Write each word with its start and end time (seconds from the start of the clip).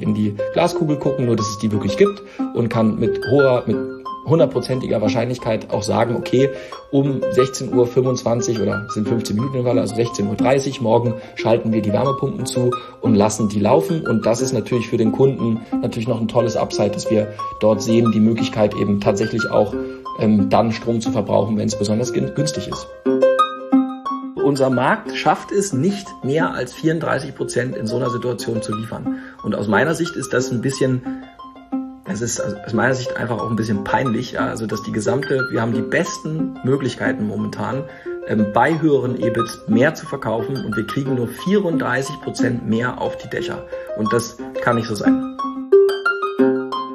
in 0.00 0.14
die 0.14 0.34
Glaskugel 0.52 0.96
gucken, 0.96 1.26
nur 1.26 1.36
dass 1.36 1.48
es 1.48 1.58
die 1.58 1.70
wirklich 1.72 1.96
gibt 1.96 2.22
und 2.54 2.68
kann 2.68 2.98
mit 2.98 3.20
hoher, 3.30 3.64
mit 3.66 3.76
hundertprozentiger 4.28 5.00
Wahrscheinlichkeit 5.00 5.70
auch 5.70 5.82
sagen, 5.82 6.16
okay, 6.16 6.50
um 6.90 7.20
16.25 7.20 8.56
Uhr 8.56 8.62
oder 8.62 8.86
sind 8.90 9.08
15 9.08 9.36
Minuten 9.36 9.58
in 9.58 9.64
Falle, 9.64 9.80
also 9.80 9.94
16.30 9.94 10.76
Uhr 10.76 10.82
morgen 10.82 11.14
schalten 11.34 11.72
wir 11.72 11.82
die 11.82 11.92
Wärmepumpen 11.92 12.46
zu 12.46 12.70
und 13.00 13.14
lassen 13.14 13.48
die 13.48 13.60
laufen. 13.60 14.06
Und 14.06 14.26
das 14.26 14.40
ist 14.40 14.52
natürlich 14.52 14.88
für 14.88 14.96
den 14.96 15.12
Kunden 15.12 15.60
natürlich 15.82 16.08
noch 16.08 16.20
ein 16.20 16.28
tolles 16.28 16.56
Upside, 16.56 16.90
dass 16.90 17.10
wir 17.10 17.34
dort 17.60 17.82
sehen, 17.82 18.12
die 18.12 18.20
Möglichkeit 18.20 18.74
eben 18.74 19.00
tatsächlich 19.00 19.50
auch 19.50 19.74
ähm, 20.18 20.50
dann 20.50 20.72
Strom 20.72 21.00
zu 21.00 21.10
verbrauchen, 21.10 21.56
wenn 21.56 21.68
es 21.68 21.78
besonders 21.78 22.12
günstig 22.12 22.68
ist. 22.68 22.86
Unser 24.48 24.70
Markt 24.70 25.14
schafft 25.14 25.52
es 25.52 25.74
nicht 25.74 26.08
mehr 26.24 26.54
als 26.54 26.72
34 26.72 27.34
Prozent 27.34 27.76
in 27.76 27.86
so 27.86 27.96
einer 27.96 28.08
Situation 28.08 28.62
zu 28.62 28.74
liefern. 28.74 29.18
Und 29.42 29.54
aus 29.54 29.68
meiner 29.68 29.94
Sicht 29.94 30.16
ist 30.16 30.32
das 30.32 30.50
ein 30.50 30.62
bisschen 30.62 31.02
es 32.06 32.22
ist 32.22 32.40
aus 32.40 32.72
meiner 32.72 32.94
Sicht 32.94 33.14
einfach 33.18 33.38
auch 33.42 33.50
ein 33.50 33.56
bisschen 33.56 33.84
peinlich, 33.84 34.32
ja, 34.32 34.46
also 34.46 34.66
dass 34.66 34.82
die 34.82 34.90
gesamte, 34.90 35.46
wir 35.50 35.60
haben 35.60 35.74
die 35.74 35.82
besten 35.82 36.58
Möglichkeiten 36.64 37.26
momentan, 37.26 37.84
ähm, 38.26 38.46
bei 38.54 38.80
höheren 38.80 39.20
EBITs 39.20 39.64
mehr 39.68 39.94
zu 39.94 40.06
verkaufen 40.06 40.56
und 40.56 40.74
wir 40.74 40.86
kriegen 40.86 41.16
nur 41.16 41.28
34 41.28 42.18
Prozent 42.22 42.66
mehr 42.66 43.02
auf 43.02 43.18
die 43.18 43.28
Dächer. 43.28 43.66
Und 43.98 44.10
das 44.14 44.38
kann 44.62 44.76
nicht 44.76 44.88
so 44.88 44.94
sein. 44.94 45.36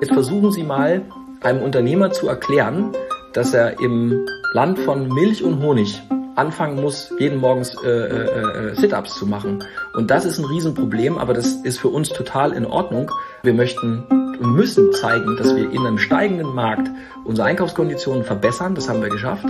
Jetzt 0.01 0.13
versuchen 0.13 0.51
Sie 0.51 0.63
mal, 0.63 1.03
einem 1.41 1.61
Unternehmer 1.61 2.09
zu 2.09 2.27
erklären, 2.27 2.93
dass 3.33 3.53
er 3.53 3.79
im 3.79 4.25
Land 4.53 4.79
von 4.79 5.07
Milch 5.07 5.43
und 5.43 5.61
Honig 5.61 6.01
anfangen 6.35 6.81
muss, 6.81 7.11
jeden 7.19 7.39
Morgens 7.39 7.75
äh, 7.83 7.89
äh, 7.89 8.71
äh, 8.71 8.75
Sit-ups 8.75 9.15
zu 9.15 9.25
machen. 9.25 9.63
Und 9.93 10.11
das 10.11 10.25
ist 10.25 10.39
ein 10.39 10.45
Riesenproblem, 10.45 11.17
aber 11.17 11.33
das 11.33 11.53
ist 11.63 11.79
für 11.79 11.89
uns 11.89 12.09
total 12.09 12.53
in 12.53 12.65
Ordnung. 12.65 13.11
Wir 13.43 13.53
möchten 13.53 14.03
und 14.39 14.55
müssen 14.55 14.91
zeigen, 14.93 15.37
dass 15.37 15.55
wir 15.55 15.71
in 15.71 15.85
einem 15.85 15.97
steigenden 15.97 16.53
Markt 16.53 16.89
unsere 17.23 17.47
Einkaufskonditionen 17.47 18.23
verbessern. 18.23 18.75
Das 18.75 18.89
haben 18.89 19.01
wir 19.01 19.09
geschafft. 19.09 19.45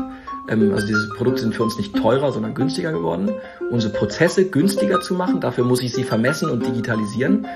Ähm, 0.50 0.72
also 0.74 0.86
diese 0.86 1.10
Produkte 1.16 1.42
sind 1.42 1.56
für 1.56 1.64
uns 1.64 1.78
nicht 1.78 1.96
teurer, 1.96 2.32
sondern 2.32 2.54
günstiger 2.54 2.92
geworden. 2.92 3.32
Unsere 3.72 3.94
Prozesse 3.94 4.46
günstiger 4.46 5.02
zu 5.02 5.14
machen, 5.14 5.40
dafür 5.40 5.64
muss 5.64 5.82
ich 5.82 5.94
sie 5.94 6.04
vermessen 6.04 6.50
und 6.50 6.66
digitalisieren. 6.66 7.48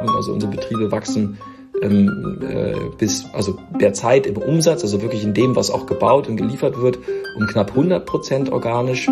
Also 0.00 0.32
unsere 0.32 0.50
Betriebe 0.50 0.90
wachsen 0.90 1.38
ähm, 1.82 2.38
äh, 2.42 2.74
bis 2.98 3.24
also 3.32 3.58
derzeit 3.80 4.26
im 4.26 4.36
Umsatz, 4.36 4.82
also 4.82 5.02
wirklich 5.02 5.24
in 5.24 5.34
dem, 5.34 5.56
was 5.56 5.70
auch 5.70 5.86
gebaut 5.86 6.28
und 6.28 6.36
geliefert 6.36 6.80
wird, 6.80 6.98
um 7.36 7.46
knapp 7.46 7.70
100 7.70 8.04
Prozent 8.06 8.52
organisch. 8.52 9.08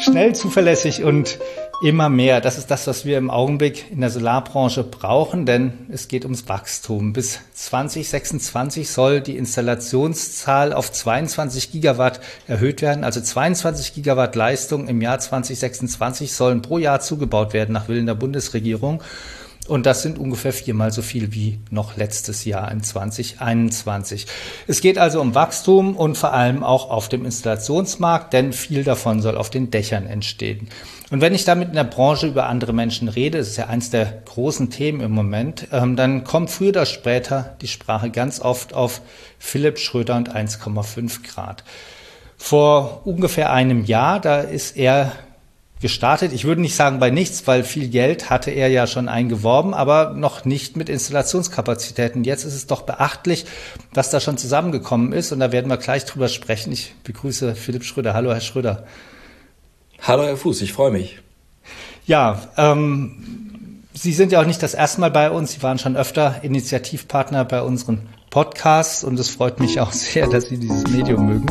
Schnell, 0.00 0.34
zuverlässig 0.34 1.04
und 1.04 1.38
immer 1.82 2.08
mehr. 2.08 2.40
Das 2.40 2.58
ist 2.58 2.70
das, 2.70 2.86
was 2.86 3.04
wir 3.04 3.18
im 3.18 3.30
Augenblick 3.30 3.90
in 3.90 4.00
der 4.00 4.10
Solarbranche 4.10 4.84
brauchen, 4.84 5.46
denn 5.46 5.72
es 5.90 6.08
geht 6.08 6.24
ums 6.24 6.48
Wachstum. 6.48 7.12
Bis 7.12 7.40
2026 7.54 8.88
soll 8.88 9.20
die 9.20 9.36
Installationszahl 9.36 10.72
auf 10.72 10.90
22 10.90 11.72
Gigawatt 11.72 12.20
erhöht 12.46 12.82
werden. 12.82 13.04
Also 13.04 13.20
22 13.20 13.94
Gigawatt 13.94 14.34
Leistung 14.36 14.88
im 14.88 15.02
Jahr 15.02 15.18
2026 15.18 16.32
sollen 16.32 16.62
pro 16.62 16.78
Jahr 16.78 17.00
zugebaut 17.00 17.52
werden 17.52 17.72
nach 17.72 17.88
Willen 17.88 18.06
der 18.06 18.14
Bundesregierung. 18.14 19.02
Und 19.68 19.84
das 19.84 20.02
sind 20.02 20.18
ungefähr 20.18 20.52
viermal 20.52 20.92
so 20.92 21.02
viel 21.02 21.32
wie 21.32 21.58
noch 21.70 21.96
letztes 21.96 22.44
Jahr 22.44 22.70
in 22.70 22.82
2021. 22.82 24.26
Es 24.68 24.80
geht 24.80 24.96
also 24.96 25.20
um 25.20 25.34
Wachstum 25.34 25.96
und 25.96 26.16
vor 26.16 26.32
allem 26.32 26.62
auch 26.62 26.90
auf 26.90 27.08
dem 27.08 27.24
Installationsmarkt, 27.24 28.32
denn 28.32 28.52
viel 28.52 28.84
davon 28.84 29.20
soll 29.22 29.36
auf 29.36 29.50
den 29.50 29.70
Dächern 29.70 30.06
entstehen. 30.06 30.68
Und 31.10 31.20
wenn 31.20 31.34
ich 31.34 31.44
damit 31.44 31.68
in 31.68 31.74
der 31.74 31.84
Branche 31.84 32.26
über 32.26 32.46
andere 32.46 32.72
Menschen 32.72 33.08
rede, 33.08 33.38
das 33.38 33.48
ist 33.48 33.56
ja 33.56 33.66
eins 33.66 33.90
der 33.90 34.22
großen 34.24 34.70
Themen 34.70 35.00
im 35.00 35.12
Moment, 35.12 35.68
ähm, 35.70 35.94
dann 35.94 36.24
kommt 36.24 36.50
früher 36.50 36.70
oder 36.70 36.86
später 36.86 37.56
die 37.60 37.68
Sprache 37.68 38.10
ganz 38.10 38.40
oft 38.40 38.74
auf 38.74 39.02
Philipp 39.38 39.78
Schröder 39.78 40.16
und 40.16 40.34
1,5 40.34 41.22
Grad. 41.22 41.62
Vor 42.36 43.02
ungefähr 43.04 43.52
einem 43.52 43.84
Jahr, 43.84 44.20
da 44.20 44.40
ist 44.40 44.76
er 44.76 45.12
gestartet. 45.80 46.32
Ich 46.32 46.44
würde 46.44 46.60
nicht 46.60 46.74
sagen 46.74 46.98
bei 46.98 47.10
nichts, 47.10 47.46
weil 47.46 47.62
viel 47.62 47.88
Geld 47.88 48.30
hatte 48.30 48.50
er 48.50 48.68
ja 48.68 48.86
schon 48.86 49.08
eingeworben, 49.08 49.74
aber 49.74 50.12
noch 50.14 50.44
nicht 50.44 50.76
mit 50.76 50.88
Installationskapazitäten. 50.88 52.24
Jetzt 52.24 52.44
ist 52.44 52.54
es 52.54 52.66
doch 52.66 52.82
beachtlich, 52.82 53.46
was 53.92 54.10
da 54.10 54.18
schon 54.18 54.38
zusammengekommen 54.38 55.12
ist 55.12 55.32
und 55.32 55.40
da 55.40 55.52
werden 55.52 55.70
wir 55.70 55.76
gleich 55.76 56.04
drüber 56.04 56.28
sprechen. 56.28 56.72
Ich 56.72 56.94
begrüße 57.04 57.54
Philipp 57.54 57.84
Schröder. 57.84 58.14
Hallo, 58.14 58.32
Herr 58.32 58.40
Schröder. 58.40 58.84
Hallo, 60.02 60.22
Herr 60.24 60.36
Fuß, 60.36 60.62
ich 60.62 60.72
freue 60.72 60.90
mich. 60.90 61.18
Ja, 62.06 62.42
ähm, 62.56 63.82
Sie 63.92 64.12
sind 64.12 64.30
ja 64.30 64.40
auch 64.40 64.46
nicht 64.46 64.62
das 64.62 64.74
erste 64.74 65.00
Mal 65.00 65.10
bei 65.10 65.30
uns. 65.30 65.52
Sie 65.52 65.62
waren 65.62 65.78
schon 65.78 65.96
öfter 65.96 66.44
Initiativpartner 66.44 67.44
bei 67.44 67.62
unseren 67.62 68.08
Podcasts 68.30 69.02
und 69.02 69.18
es 69.18 69.30
freut 69.30 69.58
mich 69.58 69.80
auch 69.80 69.92
sehr, 69.92 70.28
dass 70.28 70.48
Sie 70.48 70.58
dieses 70.58 70.86
Medium 70.88 71.26
mögen. 71.26 71.46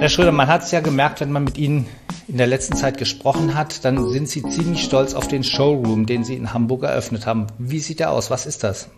Herr 0.00 0.08
Schröder, 0.08 0.32
man 0.32 0.48
hat 0.48 0.64
es 0.64 0.70
ja 0.72 0.80
gemerkt, 0.80 1.20
wenn 1.20 1.30
man 1.30 1.44
mit 1.44 1.56
Ihnen 1.56 1.86
in 2.30 2.38
der 2.38 2.46
letzten 2.46 2.76
Zeit 2.76 2.96
gesprochen 2.96 3.56
hat, 3.56 3.84
dann 3.84 4.08
sind 4.08 4.28
Sie 4.28 4.42
ziemlich 4.42 4.84
stolz 4.84 5.14
auf 5.14 5.26
den 5.26 5.42
Showroom, 5.42 6.06
den 6.06 6.22
Sie 6.22 6.36
in 6.36 6.54
Hamburg 6.54 6.84
eröffnet 6.84 7.26
haben. 7.26 7.48
Wie 7.58 7.80
sieht 7.80 7.98
der 7.98 8.12
aus? 8.12 8.30
Was 8.30 8.46
ist 8.46 8.62
das? 8.62 8.88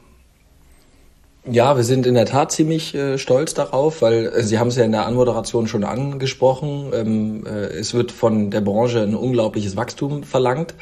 Ja, 1.51 1.75
wir 1.77 1.83
sind 1.83 2.07
in 2.07 2.15
der 2.15 2.27
Tat 2.27 2.53
ziemlich 2.53 2.95
äh, 2.95 3.17
stolz 3.17 3.55
darauf, 3.55 4.03
weil 4.03 4.27
äh, 4.27 4.43
Sie 4.43 4.59
haben 4.59 4.69
es 4.69 4.77
ja 4.77 4.85
in 4.85 4.93
der 4.93 5.07
Anmoderation 5.07 5.67
schon 5.67 5.83
angesprochen. 5.83 6.93
Ähm, 6.93 7.47
äh, 7.47 7.79
es 7.79 7.95
wird 7.95 8.13
von 8.13 8.51
der 8.51 8.61
Branche 8.61 9.03
ein 9.03 9.15
unglaubliches 9.15 9.77
Wachstum 9.77 10.25
verlangt 10.25 10.75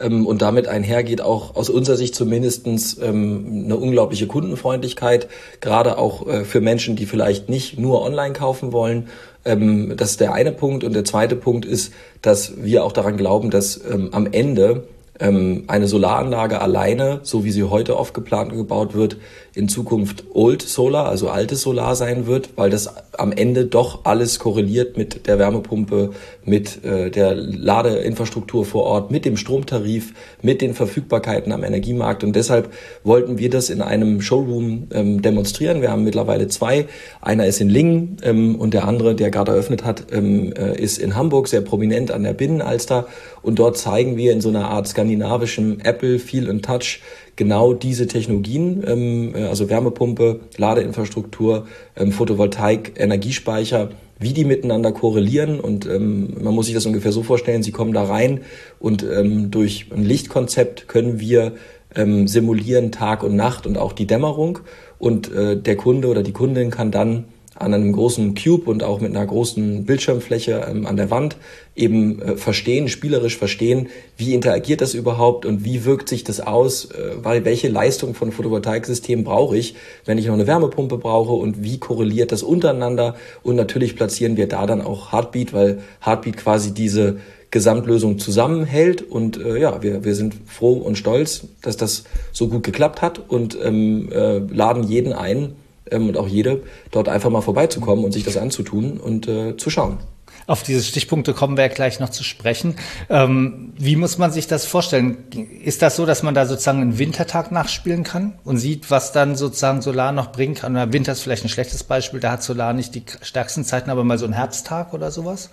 ähm, 0.00 0.26
und 0.26 0.42
damit 0.42 0.68
einhergeht 0.68 1.20
auch 1.20 1.56
aus 1.56 1.68
unserer 1.68 1.96
Sicht 1.96 2.14
zumindestens 2.14 2.98
ähm, 2.98 3.64
eine 3.64 3.76
unglaubliche 3.76 4.26
Kundenfreundlichkeit, 4.26 5.28
gerade 5.60 5.98
auch 5.98 6.26
äh, 6.26 6.44
für 6.44 6.60
Menschen, 6.60 6.96
die 6.96 7.06
vielleicht 7.06 7.48
nicht 7.48 7.78
nur 7.78 8.02
online 8.02 8.32
kaufen 8.32 8.72
wollen, 8.72 9.08
ähm, 9.46 9.96
das 9.96 10.12
ist 10.12 10.20
der 10.20 10.32
eine 10.32 10.52
Punkt. 10.52 10.84
Und 10.84 10.94
der 10.94 11.04
zweite 11.04 11.36
Punkt 11.36 11.64
ist, 11.64 11.92
dass 12.22 12.62
wir 12.62 12.84
auch 12.84 12.92
daran 12.92 13.16
glauben, 13.16 13.50
dass 13.50 13.80
ähm, 13.90 14.10
am 14.12 14.26
Ende 14.30 14.84
ähm, 15.20 15.64
eine 15.66 15.88
Solaranlage 15.88 16.60
alleine, 16.60 17.20
so 17.22 17.44
wie 17.44 17.50
sie 17.50 17.64
heute 17.64 17.96
oft 17.96 18.14
geplant 18.14 18.52
und 18.52 18.58
gebaut 18.58 18.94
wird, 18.94 19.16
in 19.56 19.68
Zukunft 19.68 20.24
Old 20.34 20.60
Solar, 20.60 21.08
also 21.08 21.30
altes 21.30 21.62
Solar 21.62 21.96
sein 21.96 22.26
wird, 22.26 22.50
weil 22.56 22.68
das 22.68 22.90
am 23.18 23.32
Ende 23.32 23.64
doch 23.64 24.04
alles 24.04 24.38
korreliert 24.38 24.98
mit 24.98 25.26
der 25.26 25.38
Wärmepumpe, 25.38 26.10
mit 26.44 26.84
äh, 26.84 27.10
der 27.10 27.34
Ladeinfrastruktur 27.34 28.66
vor 28.66 28.84
Ort, 28.84 29.10
mit 29.10 29.24
dem 29.24 29.38
Stromtarif, 29.38 30.12
mit 30.42 30.60
den 30.60 30.74
Verfügbarkeiten 30.74 31.52
am 31.52 31.64
Energiemarkt. 31.64 32.22
Und 32.22 32.36
deshalb 32.36 32.70
wollten 33.02 33.38
wir 33.38 33.48
das 33.48 33.70
in 33.70 33.80
einem 33.80 34.20
Showroom 34.20 34.88
ähm, 34.92 35.22
demonstrieren. 35.22 35.80
Wir 35.80 35.90
haben 35.90 36.04
mittlerweile 36.04 36.48
zwei. 36.48 36.86
Einer 37.22 37.46
ist 37.46 37.58
in 37.62 37.70
Lingen 37.70 38.18
ähm, 38.22 38.56
und 38.56 38.74
der 38.74 38.86
andere, 38.86 39.14
der 39.14 39.30
gerade 39.30 39.52
eröffnet 39.52 39.84
hat, 39.84 40.12
ähm, 40.12 40.52
äh, 40.52 40.78
ist 40.78 40.98
in 40.98 41.16
Hamburg, 41.16 41.48
sehr 41.48 41.62
prominent 41.62 42.10
an 42.10 42.24
der 42.24 42.34
Binnenalster. 42.34 43.06
Und 43.40 43.58
dort 43.58 43.78
zeigen 43.78 44.18
wir 44.18 44.32
in 44.32 44.42
so 44.42 44.50
einer 44.50 44.68
Art 44.68 44.86
skandinavischen 44.86 45.80
Apple 45.80 46.18
Feel 46.18 46.50
and 46.50 46.62
Touch 46.62 47.00
genau 47.36 47.74
diese 47.74 48.06
Technologien, 48.06 48.82
ähm, 48.86 49.34
äh, 49.34 49.44
also 49.44 49.68
Wärmepumpe, 49.68 50.40
Ladeinfrastruktur, 50.56 51.66
ähm, 51.96 52.12
Photovoltaik, 52.12 52.94
Energiespeicher, 52.96 53.90
wie 54.18 54.32
die 54.32 54.44
miteinander 54.44 54.92
korrelieren. 54.92 55.60
Und 55.60 55.86
ähm, 55.86 56.34
man 56.42 56.54
muss 56.54 56.66
sich 56.66 56.74
das 56.74 56.86
ungefähr 56.86 57.12
so 57.12 57.22
vorstellen, 57.22 57.62
sie 57.62 57.72
kommen 57.72 57.92
da 57.92 58.04
rein 58.04 58.40
und 58.80 59.04
ähm, 59.04 59.50
durch 59.50 59.86
ein 59.94 60.04
Lichtkonzept 60.04 60.88
können 60.88 61.20
wir 61.20 61.52
ähm, 61.94 62.26
simulieren 62.26 62.92
Tag 62.92 63.22
und 63.22 63.36
Nacht 63.36 63.66
und 63.66 63.78
auch 63.78 63.92
die 63.92 64.06
Dämmerung. 64.06 64.60
Und 64.98 65.30
äh, 65.32 65.60
der 65.60 65.76
Kunde 65.76 66.08
oder 66.08 66.22
die 66.22 66.32
Kundin 66.32 66.70
kann 66.70 66.90
dann 66.90 67.24
an 67.58 67.74
einem 67.74 67.92
großen 67.92 68.34
Cube 68.34 68.70
und 68.70 68.82
auch 68.82 69.00
mit 69.00 69.14
einer 69.14 69.26
großen 69.26 69.84
Bildschirmfläche 69.84 70.66
ähm, 70.68 70.86
an 70.86 70.96
der 70.96 71.10
Wand 71.10 71.36
eben 71.74 72.20
äh, 72.20 72.36
verstehen, 72.36 72.88
spielerisch 72.88 73.36
verstehen, 73.36 73.88
wie 74.16 74.34
interagiert 74.34 74.80
das 74.80 74.94
überhaupt 74.94 75.46
und 75.46 75.64
wie 75.64 75.84
wirkt 75.84 76.08
sich 76.08 76.24
das 76.24 76.40
aus, 76.40 76.86
äh, 76.86 77.16
weil 77.22 77.44
welche 77.44 77.68
Leistung 77.68 78.14
von 78.14 78.32
Photovoltaiksystemen 78.32 79.24
brauche 79.24 79.56
ich, 79.56 79.74
wenn 80.04 80.18
ich 80.18 80.26
noch 80.26 80.34
eine 80.34 80.46
Wärmepumpe 80.46 80.98
brauche 80.98 81.32
und 81.32 81.62
wie 81.62 81.78
korreliert 81.78 82.32
das 82.32 82.42
untereinander? 82.42 83.16
Und 83.42 83.56
natürlich 83.56 83.96
platzieren 83.96 84.36
wir 84.36 84.48
da 84.48 84.66
dann 84.66 84.80
auch 84.80 85.12
Heartbeat, 85.12 85.52
weil 85.52 85.80
Heartbeat 86.04 86.36
quasi 86.36 86.72
diese 86.72 87.18
Gesamtlösung 87.50 88.18
zusammenhält. 88.18 89.02
Und 89.02 89.38
äh, 89.38 89.58
ja, 89.58 89.82
wir, 89.82 90.04
wir 90.04 90.14
sind 90.14 90.34
froh 90.46 90.74
und 90.74 90.98
stolz, 90.98 91.44
dass 91.62 91.76
das 91.76 92.04
so 92.32 92.48
gut 92.48 92.62
geklappt 92.62 93.02
hat 93.02 93.18
und 93.28 93.56
ähm, 93.62 94.10
äh, 94.12 94.38
laden 94.38 94.82
jeden 94.84 95.12
ein, 95.12 95.54
ähm, 95.90 96.08
und 96.08 96.16
auch 96.16 96.28
jede, 96.28 96.62
dort 96.90 97.08
einfach 97.08 97.30
mal 97.30 97.42
vorbeizukommen 97.42 98.04
und 98.04 98.12
sich 98.12 98.24
das 98.24 98.36
anzutun 98.36 98.98
und 98.98 99.28
äh, 99.28 99.56
zu 99.56 99.70
schauen. 99.70 99.98
Auf 100.46 100.62
diese 100.62 100.82
Stichpunkte 100.82 101.34
kommen 101.34 101.56
wir 101.56 101.64
ja 101.64 101.72
gleich 101.72 101.98
noch 101.98 102.10
zu 102.10 102.22
sprechen. 102.22 102.76
Ähm, 103.08 103.72
wie 103.76 103.96
muss 103.96 104.16
man 104.18 104.30
sich 104.30 104.46
das 104.46 104.64
vorstellen? 104.64 105.24
Ist 105.62 105.82
das 105.82 105.96
so, 105.96 106.06
dass 106.06 106.22
man 106.22 106.34
da 106.34 106.46
sozusagen 106.46 106.80
einen 106.80 106.98
Wintertag 106.98 107.50
nachspielen 107.50 108.04
kann 108.04 108.38
und 108.44 108.58
sieht, 108.58 108.90
was 108.90 109.12
dann 109.12 109.34
sozusagen 109.34 109.82
Solar 109.82 110.12
noch 110.12 110.30
bringen 110.30 110.54
kann? 110.54 110.72
Oder 110.72 110.92
Winter 110.92 111.12
ist 111.12 111.22
vielleicht 111.22 111.44
ein 111.44 111.48
schlechtes 111.48 111.82
Beispiel, 111.82 112.20
da 112.20 112.32
hat 112.32 112.42
Solar 112.42 112.72
nicht 112.74 112.94
die 112.94 113.02
stärksten 113.22 113.64
Zeiten, 113.64 113.90
aber 113.90 114.04
mal 114.04 114.18
so 114.18 114.26
ein 114.26 114.32
Herbsttag 114.32 114.94
oder 114.94 115.10
sowas? 115.10 115.50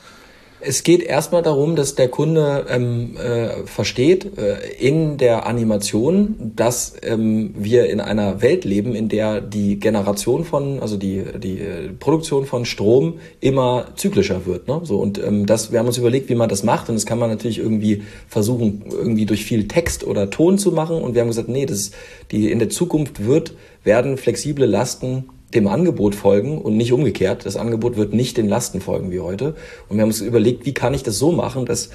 Es 0.65 0.83
geht 0.83 1.01
erstmal 1.03 1.41
darum, 1.41 1.75
dass 1.75 1.95
der 1.95 2.07
Kunde 2.07 2.65
ähm, 2.69 3.17
äh, 3.17 3.65
versteht 3.65 4.37
äh, 4.37 4.57
in 4.79 5.17
der 5.17 5.45
Animation, 5.45 6.53
dass 6.55 6.93
ähm, 7.01 7.53
wir 7.57 7.89
in 7.89 7.99
einer 7.99 8.41
Welt 8.41 8.63
leben, 8.65 8.95
in 8.95 9.09
der 9.09 9.41
die 9.41 9.79
Generation 9.79 10.45
von, 10.45 10.79
also 10.79 10.97
die, 10.97 11.23
die 11.37 11.59
äh, 11.59 11.89
Produktion 11.99 12.45
von 12.45 12.65
Strom 12.65 13.15
immer 13.41 13.87
zyklischer 13.95 14.45
wird. 14.45 14.67
Ne? 14.67 14.81
So, 14.83 14.99
und 14.99 15.21
ähm, 15.21 15.45
das, 15.45 15.71
wir 15.71 15.79
haben 15.79 15.87
uns 15.87 15.97
überlegt, 15.97 16.29
wie 16.29 16.35
man 16.35 16.49
das 16.49 16.63
macht. 16.63 16.89
Und 16.89 16.95
das 16.95 17.05
kann 17.05 17.19
man 17.19 17.29
natürlich 17.29 17.59
irgendwie 17.59 18.03
versuchen, 18.27 18.83
irgendwie 18.89 19.25
durch 19.25 19.45
viel 19.45 19.67
Text 19.67 20.05
oder 20.05 20.29
Ton 20.29 20.57
zu 20.57 20.71
machen. 20.71 21.01
Und 21.01 21.13
wir 21.13 21.21
haben 21.21 21.29
gesagt, 21.29 21.49
nee, 21.49 21.65
das 21.65 21.91
die 22.31 22.51
in 22.51 22.59
der 22.59 22.69
Zukunft 22.69 23.25
wird, 23.25 23.53
werden 23.83 24.17
flexible 24.17 24.65
Lasten 24.65 25.25
dem 25.55 25.67
Angebot 25.67 26.15
folgen 26.15 26.57
und 26.57 26.77
nicht 26.77 26.93
umgekehrt. 26.93 27.45
Das 27.45 27.55
Angebot 27.55 27.97
wird 27.97 28.13
nicht 28.13 28.37
den 28.37 28.47
Lasten 28.47 28.81
folgen 28.81 29.11
wie 29.11 29.19
heute. 29.19 29.55
Und 29.89 29.97
wir 29.97 30.01
haben 30.01 30.09
uns 30.09 30.21
überlegt, 30.21 30.65
wie 30.65 30.73
kann 30.73 30.93
ich 30.93 31.03
das 31.03 31.19
so 31.19 31.31
machen, 31.31 31.65
dass 31.65 31.89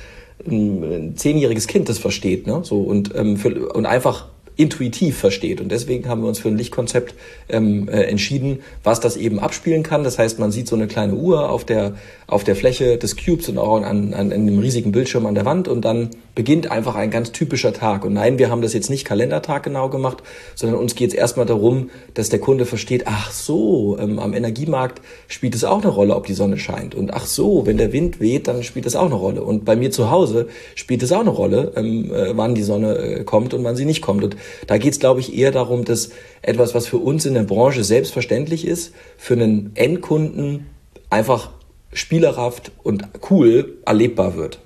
ein 0.46 1.14
zehnjähriges 1.16 1.66
Kind 1.66 1.88
das 1.88 1.98
versteht, 1.98 2.46
ne? 2.46 2.60
So 2.62 2.80
und 2.80 3.14
ähm, 3.16 3.36
für, 3.36 3.72
und 3.72 3.86
einfach 3.86 4.28
intuitiv 4.58 5.16
versteht. 5.16 5.60
Und 5.60 5.70
deswegen 5.70 6.08
haben 6.08 6.20
wir 6.20 6.28
uns 6.28 6.40
für 6.40 6.48
ein 6.48 6.58
Lichtkonzept 6.58 7.14
ähm, 7.48 7.88
äh, 7.88 8.02
entschieden, 8.02 8.58
was 8.82 8.98
das 8.98 9.16
eben 9.16 9.38
abspielen 9.38 9.84
kann. 9.84 10.02
Das 10.02 10.18
heißt, 10.18 10.40
man 10.40 10.50
sieht 10.50 10.66
so 10.66 10.74
eine 10.74 10.88
kleine 10.88 11.14
Uhr 11.14 11.48
auf 11.48 11.64
der, 11.64 11.94
auf 12.26 12.42
der 12.42 12.56
Fläche 12.56 12.98
des 12.98 13.16
Cubes 13.16 13.48
und 13.48 13.56
auch 13.56 13.76
an, 13.76 13.84
an, 13.84 14.12
an 14.14 14.32
einem 14.32 14.58
riesigen 14.58 14.90
Bildschirm 14.90 15.26
an 15.26 15.36
der 15.36 15.44
Wand 15.44 15.68
und 15.68 15.84
dann 15.84 16.10
beginnt 16.38 16.70
einfach 16.70 16.94
ein 16.94 17.10
ganz 17.10 17.32
typischer 17.32 17.72
Tag. 17.72 18.04
Und 18.04 18.12
nein, 18.12 18.38
wir 18.38 18.48
haben 18.48 18.62
das 18.62 18.72
jetzt 18.72 18.90
nicht 18.90 19.04
Kalendertag 19.04 19.64
genau 19.64 19.88
gemacht, 19.88 20.22
sondern 20.54 20.78
uns 20.78 20.94
geht 20.94 21.08
es 21.08 21.14
erstmal 21.14 21.46
darum, 21.46 21.90
dass 22.14 22.28
der 22.28 22.38
Kunde 22.38 22.64
versteht, 22.64 23.08
ach 23.08 23.32
so, 23.32 23.98
ähm, 23.98 24.20
am 24.20 24.32
Energiemarkt 24.32 25.02
spielt 25.26 25.56
es 25.56 25.64
auch 25.64 25.82
eine 25.82 25.88
Rolle, 25.90 26.14
ob 26.14 26.26
die 26.26 26.34
Sonne 26.34 26.56
scheint. 26.56 26.94
Und 26.94 27.12
ach 27.12 27.26
so, 27.26 27.66
wenn 27.66 27.76
der 27.76 27.92
Wind 27.92 28.20
weht, 28.20 28.46
dann 28.46 28.62
spielt 28.62 28.86
es 28.86 28.94
auch 28.94 29.06
eine 29.06 29.16
Rolle. 29.16 29.42
Und 29.42 29.64
bei 29.64 29.74
mir 29.74 29.90
zu 29.90 30.12
Hause 30.12 30.46
spielt 30.76 31.02
es 31.02 31.10
auch 31.10 31.22
eine 31.22 31.30
Rolle, 31.30 31.72
ähm, 31.74 32.14
äh, 32.14 32.36
wann 32.36 32.54
die 32.54 32.62
Sonne 32.62 32.96
äh, 32.96 33.24
kommt 33.24 33.52
und 33.52 33.64
wann 33.64 33.74
sie 33.74 33.84
nicht 33.84 34.00
kommt. 34.00 34.22
Und 34.22 34.36
da 34.68 34.78
geht 34.78 34.92
es, 34.92 35.00
glaube 35.00 35.18
ich, 35.18 35.36
eher 35.36 35.50
darum, 35.50 35.84
dass 35.84 36.10
etwas, 36.42 36.72
was 36.72 36.86
für 36.86 36.98
uns 36.98 37.26
in 37.26 37.34
der 37.34 37.42
Branche 37.42 37.82
selbstverständlich 37.82 38.64
ist, 38.64 38.92
für 39.16 39.34
einen 39.34 39.72
Endkunden 39.74 40.66
einfach 41.10 41.50
spielerhaft 41.92 42.70
und 42.84 43.08
cool 43.28 43.78
erlebbar 43.84 44.36
wird. 44.36 44.60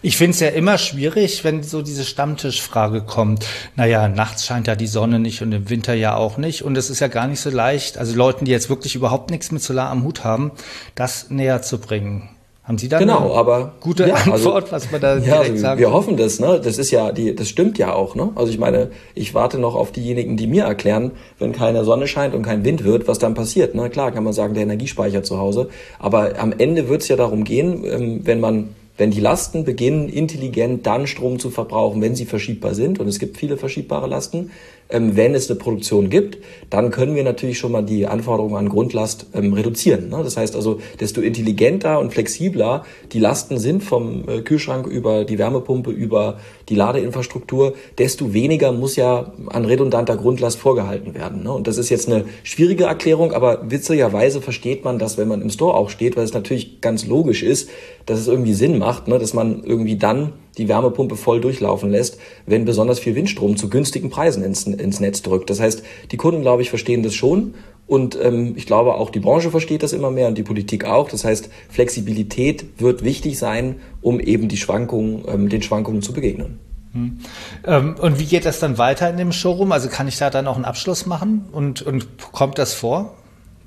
Ich 0.00 0.16
finde 0.16 0.30
es 0.32 0.40
ja 0.40 0.48
immer 0.48 0.78
schwierig, 0.78 1.44
wenn 1.44 1.62
so 1.62 1.82
diese 1.82 2.04
Stammtischfrage 2.04 3.02
kommt. 3.02 3.46
Naja, 3.76 4.08
nachts 4.08 4.46
scheint 4.46 4.66
ja 4.66 4.74
die 4.74 4.86
Sonne 4.86 5.18
nicht 5.18 5.42
und 5.42 5.52
im 5.52 5.68
Winter 5.68 5.94
ja 5.94 6.16
auch 6.16 6.38
nicht. 6.38 6.62
Und 6.62 6.76
es 6.78 6.88
ist 6.88 7.00
ja 7.00 7.08
gar 7.08 7.26
nicht 7.26 7.40
so 7.40 7.50
leicht, 7.50 7.98
also 7.98 8.16
Leuten, 8.16 8.44
die 8.44 8.50
jetzt 8.50 8.70
wirklich 8.70 8.94
überhaupt 8.94 9.30
nichts 9.30 9.52
mit 9.52 9.62
Solar 9.62 9.90
am 9.90 10.04
Hut 10.04 10.24
haben, 10.24 10.52
das 10.94 11.30
näher 11.30 11.62
zu 11.62 11.78
bringen. 11.78 12.30
Haben 12.64 12.78
Sie 12.78 12.88
da 12.88 13.00
genau, 13.00 13.24
eine 13.24 13.34
aber, 13.34 13.72
gute 13.80 14.06
ja, 14.06 14.14
Antwort, 14.14 14.72
also, 14.72 14.72
was 14.72 14.92
man 14.92 15.00
da 15.00 15.16
ja, 15.16 15.42
direkt 15.42 15.64
also, 15.64 15.78
Wir 15.80 15.90
hoffen 15.90 16.16
das, 16.16 16.38
ne? 16.38 16.60
Das 16.62 16.78
ist 16.78 16.92
ja, 16.92 17.10
die, 17.10 17.34
das 17.34 17.48
stimmt 17.48 17.76
ja 17.76 17.92
auch, 17.92 18.14
ne? 18.14 18.30
Also 18.36 18.52
ich 18.52 18.58
meine, 18.58 18.92
ich 19.16 19.34
warte 19.34 19.58
noch 19.58 19.74
auf 19.74 19.90
diejenigen, 19.90 20.36
die 20.36 20.46
mir 20.46 20.62
erklären, 20.62 21.10
wenn 21.40 21.50
keine 21.50 21.84
Sonne 21.84 22.06
scheint 22.06 22.36
und 22.36 22.42
kein 22.42 22.64
Wind 22.64 22.84
wird, 22.84 23.08
was 23.08 23.18
dann 23.18 23.34
passiert. 23.34 23.74
Ne? 23.74 23.90
Klar 23.90 24.12
kann 24.12 24.22
man 24.22 24.32
sagen, 24.32 24.54
der 24.54 24.62
Energiespeicher 24.62 25.24
zu 25.24 25.38
Hause. 25.38 25.70
Aber 25.98 26.38
am 26.38 26.54
Ende 26.56 26.88
wird 26.88 27.02
es 27.02 27.08
ja 27.08 27.16
darum 27.16 27.42
gehen, 27.42 27.84
ähm, 27.84 28.20
wenn 28.22 28.38
man 28.38 28.68
wenn 28.96 29.10
die 29.10 29.20
Lasten 29.20 29.64
beginnen, 29.64 30.08
intelligent 30.08 30.86
dann 30.86 31.06
Strom 31.06 31.38
zu 31.38 31.50
verbrauchen, 31.50 32.02
wenn 32.02 32.14
sie 32.14 32.26
verschiebbar 32.26 32.74
sind, 32.74 33.00
und 33.00 33.08
es 33.08 33.18
gibt 33.18 33.38
viele 33.38 33.56
verschiebbare 33.56 34.06
Lasten, 34.06 34.50
ähm, 34.92 35.16
wenn 35.16 35.34
es 35.34 35.50
eine 35.50 35.58
Produktion 35.58 36.10
gibt, 36.10 36.38
dann 36.70 36.90
können 36.90 37.14
wir 37.14 37.24
natürlich 37.24 37.58
schon 37.58 37.72
mal 37.72 37.82
die 37.82 38.06
Anforderungen 38.06 38.56
an 38.56 38.68
Grundlast 38.68 39.26
ähm, 39.34 39.52
reduzieren. 39.52 40.10
Ne? 40.10 40.20
Das 40.22 40.36
heißt 40.36 40.54
also, 40.54 40.80
desto 41.00 41.20
intelligenter 41.20 41.98
und 41.98 42.12
flexibler 42.12 42.84
die 43.12 43.18
Lasten 43.18 43.58
sind 43.58 43.82
vom 43.82 44.28
äh, 44.28 44.42
Kühlschrank 44.42 44.86
über 44.86 45.24
die 45.24 45.38
Wärmepumpe, 45.38 45.90
über 45.90 46.38
die 46.68 46.74
Ladeinfrastruktur, 46.74 47.74
desto 47.98 48.32
weniger 48.32 48.72
muss 48.72 48.96
ja 48.96 49.32
an 49.48 49.64
redundanter 49.64 50.16
Grundlast 50.16 50.58
vorgehalten 50.58 51.14
werden. 51.14 51.42
Ne? 51.42 51.52
Und 51.52 51.66
das 51.66 51.78
ist 51.78 51.88
jetzt 51.88 52.08
eine 52.08 52.24
schwierige 52.42 52.84
Erklärung, 52.84 53.32
aber 53.32 53.70
witzigerweise 53.70 54.40
versteht 54.40 54.84
man 54.84 54.98
das, 54.98 55.16
wenn 55.18 55.28
man 55.28 55.42
im 55.42 55.50
Store 55.50 55.74
auch 55.74 55.90
steht, 55.90 56.16
weil 56.16 56.24
es 56.24 56.34
natürlich 56.34 56.80
ganz 56.80 57.06
logisch 57.06 57.42
ist, 57.42 57.70
dass 58.06 58.18
es 58.18 58.28
irgendwie 58.28 58.54
Sinn 58.54 58.78
macht, 58.78 59.08
ne? 59.08 59.18
dass 59.18 59.32
man 59.34 59.64
irgendwie 59.64 59.96
dann 59.96 60.34
die 60.58 60.68
Wärmepumpe 60.68 61.16
voll 61.16 61.40
durchlaufen 61.40 61.90
lässt, 61.90 62.18
wenn 62.46 62.64
besonders 62.64 62.98
viel 62.98 63.14
Windstrom 63.14 63.56
zu 63.56 63.70
günstigen 63.70 64.10
Preisen 64.10 64.42
ins, 64.42 64.66
ins 64.66 65.00
Netz 65.00 65.22
drückt. 65.22 65.50
Das 65.50 65.60
heißt, 65.60 65.82
die 66.10 66.16
Kunden, 66.16 66.42
glaube 66.42 66.62
ich, 66.62 66.70
verstehen 66.70 67.02
das 67.02 67.14
schon 67.14 67.54
und 67.86 68.18
ähm, 68.20 68.54
ich 68.56 68.66
glaube 68.66 68.94
auch 68.94 69.10
die 69.10 69.20
Branche 69.20 69.50
versteht 69.50 69.82
das 69.82 69.92
immer 69.92 70.10
mehr 70.10 70.28
und 70.28 70.38
die 70.38 70.42
Politik 70.42 70.84
auch. 70.84 71.08
Das 71.08 71.24
heißt, 71.24 71.50
Flexibilität 71.68 72.80
wird 72.80 73.04
wichtig 73.04 73.38
sein, 73.38 73.80
um 74.00 74.20
eben 74.20 74.48
die 74.48 74.56
Schwankungen, 74.56 75.24
ähm, 75.26 75.48
den 75.48 75.62
Schwankungen 75.62 76.02
zu 76.02 76.12
begegnen. 76.12 76.58
Hm. 76.92 77.18
Ähm, 77.66 77.96
und 78.00 78.18
wie 78.18 78.26
geht 78.26 78.44
das 78.44 78.60
dann 78.60 78.78
weiter 78.78 79.08
in 79.10 79.16
dem 79.16 79.32
Showroom? 79.32 79.72
Also 79.72 79.88
kann 79.88 80.08
ich 80.08 80.18
da 80.18 80.30
dann 80.30 80.46
auch 80.46 80.56
einen 80.56 80.64
Abschluss 80.64 81.06
machen 81.06 81.46
und, 81.52 81.82
und 81.82 82.06
kommt 82.32 82.58
das 82.58 82.74
vor? 82.74 83.14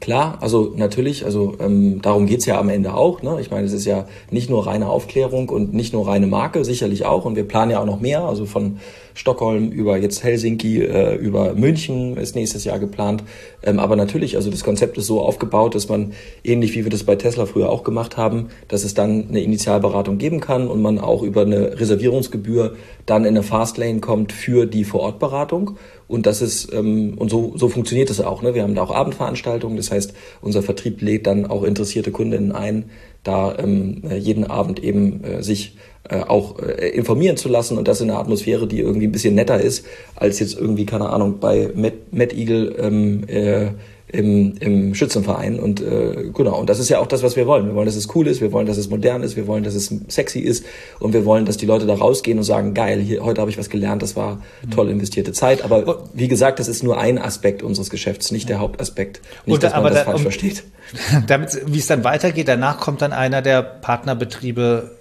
Klar, 0.01 0.37
also 0.41 0.73
natürlich, 0.75 1.25
also 1.25 1.55
ähm, 1.59 2.01
darum 2.01 2.25
geht's 2.25 2.45
ja 2.45 2.59
am 2.59 2.69
Ende 2.69 2.93
auch. 2.93 3.21
Ne? 3.21 3.37
Ich 3.39 3.49
meine, 3.49 3.65
es 3.65 3.73
ist 3.73 3.85
ja 3.85 4.07
nicht 4.29 4.49
nur 4.49 4.67
reine 4.67 4.89
Aufklärung 4.89 5.49
und 5.49 5.73
nicht 5.73 5.93
nur 5.93 6.07
reine 6.07 6.27
Marke, 6.27 6.65
sicherlich 6.65 7.05
auch. 7.05 7.25
Und 7.25 7.35
wir 7.35 7.47
planen 7.47 7.71
ja 7.71 7.79
auch 7.79 7.85
noch 7.85 8.01
mehr, 8.01 8.21
also 8.21 8.45
von 8.45 8.79
Stockholm 9.15 9.71
über 9.71 9.97
jetzt 9.97 10.23
Helsinki, 10.23 10.83
äh, 10.83 11.15
über 11.15 11.53
München 11.53 12.17
ist 12.17 12.35
nächstes 12.35 12.65
Jahr 12.65 12.79
geplant. 12.79 13.23
Ähm, 13.63 13.79
aber 13.79 13.95
natürlich, 13.95 14.35
also 14.35 14.51
das 14.51 14.63
Konzept 14.63 14.97
ist 14.97 15.07
so 15.07 15.21
aufgebaut, 15.21 15.73
dass 15.73 15.87
man, 15.87 16.11
ähnlich 16.43 16.75
wie 16.75 16.83
wir 16.83 16.91
das 16.91 17.05
bei 17.05 17.15
Tesla 17.15 17.45
früher 17.45 17.69
auch 17.69 17.83
gemacht 17.83 18.17
haben, 18.17 18.49
dass 18.67 18.83
es 18.83 18.93
dann 18.93 19.29
eine 19.29 19.41
Initialberatung 19.41 20.17
geben 20.17 20.41
kann 20.41 20.67
und 20.67 20.81
man 20.81 20.99
auch 20.99 21.23
über 21.23 21.41
eine 21.41 21.79
Reservierungsgebühr 21.79 22.75
dann 23.05 23.23
in 23.23 23.29
eine 23.29 23.43
Fastlane 23.43 24.01
kommt 24.01 24.33
für 24.33 24.65
die 24.65 24.83
Vorortberatung. 24.83 25.77
Und 26.07 26.25
das 26.25 26.41
ist, 26.41 26.71
ähm, 26.73 27.15
und 27.17 27.29
so, 27.29 27.53
so 27.55 27.67
funktioniert 27.69 28.09
es 28.09 28.21
auch. 28.21 28.41
Ne? 28.41 28.53
Wir 28.53 28.63
haben 28.63 28.75
da 28.75 28.83
auch 28.83 28.93
Abendveranstaltungen, 28.93 29.77
das 29.77 29.91
heißt, 29.91 30.13
unser 30.41 30.61
Vertrieb 30.61 31.01
lädt 31.01 31.25
dann 31.25 31.45
auch 31.45 31.63
interessierte 31.63 32.11
Kundinnen 32.11 32.51
ein, 32.51 32.91
da 33.23 33.57
ähm, 33.57 34.03
jeden 34.17 34.45
Abend 34.45 34.83
eben 34.83 35.23
äh, 35.23 35.41
sich 35.41 35.77
äh, 36.07 36.19
auch 36.19 36.59
äh, 36.59 36.89
informieren 36.89 37.37
zu 37.37 37.49
lassen 37.49 37.79
und 37.79 37.87
das 37.87 38.01
in 38.01 38.11
einer 38.11 38.19
Atmosphäre, 38.19 38.67
die 38.67 38.79
irgendwie 38.79 39.07
ein 39.07 39.11
bisschen 39.11 39.33
netter 39.33 39.59
ist, 39.59 39.85
als 40.15 40.39
jetzt 40.39 40.55
irgendwie, 40.55 40.85
keine 40.85 41.09
Ahnung, 41.09 41.39
bei 41.39 41.71
Matt, 41.73 41.93
Matt 42.11 42.33
Eagle 42.33 42.75
ähm, 42.79 43.27
äh, 43.27 43.71
im, 44.07 44.55
im 44.59 44.95
Schützenverein. 44.95 45.59
Und 45.59 45.81
äh, 45.81 46.29
genau, 46.33 46.59
und 46.59 46.69
das 46.69 46.79
ist 46.79 46.89
ja 46.89 46.99
auch 46.99 47.07
das, 47.07 47.23
was 47.23 47.35
wir 47.35 47.47
wollen. 47.47 47.67
Wir 47.67 47.75
wollen, 47.75 47.85
dass 47.85 47.95
es 47.95 48.13
cool 48.15 48.27
ist, 48.27 48.39
wir 48.39 48.51
wollen, 48.51 48.67
dass 48.67 48.77
es 48.77 48.89
modern 48.89 49.23
ist, 49.23 49.35
wir 49.35 49.47
wollen, 49.47 49.63
dass 49.63 49.73
es 49.73 49.93
sexy 50.07 50.39
ist 50.39 50.65
und 50.99 51.13
wir 51.13 51.25
wollen, 51.25 51.45
dass 51.45 51.57
die 51.57 51.65
Leute 51.65 51.85
da 51.85 51.95
rausgehen 51.95 52.37
und 52.37 52.43
sagen, 52.43 52.73
geil, 52.73 52.99
hier, 52.99 53.23
heute 53.23 53.41
habe 53.41 53.49
ich 53.49 53.57
was 53.57 53.69
gelernt, 53.69 54.01
das 54.01 54.15
war 54.15 54.41
toll 54.73 54.89
investierte 54.89 55.33
Zeit. 55.33 55.63
Aber 55.63 56.03
wie 56.13 56.27
gesagt, 56.27 56.59
das 56.59 56.67
ist 56.67 56.83
nur 56.83 56.99
ein 56.99 57.17
Aspekt 57.17 57.63
unseres 57.63 57.89
Geschäfts, 57.89 58.31
nicht 58.31 58.47
der 58.49 58.59
Hauptaspekt. 58.59 59.21
Nicht, 59.45 59.55
und, 59.55 59.63
dass 59.63 59.71
man 59.71 59.79
aber 59.79 59.89
das 59.89 59.99
da, 59.99 60.05
falsch 60.05 60.17
um, 60.17 60.23
versteht. 60.23 60.63
Damit, 61.27 61.61
wie 61.65 61.79
es 61.79 61.87
dann 61.87 62.03
weitergeht, 62.03 62.47
danach 62.47 62.79
kommt 62.79 63.01
dann 63.01 63.13
einer 63.13 63.41
der 63.41 63.63
Partnerbetriebe 63.63 64.91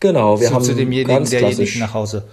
Genau, 0.00 0.40
wir 0.40 0.48
zu, 0.48 0.54
haben 0.54 0.64
zu 0.64 0.74
demjenigen, 0.74 1.28
derjenigen 1.28 1.78
nach 1.78 1.92
Hause. 1.92 2.24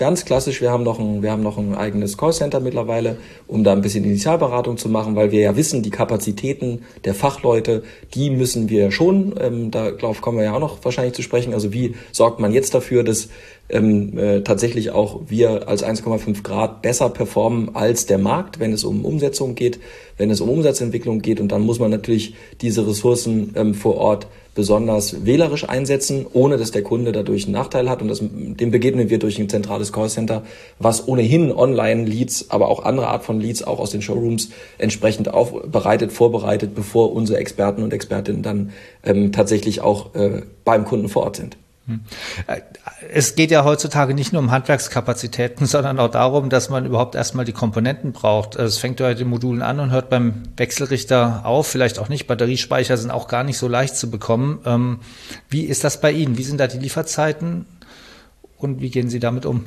Ganz 0.00 0.24
klassisch, 0.24 0.62
wir 0.62 0.70
haben 0.70 0.82
noch 0.82 0.98
ein, 0.98 1.22
wir 1.22 1.30
haben 1.30 1.42
noch 1.42 1.58
ein 1.58 1.74
eigenes 1.74 2.16
Callcenter 2.16 2.58
mittlerweile, 2.58 3.18
um 3.46 3.64
da 3.64 3.72
ein 3.72 3.82
bisschen 3.82 4.02
Initialberatung 4.02 4.78
zu 4.78 4.88
machen, 4.88 5.14
weil 5.14 5.30
wir 5.30 5.40
ja 5.40 5.56
wissen, 5.56 5.82
die 5.82 5.90
Kapazitäten 5.90 6.86
der 7.04 7.14
Fachleute, 7.14 7.82
die 8.14 8.30
müssen 8.30 8.70
wir 8.70 8.92
schon, 8.92 9.34
ähm, 9.38 9.70
darauf 9.70 10.22
kommen 10.22 10.38
wir 10.38 10.44
ja 10.44 10.54
auch 10.54 10.60
noch 10.60 10.82
wahrscheinlich 10.86 11.12
zu 11.12 11.20
sprechen. 11.20 11.52
Also 11.52 11.74
wie 11.74 11.96
sorgt 12.12 12.40
man 12.40 12.50
jetzt 12.50 12.72
dafür, 12.72 13.04
dass 13.04 13.28
ähm, 13.68 14.16
äh, 14.16 14.40
tatsächlich 14.40 14.90
auch 14.90 15.20
wir 15.28 15.68
als 15.68 15.84
1,5 15.84 16.42
Grad 16.42 16.80
besser 16.80 17.10
performen 17.10 17.76
als 17.76 18.06
der 18.06 18.16
Markt, 18.16 18.58
wenn 18.58 18.72
es 18.72 18.84
um 18.84 19.04
Umsetzung 19.04 19.54
geht, 19.54 19.80
wenn 20.16 20.30
es 20.30 20.40
um 20.40 20.48
Umsatzentwicklung 20.48 21.20
geht. 21.20 21.40
Und 21.40 21.52
dann 21.52 21.60
muss 21.60 21.78
man 21.78 21.90
natürlich 21.90 22.34
diese 22.62 22.86
Ressourcen 22.86 23.52
ähm, 23.54 23.74
vor 23.74 23.98
Ort 23.98 24.28
besonders 24.54 25.24
wählerisch 25.24 25.68
einsetzen, 25.68 26.26
ohne 26.32 26.56
dass 26.56 26.70
der 26.70 26.82
Kunde 26.82 27.12
dadurch 27.12 27.44
einen 27.44 27.52
Nachteil 27.52 27.88
hat. 27.88 28.02
Und 28.02 28.08
das, 28.08 28.20
dem 28.20 28.70
begegnen 28.70 29.10
wir 29.10 29.18
durch 29.18 29.38
ein 29.38 29.48
zentrales 29.48 29.92
Callcenter, 29.92 30.42
was 30.78 31.06
ohnehin 31.06 31.52
Online-Leads, 31.52 32.50
aber 32.50 32.68
auch 32.68 32.84
andere 32.84 33.08
Art 33.08 33.24
von 33.24 33.40
Leads 33.40 33.62
auch 33.62 33.78
aus 33.78 33.90
den 33.90 34.02
Showrooms 34.02 34.50
entsprechend 34.78 35.32
aufbereitet, 35.32 36.12
vorbereitet, 36.12 36.74
bevor 36.74 37.12
unsere 37.12 37.38
Experten 37.38 37.82
und 37.82 37.92
Expertinnen 37.92 38.42
dann 38.42 38.72
ähm, 39.04 39.32
tatsächlich 39.32 39.80
auch 39.80 40.14
äh, 40.14 40.42
beim 40.64 40.84
Kunden 40.84 41.08
vor 41.08 41.24
Ort 41.24 41.36
sind. 41.36 41.56
Hm. 41.90 42.00
Es 43.12 43.34
geht 43.34 43.50
ja 43.50 43.64
heutzutage 43.64 44.14
nicht 44.14 44.32
nur 44.32 44.40
um 44.40 44.50
Handwerkskapazitäten, 44.50 45.66
sondern 45.66 45.98
auch 45.98 46.10
darum, 46.10 46.50
dass 46.50 46.70
man 46.70 46.86
überhaupt 46.86 47.14
erstmal 47.14 47.44
die 47.44 47.52
Komponenten 47.52 48.12
braucht. 48.12 48.56
Es 48.56 48.78
fängt 48.78 49.00
ja 49.00 49.06
bei 49.06 49.14
den 49.14 49.28
Modulen 49.28 49.62
an 49.62 49.80
und 49.80 49.90
hört 49.90 50.10
beim 50.10 50.42
Wechselrichter 50.56 51.42
auf, 51.44 51.66
vielleicht 51.66 51.98
auch 51.98 52.08
nicht. 52.08 52.26
Batteriespeicher 52.26 52.96
sind 52.96 53.10
auch 53.10 53.28
gar 53.28 53.44
nicht 53.44 53.58
so 53.58 53.68
leicht 53.68 53.96
zu 53.96 54.10
bekommen. 54.10 54.60
Ähm, 54.64 55.00
wie 55.48 55.64
ist 55.64 55.84
das 55.84 56.00
bei 56.00 56.12
Ihnen? 56.12 56.38
Wie 56.38 56.44
sind 56.44 56.58
da 56.58 56.66
die 56.66 56.78
Lieferzeiten 56.78 57.66
und 58.56 58.80
wie 58.80 58.90
gehen 58.90 59.10
Sie 59.10 59.20
damit 59.20 59.46
um? 59.46 59.64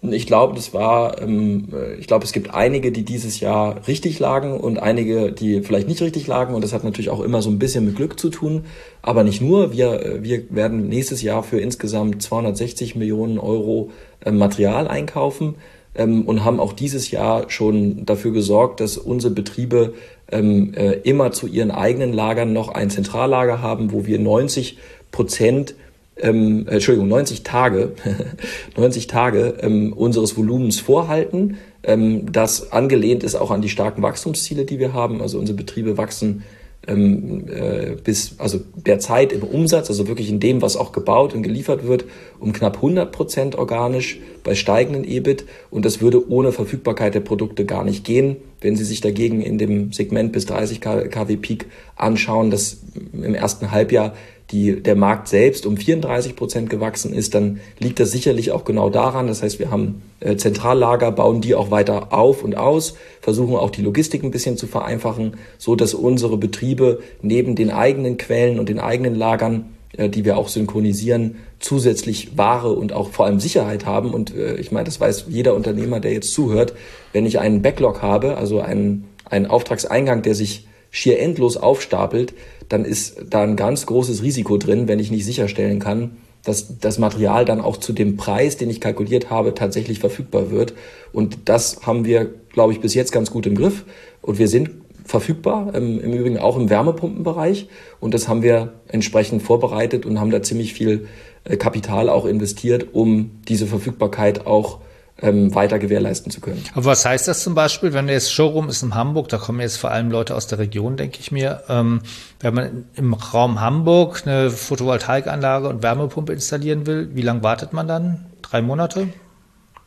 Ich 0.00 0.26
glaube, 0.26 0.54
das 0.54 0.72
war, 0.72 1.20
ähm, 1.20 1.68
ich 1.98 2.06
glaube, 2.06 2.24
es 2.24 2.32
gibt 2.32 2.54
einige, 2.54 2.92
die 2.92 3.04
dieses 3.04 3.40
Jahr 3.40 3.86
richtig 3.88 4.18
lagen 4.20 4.52
und 4.58 4.78
einige, 4.78 5.32
die 5.32 5.60
vielleicht 5.62 5.88
nicht 5.88 6.00
richtig 6.00 6.26
lagen. 6.28 6.54
Und 6.54 6.62
das 6.62 6.72
hat 6.72 6.84
natürlich 6.84 7.10
auch 7.10 7.20
immer 7.20 7.42
so 7.42 7.50
ein 7.50 7.58
bisschen 7.58 7.84
mit 7.84 7.96
Glück 7.96 8.18
zu 8.18 8.30
tun. 8.30 8.64
Aber 9.02 9.24
nicht 9.24 9.40
nur. 9.40 9.72
Wir, 9.72 10.00
äh, 10.04 10.22
wir 10.22 10.44
werden 10.50 10.88
nächstes 10.88 11.22
Jahr 11.22 11.42
für 11.42 11.58
insgesamt 11.60 12.22
260 12.22 12.94
Millionen 12.94 13.38
Euro 13.38 13.90
äh, 14.24 14.30
Material 14.30 14.86
einkaufen 14.86 15.56
ähm, 15.96 16.24
und 16.26 16.44
haben 16.44 16.60
auch 16.60 16.72
dieses 16.72 17.10
Jahr 17.10 17.50
schon 17.50 18.06
dafür 18.06 18.30
gesorgt, 18.30 18.80
dass 18.80 18.96
unsere 18.98 19.34
Betriebe 19.34 19.94
ähm, 20.30 20.74
äh, 20.74 20.92
immer 20.92 21.32
zu 21.32 21.46
ihren 21.48 21.70
eigenen 21.70 22.12
Lagern 22.12 22.52
noch 22.52 22.68
ein 22.68 22.90
Zentrallager 22.90 23.60
haben, 23.62 23.92
wo 23.92 24.06
wir 24.06 24.18
90 24.18 24.78
Prozent 25.10 25.74
ähm, 26.20 26.66
äh, 26.66 26.74
Entschuldigung, 26.74 27.08
90 27.08 27.42
Tage, 27.42 27.92
90 28.76 29.06
Tage 29.06 29.54
ähm, 29.60 29.92
unseres 29.92 30.36
Volumens 30.36 30.80
vorhalten, 30.80 31.58
ähm, 31.82 32.30
das 32.30 32.72
angelehnt 32.72 33.22
ist 33.22 33.34
auch 33.34 33.50
an 33.50 33.62
die 33.62 33.68
starken 33.68 34.02
Wachstumsziele, 34.02 34.64
die 34.64 34.78
wir 34.78 34.92
haben. 34.92 35.22
Also 35.22 35.38
unsere 35.38 35.56
Betriebe 35.56 35.96
wachsen 35.96 36.44
ähm, 36.88 37.44
äh, 37.48 37.96
bis, 38.02 38.36
also 38.38 38.60
derzeit 38.74 39.32
im 39.32 39.42
Umsatz, 39.42 39.90
also 39.90 40.08
wirklich 40.08 40.30
in 40.30 40.40
dem, 40.40 40.62
was 40.62 40.76
auch 40.76 40.92
gebaut 40.92 41.34
und 41.34 41.42
geliefert 41.42 41.86
wird, 41.86 42.06
um 42.40 42.52
knapp 42.52 42.76
100 42.76 43.12
Prozent 43.12 43.56
organisch 43.56 44.18
bei 44.42 44.54
steigenden 44.54 45.04
EBIT. 45.04 45.44
Und 45.70 45.84
das 45.84 46.00
würde 46.00 46.30
ohne 46.30 46.50
Verfügbarkeit 46.50 47.14
der 47.14 47.20
Produkte 47.20 47.66
gar 47.66 47.84
nicht 47.84 48.04
gehen. 48.04 48.36
Wenn 48.60 48.74
Sie 48.74 48.84
sich 48.84 49.00
dagegen 49.00 49.42
in 49.42 49.58
dem 49.58 49.92
Segment 49.92 50.32
bis 50.32 50.46
30 50.46 50.80
kW 50.80 51.36
Peak 51.36 51.66
anschauen, 51.96 52.50
dass 52.50 52.78
im 53.12 53.34
ersten 53.34 53.70
Halbjahr 53.70 54.14
die, 54.50 54.82
der 54.82 54.96
Markt 54.96 55.28
selbst 55.28 55.66
um 55.66 55.76
34 55.76 56.34
Prozent 56.34 56.70
gewachsen 56.70 57.12
ist, 57.12 57.34
dann 57.34 57.60
liegt 57.78 58.00
das 58.00 58.10
sicherlich 58.10 58.50
auch 58.50 58.64
genau 58.64 58.88
daran. 58.88 59.26
Das 59.26 59.42
heißt, 59.42 59.58
wir 59.58 59.70
haben 59.70 60.02
äh, 60.20 60.36
Zentrallager, 60.36 61.12
bauen 61.12 61.42
die 61.42 61.54
auch 61.54 61.70
weiter 61.70 62.12
auf 62.12 62.42
und 62.42 62.56
aus, 62.56 62.94
versuchen 63.20 63.56
auch 63.56 63.70
die 63.70 63.82
Logistik 63.82 64.22
ein 64.22 64.30
bisschen 64.30 64.56
zu 64.56 64.66
vereinfachen, 64.66 65.36
so 65.58 65.76
dass 65.76 65.92
unsere 65.92 66.38
Betriebe 66.38 67.00
neben 67.20 67.56
den 67.56 67.70
eigenen 67.70 68.16
Quellen 68.16 68.58
und 68.58 68.70
den 68.70 68.78
eigenen 68.78 69.14
Lagern, 69.14 69.74
äh, 69.92 70.08
die 70.08 70.24
wir 70.24 70.38
auch 70.38 70.48
synchronisieren, 70.48 71.36
zusätzlich 71.60 72.38
Ware 72.38 72.72
und 72.72 72.94
auch 72.94 73.10
vor 73.10 73.26
allem 73.26 73.40
Sicherheit 73.40 73.84
haben. 73.84 74.14
Und 74.14 74.34
äh, 74.34 74.56
ich 74.56 74.72
meine, 74.72 74.84
das 74.84 74.98
weiß 74.98 75.26
jeder 75.28 75.54
Unternehmer, 75.54 76.00
der 76.00 76.14
jetzt 76.14 76.32
zuhört, 76.32 76.72
wenn 77.12 77.26
ich 77.26 77.38
einen 77.38 77.60
Backlog 77.60 78.00
habe, 78.00 78.38
also 78.38 78.60
einen, 78.60 79.08
einen 79.26 79.44
Auftragseingang, 79.44 80.22
der 80.22 80.34
sich 80.34 80.66
schier 80.90 81.20
endlos 81.20 81.58
aufstapelt, 81.58 82.32
dann 82.68 82.84
ist 82.84 83.16
da 83.30 83.42
ein 83.42 83.56
ganz 83.56 83.86
großes 83.86 84.22
Risiko 84.22 84.56
drin, 84.56 84.88
wenn 84.88 84.98
ich 84.98 85.10
nicht 85.10 85.24
sicherstellen 85.24 85.78
kann, 85.78 86.18
dass 86.44 86.78
das 86.78 86.98
Material 86.98 87.44
dann 87.44 87.60
auch 87.60 87.76
zu 87.76 87.92
dem 87.92 88.16
Preis, 88.16 88.56
den 88.56 88.70
ich 88.70 88.80
kalkuliert 88.80 89.30
habe, 89.30 89.54
tatsächlich 89.54 89.98
verfügbar 89.98 90.50
wird. 90.50 90.74
Und 91.12 91.48
das 91.48 91.86
haben 91.86 92.04
wir, 92.04 92.30
glaube 92.52 92.72
ich, 92.72 92.80
bis 92.80 92.94
jetzt 92.94 93.12
ganz 93.12 93.30
gut 93.30 93.46
im 93.46 93.54
Griff. 93.54 93.84
Und 94.22 94.38
wir 94.38 94.48
sind 94.48 94.70
verfügbar, 95.04 95.72
ähm, 95.74 96.00
im 96.00 96.12
Übrigen 96.12 96.38
auch 96.38 96.56
im 96.56 96.70
Wärmepumpenbereich. 96.70 97.68
Und 98.00 98.14
das 98.14 98.28
haben 98.28 98.42
wir 98.42 98.74
entsprechend 98.88 99.42
vorbereitet 99.42 100.06
und 100.06 100.20
haben 100.20 100.30
da 100.30 100.42
ziemlich 100.42 100.74
viel 100.74 101.08
äh, 101.44 101.56
Kapital 101.56 102.08
auch 102.08 102.26
investiert, 102.26 102.88
um 102.92 103.30
diese 103.48 103.66
Verfügbarkeit 103.66 104.46
auch 104.46 104.78
ähm, 105.20 105.54
weiter 105.54 105.78
gewährleisten 105.78 106.30
zu 106.30 106.40
können. 106.40 106.62
Aber 106.74 106.86
was 106.86 107.04
heißt 107.04 107.28
das 107.28 107.42
zum 107.42 107.54
Beispiel, 107.54 107.92
wenn 107.92 108.08
jetzt 108.08 108.32
Showroom 108.32 108.68
ist 108.68 108.82
in 108.82 108.94
Hamburg, 108.94 109.28
da 109.28 109.38
kommen 109.38 109.60
jetzt 109.60 109.76
vor 109.76 109.90
allem 109.90 110.10
Leute 110.10 110.34
aus 110.34 110.46
der 110.46 110.58
Region, 110.58 110.96
denke 110.96 111.18
ich 111.20 111.32
mir, 111.32 111.62
ähm, 111.68 112.02
wenn 112.40 112.54
man 112.54 112.84
im 112.94 113.14
Raum 113.14 113.60
Hamburg 113.60 114.22
eine 114.24 114.50
Photovoltaikanlage 114.50 115.68
und 115.68 115.82
Wärmepumpe 115.82 116.32
installieren 116.32 116.86
will, 116.86 117.10
wie 117.14 117.22
lange 117.22 117.42
wartet 117.42 117.72
man 117.72 117.88
dann? 117.88 118.26
Drei 118.42 118.62
Monate? 118.62 119.08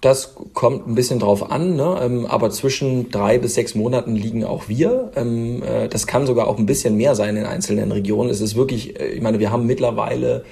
Das 0.02 0.34
kommt 0.54 0.88
ein 0.88 0.96
bisschen 0.96 1.20
drauf 1.20 1.52
an, 1.52 1.76
ne? 1.76 2.00
ähm, 2.02 2.26
aber 2.26 2.50
zwischen 2.50 3.12
drei 3.12 3.38
bis 3.38 3.54
sechs 3.54 3.76
Monaten 3.76 4.16
liegen 4.16 4.44
auch 4.44 4.68
wir. 4.68 5.12
Ähm, 5.16 5.62
äh, 5.62 5.88
das 5.88 6.08
kann 6.08 6.26
sogar 6.26 6.48
auch 6.48 6.58
ein 6.58 6.66
bisschen 6.66 6.98
mehr 6.98 7.14
sein 7.14 7.38
in 7.38 7.46
einzelnen 7.46 7.92
Regionen. 7.92 8.32
Es 8.32 8.42
ist 8.42 8.56
wirklich, 8.56 9.00
äh, 9.00 9.10
ich 9.10 9.22
meine, 9.22 9.38
wir 9.38 9.52
haben 9.52 9.68
mittlerweile 9.68 10.44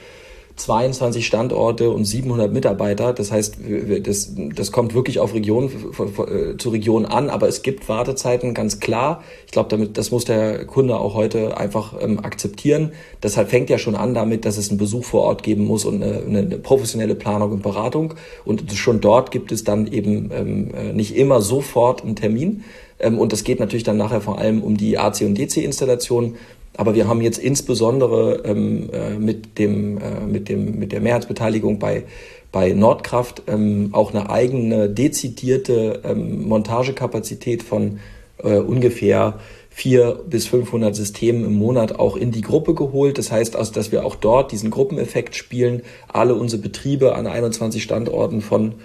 22 0.60 1.26
Standorte 1.26 1.90
und 1.90 2.06
700 2.06 2.52
Mitarbeiter. 2.52 3.14
Das 3.14 3.32
heißt, 3.32 3.58
das, 4.04 4.34
das 4.36 4.72
kommt 4.72 4.94
wirklich 4.94 5.20
auf 5.20 5.34
Region 5.34 5.70
äh, 5.70 6.58
zu 6.58 6.70
Region 6.70 7.06
an, 7.06 7.30
aber 7.30 7.48
es 7.48 7.62
gibt 7.62 7.88
Wartezeiten, 7.88 8.54
ganz 8.54 8.80
klar. 8.80 9.24
Ich 9.46 9.52
glaube, 9.52 9.70
damit 9.70 9.98
das 9.98 10.12
muss 10.12 10.26
der 10.26 10.66
Kunde 10.66 10.98
auch 10.98 11.16
heute 11.16 11.58
einfach 11.58 11.94
ähm, 12.02 12.20
akzeptieren. 12.20 12.92
Deshalb 13.24 13.50
fängt 13.50 13.70
ja 13.70 13.78
schon 13.78 13.96
an 13.96 14.14
damit, 14.14 14.46
dass 14.46 14.58
es 14.58 14.70
einen 14.70 14.78
Besuch 14.78 15.06
vor 15.06 15.22
Ort 15.22 15.44
geben 15.44 15.66
muss 15.66 15.86
und 15.86 16.04
eine, 16.04 16.22
eine 16.26 16.58
professionelle 16.58 17.16
Planung 17.16 17.52
und 17.54 17.64
Beratung. 17.64 18.14
Und 18.44 18.72
schon 18.74 19.02
dort 19.02 19.32
gibt 19.32 19.52
es 19.52 19.64
dann 19.64 19.88
eben 19.88 20.30
ähm, 20.34 20.74
äh, 20.74 20.94
nicht 20.94 21.16
immer 21.16 21.42
sofort 21.42 22.04
einen 22.04 22.16
Termin. 22.16 22.64
Ähm, 23.00 23.18
und 23.18 23.32
das 23.32 23.44
geht 23.44 23.60
natürlich 23.60 23.84
dann 23.84 23.98
nachher 23.98 24.22
vor 24.22 24.40
allem 24.40 24.62
um 24.62 24.78
die 24.78 25.00
AC- 25.00 25.26
und 25.26 25.38
DC-Installation. 25.38 26.36
Aber 26.80 26.96
wir 26.96 27.10
haben 27.10 27.20
jetzt 27.20 27.40
insbesondere 27.40 28.42
ähm, 28.46 28.90
äh, 28.94 29.20
mit, 29.20 29.60
dem, 29.60 29.98
äh, 29.98 30.22
mit, 30.26 30.48
dem, 30.48 30.80
mit 30.80 30.94
der 30.94 31.02
Mehrheitsbeteiligung 31.02 31.78
bei, 31.78 32.06
bei 32.54 32.72
Nordkraft 32.72 33.42
ähm, 33.48 33.90
auch 33.92 34.14
eine 34.14 34.30
eigene 34.30 34.90
dezidierte 34.90 36.00
ähm, 36.06 36.48
Montagekapazität 36.48 37.64
von 37.64 38.00
äh, 38.42 38.60
ungefähr 38.60 39.40
vier 39.70 40.22
bis 40.30 40.48
500 40.48 40.96
Systemen 40.96 41.44
im 41.44 41.56
Monat 41.56 42.00
auch 42.00 42.16
in 42.16 42.32
die 42.32 42.40
Gruppe 42.40 42.74
geholt. 42.76 43.18
Das 43.18 43.30
heißt 43.30 43.58
also, 43.58 43.74
dass 43.74 43.92
wir 43.92 44.06
auch 44.06 44.16
dort 44.16 44.54
diesen 44.54 44.72
Gruppeneffekt 44.72 45.36
spielen. 45.36 45.82
Alle 46.08 46.34
unsere 46.34 46.62
Betriebe 46.62 47.14
an 47.14 47.28
21 47.28 47.84
Standorten 47.84 48.40
von 48.40 48.76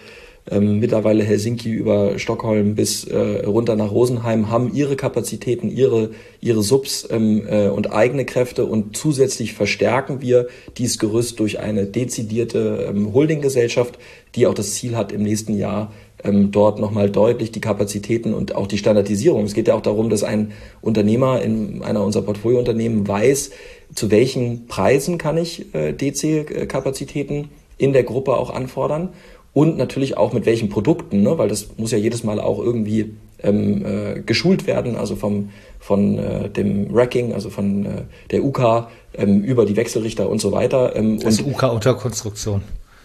ähm, 0.51 0.79
mittlerweile 0.79 1.25
Helsinki 1.25 1.71
über 1.71 2.19
Stockholm 2.19 2.75
bis 2.75 3.05
äh, 3.05 3.47
runter 3.47 3.77
nach 3.77 3.91
Rosenheim 3.91 4.51
haben 4.51 4.75
ihre 4.75 4.95
Kapazitäten, 4.95 5.71
ihre, 5.71 6.11
ihre 6.41 6.63
Subs 6.63 7.09
ähm, 7.11 7.47
äh, 7.49 7.69
und 7.69 7.93
eigene 7.93 8.27
Kräfte 8.27 8.67
und 8.67 8.97
zusätzlich 8.97 9.55
verstärken 9.55 10.21
wir 10.21 10.49
dieses 10.77 10.99
Gerüst 10.99 11.41
durch 11.41 11.61
eine 11.61 11.87
dezidierte 11.87 12.87
ähm, 12.91 13.15
Holdinggesellschaft, 13.15 13.99
die 14.35 14.47
auch 14.47 14.55
das 14.55 14.75
Ziel 14.75 14.97
hat, 14.97 15.13
im 15.13 15.23
nächsten 15.23 15.57
Jahr 15.57 15.93
ähm, 16.23 16.51
dort 16.51 16.79
nochmal 16.79 17.11
deutlich 17.11 17.51
die 17.51 17.61
Kapazitäten 17.61 18.35
und 18.35 18.55
auch 18.55 18.67
die 18.67 18.79
Standardisierung. 18.79 19.45
Es 19.45 19.55
geht 19.55 19.69
ja 19.69 19.75
auch 19.75 19.83
darum, 19.83 20.11
dass 20.11 20.25
ein 20.25 20.53
Unternehmer 20.83 21.41
in 21.41 21.83
einer 21.83 22.05
unserer 22.05 22.25
Portfoliounternehmen 22.25 23.09
weiß, 23.09 23.51
zu 23.95 24.11
welchen 24.11 24.67
Preisen 24.67 25.17
kann 25.17 25.39
ich 25.39 25.75
äh, 25.75 25.93
DC-Kapazitäten 25.93 27.49
in 27.79 27.93
der 27.93 28.05
Gruppe 28.05 28.37
auch 28.37 28.51
anfordern 28.51 29.11
und 29.55 29.79
natürlich 29.79 30.17
auch 30.19 30.33
mit 30.33 30.45
welchen 30.45 30.69
Produkten, 30.69 31.23
ne? 31.23 31.39
weil 31.39 31.49
das 31.49 31.69
muss 31.79 31.93
ja 31.93 31.99
jedes 31.99 32.25
Mal 32.25 32.41
auch 32.41 32.59
irgendwie 32.59 33.15
ähm, 33.43 33.85
äh, 33.87 34.21
geschult 34.21 34.67
werden, 34.67 34.97
also 34.97 35.17
vom, 35.17 35.51
von 35.81 36.19
äh, 36.19 36.51
dem 36.51 36.89
Racking, 36.93 37.33
also 37.33 37.51
von 37.51 37.87
äh, 37.87 37.89
der 38.31 38.45
UK 38.45 38.89
ähm, 39.15 39.43
über 39.43 39.65
die 39.65 39.77
Wechselrichter 39.77 40.29
und 40.29 40.41
so 40.41 40.53
weiter. 40.53 40.97
Ähm, 40.97 41.21
das 41.21 41.41
und 41.41 41.55
UK-Unterkonstruktion. 41.55 42.63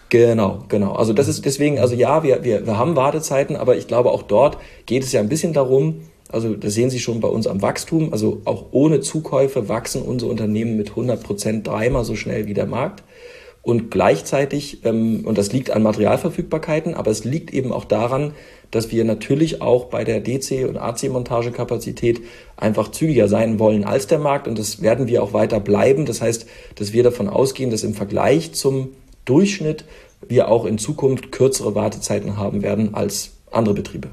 Genau, 0.08 0.64
genau. 0.68 0.94
Also 0.94 1.12
das 1.12 1.28
ist 1.28 1.44
deswegen, 1.44 1.78
also 1.78 1.94
ja, 1.94 2.24
wir, 2.24 2.42
wir, 2.42 2.66
wir 2.66 2.76
haben 2.76 2.96
Wartezeiten, 2.96 3.54
aber 3.54 3.76
ich 3.76 3.86
glaube 3.86 4.10
auch 4.10 4.22
dort 4.22 4.58
geht 4.86 5.04
es 5.04 5.12
ja 5.12 5.20
ein 5.20 5.28
bisschen 5.28 5.52
darum, 5.52 6.00
also 6.32 6.54
das 6.54 6.74
sehen 6.74 6.90
Sie 6.90 7.00
schon 7.00 7.20
bei 7.20 7.28
uns 7.28 7.46
am 7.46 7.62
Wachstum, 7.62 8.12
also 8.12 8.42
auch 8.44 8.66
ohne 8.72 9.00
Zukäufe 9.00 9.68
wachsen 9.68 10.02
unsere 10.02 10.30
Unternehmen 10.30 10.76
mit 10.76 10.90
100 10.90 11.22
Prozent 11.22 11.66
dreimal 11.66 12.04
so 12.04 12.16
schnell 12.16 12.46
wie 12.46 12.54
der 12.54 12.66
Markt. 12.66 13.02
Und 13.62 13.90
gleichzeitig, 13.90 14.84
ähm, 14.84 15.22
und 15.26 15.36
das 15.36 15.52
liegt 15.52 15.70
an 15.70 15.82
Materialverfügbarkeiten, 15.82 16.94
aber 16.94 17.10
es 17.10 17.24
liegt 17.24 17.52
eben 17.52 17.72
auch 17.72 17.84
daran, 17.84 18.32
dass 18.70 18.90
wir 18.90 19.04
natürlich 19.04 19.60
auch 19.60 19.86
bei 19.86 20.04
der 20.04 20.24
DC- 20.24 20.66
und 20.66 20.78
AC-Montagekapazität 20.78 22.22
einfach 22.56 22.90
zügiger 22.90 23.28
sein 23.28 23.58
wollen 23.58 23.84
als 23.84 24.06
der 24.06 24.18
Markt 24.18 24.48
und 24.48 24.58
das 24.58 24.80
werden 24.80 25.08
wir 25.08 25.22
auch 25.22 25.32
weiter 25.32 25.60
bleiben. 25.60 26.06
Das 26.06 26.22
heißt, 26.22 26.46
dass 26.76 26.92
wir 26.92 27.02
davon 27.02 27.28
ausgehen, 27.28 27.70
dass 27.70 27.82
im 27.82 27.94
Vergleich 27.94 28.52
zum 28.52 28.90
Durchschnitt 29.24 29.84
wir 30.26 30.48
auch 30.48 30.64
in 30.64 30.78
Zukunft 30.78 31.32
kürzere 31.32 31.74
Wartezeiten 31.74 32.36
haben 32.36 32.62
werden 32.62 32.94
als 32.94 33.32
andere 33.50 33.74
Betriebe. 33.74 34.08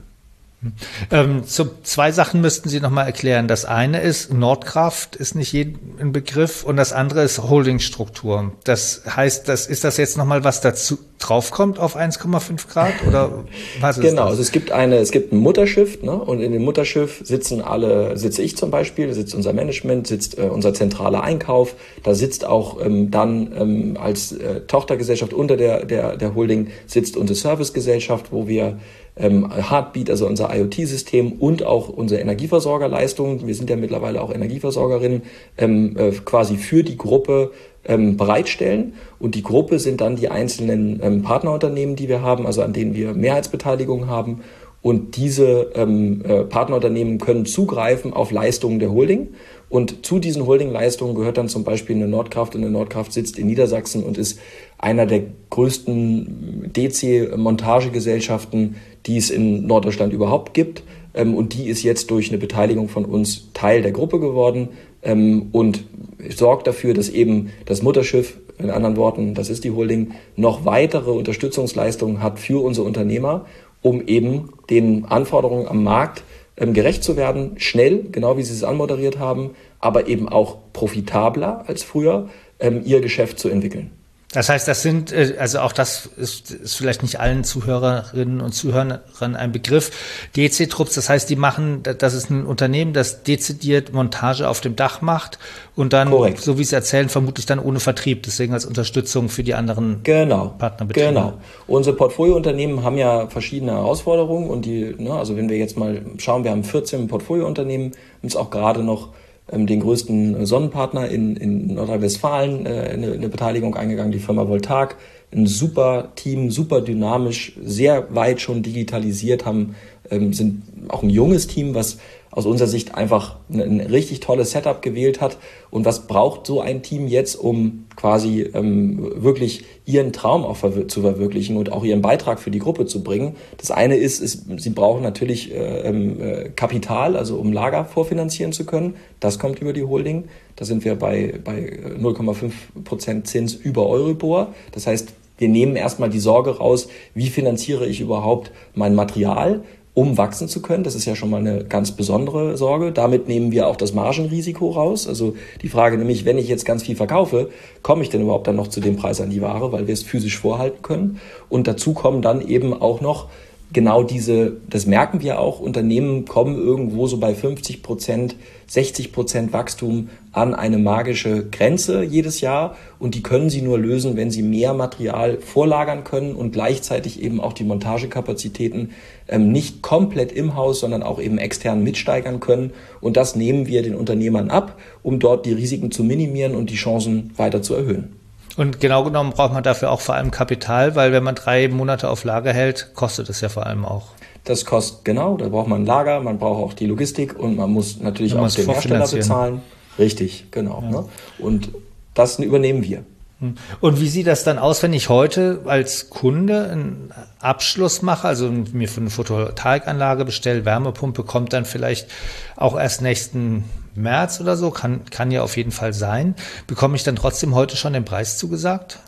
Ähm, 1.12 1.44
so 1.46 1.70
zwei 1.84 2.12
Sachen 2.12 2.42
müssten 2.42 2.68
Sie 2.68 2.80
noch 2.80 2.90
mal 2.90 3.04
erklären. 3.04 3.48
Das 3.48 3.66
eine 3.66 4.02
ist 4.02 4.34
Nordkraft 4.34 5.16
ist 5.16 5.36
nicht 5.36 5.54
ein 5.54 6.12
Begriff 6.12 6.64
und 6.64 6.78
das 6.78 6.94
andere 6.94 7.24
ist 7.24 7.38
Holdingstruktur. 7.40 8.54
Das 8.64 9.04
heißt, 9.08 9.48
das 9.48 9.68
ist 9.68 9.84
das 9.84 9.98
jetzt 9.98 10.18
noch 10.18 10.26
mal 10.26 10.44
was 10.44 10.62
dazu 10.62 10.98
draufkommt 11.19 11.79
auf 11.79 11.97
1,5 11.97 12.67
Grad 12.67 12.93
oder 13.07 13.45
was 13.79 13.97
ist 13.97 14.03
genau, 14.03 14.24
das? 14.24 14.31
also 14.31 14.41
es 14.41 14.51
gibt 14.51 14.71
eine, 14.71 14.97
es 14.97 15.12
gibt 15.12 15.33
ein 15.33 15.38
Mutterschiff, 15.38 16.01
ne? 16.03 16.13
Und 16.13 16.41
in 16.41 16.51
dem 16.51 16.63
Mutterschiff 16.63 17.21
sitzen 17.24 17.62
alle, 17.62 18.17
sitze 18.17 18.43
ich 18.43 18.55
zum 18.55 18.69
Beispiel, 18.69 19.13
sitzt 19.13 19.33
unser 19.33 19.53
Management, 19.53 20.07
sitzt 20.07 20.38
äh, 20.38 20.43
unser 20.43 20.74
zentraler 20.74 21.24
Einkauf, 21.24 21.75
da 22.03 22.13
sitzt 22.13 22.45
auch 22.45 22.83
ähm, 22.86 23.09
dann 23.09 23.53
ähm, 23.57 23.97
als 24.00 24.31
äh, 24.31 24.62
Tochtergesellschaft 24.62 25.33
unter 25.33 25.57
der, 25.57 25.86
der, 25.86 26.17
der 26.17 26.36
Holding 26.36 26.67
sitzt 26.86 27.17
unsere 27.17 27.38
Servicegesellschaft, 27.38 28.31
wo 28.31 28.47
wir 28.47 28.77
ähm, 29.19 29.51
Heartbeat, 29.51 30.09
also 30.09 30.27
unser 30.27 30.55
IoT-System 30.55 31.33
und 31.33 31.63
auch 31.63 31.89
unsere 31.89 32.21
Energieversorgerleistung, 32.21 33.47
wir 33.47 33.55
sind 33.55 33.69
ja 33.69 33.75
mittlerweile 33.75 34.21
auch 34.21 34.33
Energieversorgerinnen, 34.33 35.24
ähm, 35.57 35.95
äh, 35.97 36.12
quasi 36.12 36.57
für 36.57 36.83
die 36.83 36.97
Gruppe 36.97 37.51
ähm, 37.88 38.17
bereitstellen. 38.17 38.94
Und 39.20 39.36
die 39.36 39.44
Gruppe 39.44 39.79
sind 39.79 40.01
dann 40.01 40.15
die 40.15 40.29
einzelnen 40.29 41.00
ähm, 41.01 41.24
Partnerunternehmen, 41.24 41.96
die 41.96 42.10
wir 42.10 42.22
haben, 42.22 42.46
also 42.46 42.62
an 42.62 42.74
denen 42.74 42.94
wir 42.94 43.13
Mehrheitsbeteiligung 43.13 44.08
haben. 44.08 44.41
Und 44.82 45.17
diese 45.17 45.72
ähm, 45.75 46.22
äh, 46.24 46.44
Partnerunternehmen 46.44 47.17
können 47.17 47.46
zugreifen 47.46 48.13
auf 48.13 48.32
Leistungen 48.32 48.79
der 48.79 48.91
Holding. 48.91 49.29
Und 49.70 50.06
zu 50.06 50.20
diesen 50.20 50.46
Holdingleistungen 50.46 51.15
gehört 51.15 51.38
dann 51.38 51.50
zum 51.50 51.63
Beispiel 51.63 51.96
eine 51.96 52.08
Nordkraft. 52.08 52.56
Und 52.56 52.62
eine 52.62 52.72
Nordkraft 52.72 53.12
sitzt 53.12 53.38
in 53.38 53.48
Niedersachsen 53.48 54.03
und 54.03 54.17
ist 54.17 54.39
einer 54.77 55.06
der 55.06 55.24
größten 55.50 56.72
DC-Montagegesellschaften, 56.74 58.75
die 59.08 59.17
es 59.17 59.29
in 59.29 59.67
Norddeutschland 59.67 60.13
überhaupt 60.13 60.53
gibt. 60.53 60.84
Ähm, 61.13 61.36
und 61.36 61.53
die 61.53 61.67
ist 61.67 61.84
jetzt 61.84 62.12
durch 62.12 62.29
eine 62.29 62.38
Beteiligung 62.38 62.88
von 62.88 63.03
uns 63.03 63.50
Teil 63.53 63.82
der 63.82 63.91
Gruppe 63.91 64.20
geworden 64.20 64.70
ähm, 65.01 65.50
und 65.51 65.84
sorgt 66.30 66.68
dafür, 66.68 66.94
dass 66.94 67.10
eben 67.10 67.51
das 67.66 67.82
Mutterschiff, 67.82 68.38
in 68.60 68.72
anderen 68.72 68.98
Worten, 68.98 69.36
das 69.36 69.50
ist 69.50 69.63
die 69.63 69.72
Holding, 69.72 70.13
noch 70.36 70.66
weitere 70.66 71.12
Unterstützungsleistungen 71.12 72.24
hat 72.24 72.39
für 72.39 72.63
unsere 72.63 72.88
Unternehmer, 72.88 73.46
um 73.82 74.06
eben 74.08 74.50
den 74.70 75.06
Anforderungen 75.06 75.68
am 75.68 75.84
Markt 75.84 76.24
ähm, 76.58 76.74
gerecht 76.74 77.04
zu 77.04 77.16
werden, 77.18 77.51
schnell, 77.58 78.06
genau 78.12 78.38
wie 78.38 78.44
Sie 78.44 78.54
es 78.54 78.63
anmoderiert 78.63 79.20
haben, 79.20 79.51
aber 79.80 80.08
eben 80.08 80.27
auch 80.27 80.58
profitabler 80.74 81.66
als 81.68 81.84
früher, 81.84 82.30
ähm, 82.60 82.82
ihr 82.84 83.01
Geschäft 83.01 83.39
zu 83.39 83.50
entwickeln. 83.50 83.92
Das 84.34 84.50
heißt, 84.50 84.67
das 84.67 84.81
sind, 84.81 85.13
äh, 85.13 85.36
also 85.39 85.60
auch 85.60 85.72
das 85.72 86.05
ist, 86.17 86.51
ist 86.51 86.75
vielleicht 86.75 87.01
nicht 87.01 87.19
allen 87.19 87.46
Zuhörerinnen 87.46 88.41
und 88.41 88.51
Zuhörern 88.51 89.00
ein 89.22 89.51
Begriff. 89.53 89.89
DC-Trupps, 90.36 90.96
das 90.96 91.07
heißt, 91.07 91.29
die 91.29 91.38
machen, 91.38 91.81
das 91.84 92.13
ist 92.13 92.29
ein 92.29 92.46
Unternehmen, 92.46 92.91
das 92.91 93.24
dezidiert 93.24 93.93
Montage 93.93 94.50
auf 94.50 94.60
dem 94.60 94.75
Dach 94.75 95.01
macht 95.01 95.39
und 95.77 95.93
dann, 95.93 96.10
Korrekt. 96.10 96.41
so 96.41 96.60
wie 96.60 96.65
Sie 96.65 96.75
erzählen, 96.75 97.07
vermutlich 97.07 97.46
dann 97.46 97.60
ohne 97.60 97.79
Vertrieb, 97.79 98.24
deswegen 98.24 98.53
als 98.53 98.65
Unterstützung 98.65 99.29
für 99.29 99.43
die 99.43 99.53
anderen 99.53 100.01
genau. 100.03 100.55
Partnerbetriebe. 100.57 101.07
Genau. 101.07 101.34
Unsere 101.65 101.96
Portfoliounternehmen 101.96 102.84
haben 102.84 102.98
ja 102.98 103.27
verschiedene 103.27 103.72
Herausforderungen 103.72 104.50
und 104.50 104.65
die, 104.65 104.93
ne, 104.98 105.13
also 105.13 105.38
wenn 105.38 105.48
wir 105.48 105.57
jetzt 105.57 105.77
mal 105.77 106.01
schauen, 106.17 106.43
wir 106.43 106.51
haben 106.51 106.65
14 106.65 107.07
Portfoliounternehmen, 107.07 107.91
uns 108.22 108.36
auch 108.36 108.50
gerade 108.50 108.84
noch 108.84 109.10
den 109.51 109.80
größten 109.80 110.46
Sonnenpartner 110.46 111.08
in, 111.08 111.36
in 111.38 111.74
Nordrhein-Westfalen 111.75 112.66
äh, 112.66 112.89
eine, 112.94 113.13
eine 113.13 113.30
Beteiligung 113.30 113.75
eingegangen, 113.75 114.12
die 114.12 114.20
Firma 114.20 114.48
Voltag. 114.48 114.98
Ein 115.32 115.46
super 115.46 116.12
Team, 116.16 116.51
super 116.51 116.82
dynamisch, 116.82 117.54
sehr 117.62 118.13
weit 118.16 118.39
schon 118.39 118.63
digitalisiert, 118.63 119.46
haben, 119.46 119.75
ähm, 120.12 120.34
sind 120.34 120.64
auch 120.90 121.04
ein 121.04 121.10
junges 121.10 121.48
Team, 121.48 121.76
was 121.76 121.98
aus 122.38 122.46
unserer 122.46 122.68
Sicht 122.68 122.94
einfach 122.94 123.38
ein 123.50 123.80
richtig 123.80 124.20
tolles 124.20 124.52
Setup 124.52 124.84
gewählt 124.84 125.22
hat. 125.22 125.38
Und 125.72 125.86
was 125.86 126.06
braucht 126.06 126.46
so 126.46 126.62
ein 126.62 126.84
Team 126.84 127.08
jetzt, 127.08 127.36
um 127.36 127.86
quasi 127.96 128.42
ähm, 128.54 129.24
wirklich 129.24 129.66
ihren 129.86 130.14
Traum 130.14 130.44
auch 130.44 130.58
zu 130.88 131.02
verwirklichen 131.02 131.58
und 131.58 131.72
auch 131.72 131.84
ihren 131.84 132.04
Beitrag 132.04 132.40
für 132.40 132.52
die 132.52 132.60
Gruppe 132.60 132.86
zu 132.86 133.02
bringen? 133.02 133.36
Das 133.58 133.72
eine 133.72 133.96
ist, 133.96 134.20
ist 134.20 134.46
sie 134.58 134.70
brauchen 134.70 135.02
natürlich 135.02 135.52
äh, 135.52 135.88
ähm, 135.88 136.22
äh, 136.22 136.50
Kapital, 136.50 137.16
also 137.18 137.38
um 137.38 137.54
Lager 137.54 137.86
vorfinanzieren 137.86 138.52
zu 138.52 138.66
können. 138.66 138.96
Das 139.20 139.40
kommt 139.40 139.60
über 139.60 139.74
die 139.74 139.84
Holding. 139.84 140.26
Da 140.58 140.66
sind 140.66 140.86
wir 140.86 140.96
bei, 140.96 141.40
bei 141.44 141.80
0,5 142.00 142.52
Prozent 142.84 143.28
Zins 143.28 143.56
über 143.56 143.88
Euribor. 143.88 144.54
Das 144.74 144.86
heißt, 144.86 145.12
wir 145.38 145.50
nehmen 145.50 145.76
erstmal 145.76 146.10
die 146.10 146.20
Sorge 146.20 146.58
raus, 146.58 146.88
wie 147.14 147.30
finanziere 147.30 147.86
ich 147.86 148.02
überhaupt 148.02 148.52
mein 148.74 148.96
Material? 148.96 149.64
Um 149.98 150.16
wachsen 150.16 150.48
zu 150.48 150.62
können. 150.62 150.84
Das 150.84 150.94
ist 150.94 151.06
ja 151.06 151.16
schon 151.16 151.32
mal 151.32 151.39
eine 151.39 151.63
ganz 151.66 151.92
besondere 151.92 152.56
Sorge. 152.56 152.92
Damit 152.92 153.27
nehmen 153.27 153.51
wir 153.51 153.66
auch 153.66 153.75
das 153.75 153.96
Margenrisiko 153.96 154.70
raus. 154.70 155.08
Also 155.08 155.34
die 155.63 155.70
Frage 155.70 155.98
nämlich, 155.98 156.24
wenn 156.24 156.38
ich 156.38 156.48
jetzt 156.48 156.66
ganz 156.66 156.84
viel 156.84 156.96
verkaufe, 156.96 157.50
komme 157.82 158.04
ich 158.04 158.12
denn 158.12 158.21
überhaupt 158.21 158.45
dann 158.45 158.58
noch 158.58 158.67
zu 158.67 158.80
dem 158.80 158.95
Preis 158.95 159.19
an 159.21 159.32
die 159.32 159.41
Ware, 159.41 159.71
weil 159.71 159.88
wir 159.88 159.93
es 159.95 160.04
physisch 160.04 160.38
vorhalten 160.38 160.84
können. 160.84 161.19
Und 161.50 161.67
dazu 161.67 161.93
kommen 161.95 162.21
dann 162.21 162.48
eben 162.48 162.80
auch 162.80 163.02
noch 163.02 163.30
genau 163.73 164.03
diese, 164.03 164.58
das 164.69 164.86
merken 164.86 165.21
wir 165.21 165.39
auch, 165.39 165.60
Unternehmen 165.60 166.25
kommen 166.25 166.56
irgendwo 166.56 167.08
so 167.08 167.17
bei 167.17 167.36
50 167.36 167.84
Prozent, 167.84 168.36
60 168.67 169.12
Prozent 169.12 169.53
Wachstum 169.53 170.10
an 170.32 170.53
eine 170.53 170.77
magische 170.77 171.47
Grenze 171.49 172.03
jedes 172.03 172.41
Jahr 172.41 172.75
und 172.99 173.15
die 173.15 173.23
können 173.23 173.49
sie 173.49 173.62
nur 173.62 173.77
lösen, 173.77 174.15
wenn 174.15 174.32
sie 174.32 174.41
mehr 174.41 174.73
Material 174.73 175.39
vorlagern 175.39 176.03
können 176.03 176.36
und 176.36 176.51
gleichzeitig 176.51 177.21
eben 177.21 177.41
auch 177.41 177.53
die 177.53 177.63
Montagekapazitäten 177.63 178.91
ähm, 179.27 179.51
nicht 179.51 179.82
komplett 179.82 180.32
im 180.32 180.56
Haus, 180.56 180.80
sondern 180.80 181.03
auch 181.03 181.19
eben 181.19 181.38
extern 181.38 181.84
mitsteigern 181.84 182.39
können 182.39 182.71
und 183.01 183.17
das 183.17 183.36
nehmen 183.36 183.67
wir 183.67 183.84
den 183.84 183.95
Unternehmern 183.95 184.49
ab, 184.49 184.77
um 185.03 185.19
dort 185.19 185.45
die 185.45 185.53
Risiken 185.53 185.91
zu 185.91 186.03
minimieren 186.03 186.56
und 186.56 186.69
die 186.69 186.75
Chancen 186.75 187.32
weiter 187.36 187.62
zu 187.62 187.73
erhöhen. 187.73 188.16
Und 188.58 188.80
genau 188.80 189.04
genommen 189.04 189.32
braucht 189.32 189.54
man 189.54 189.63
dafür 189.63 189.91
auch 189.91 190.02
vor 190.02 190.15
allem 190.15 190.32
Kapital, 190.32 190.96
weil 190.96 191.12
wenn 191.12 191.24
man 191.24 191.36
drei 191.36 191.67
Monate 191.67 192.10
auf 192.10 192.24
Lager 192.24 192.52
hält, 192.52 192.91
kostet 192.96 193.30
es 193.30 193.39
ja 193.39 193.50
vor 193.50 193.67
allem 193.67 193.86
auch. 193.86 194.08
Das 194.43 194.65
kostet 194.65 195.06
genau, 195.06 195.38
da 195.38 195.48
braucht 195.48 195.67
man 195.67 195.84
ein 195.84 195.86
Lager, 195.86 196.20
man 196.22 196.39
braucht 196.39 196.63
auch 196.63 196.74
die 196.74 196.88
Logistik 196.88 197.38
und 197.38 197.56
man 197.56 197.72
muss 197.72 198.00
natürlich 198.00 198.34
man 198.34 198.46
auch 198.46 198.52
den 198.52 198.65
Hersteller 198.65 199.08
bezahlen. 199.08 199.62
Richtig, 200.00 200.48
genau. 200.52 200.82
Ja. 200.82 200.89
Ne? 200.89 201.06
Und 201.38 201.70
das 202.13 202.39
übernehmen 202.39 202.84
wir. 202.84 203.04
Hm. 203.39 203.56
Und 203.82 204.02
wie 204.02 204.08
sieht 204.08 204.26
das 204.26 204.43
dann 204.43 204.58
aus, 204.58 204.82
wenn 204.82 204.93
ich 204.93 205.10
heute 205.10 205.62
als 205.65 206.10
Kunde 206.10 206.70
einen 206.72 207.13
Abschluss 207.39 208.02
mache, 208.02 208.28
also 208.28 208.50
mir 208.50 208.89
für 208.89 209.02
eine 209.02 209.12
Photovoltaikanlage 209.12 210.26
bestelle, 210.26 210.65
Wärmepumpe 210.65 211.24
kommt 211.24 211.54
dann 211.54 211.65
vielleicht 211.65 212.08
auch 212.56 212.80
erst 212.80 213.04
nächsten 213.04 213.65
März 213.97 214.39
oder 214.39 214.55
so, 214.55 214.71
kann, 214.71 215.05
kann 215.05 215.31
ja 215.31 215.43
auf 215.43 215.57
jeden 215.57 215.71
Fall 215.71 215.93
sein. 215.93 216.36
Bekomme 216.67 216.95
ich 216.95 217.03
dann 217.03 217.15
trotzdem 217.15 217.55
heute 217.55 217.75
schon 217.75 217.93
den 217.93 218.05
Preis 218.05 218.38
zugesagt? 218.38 218.99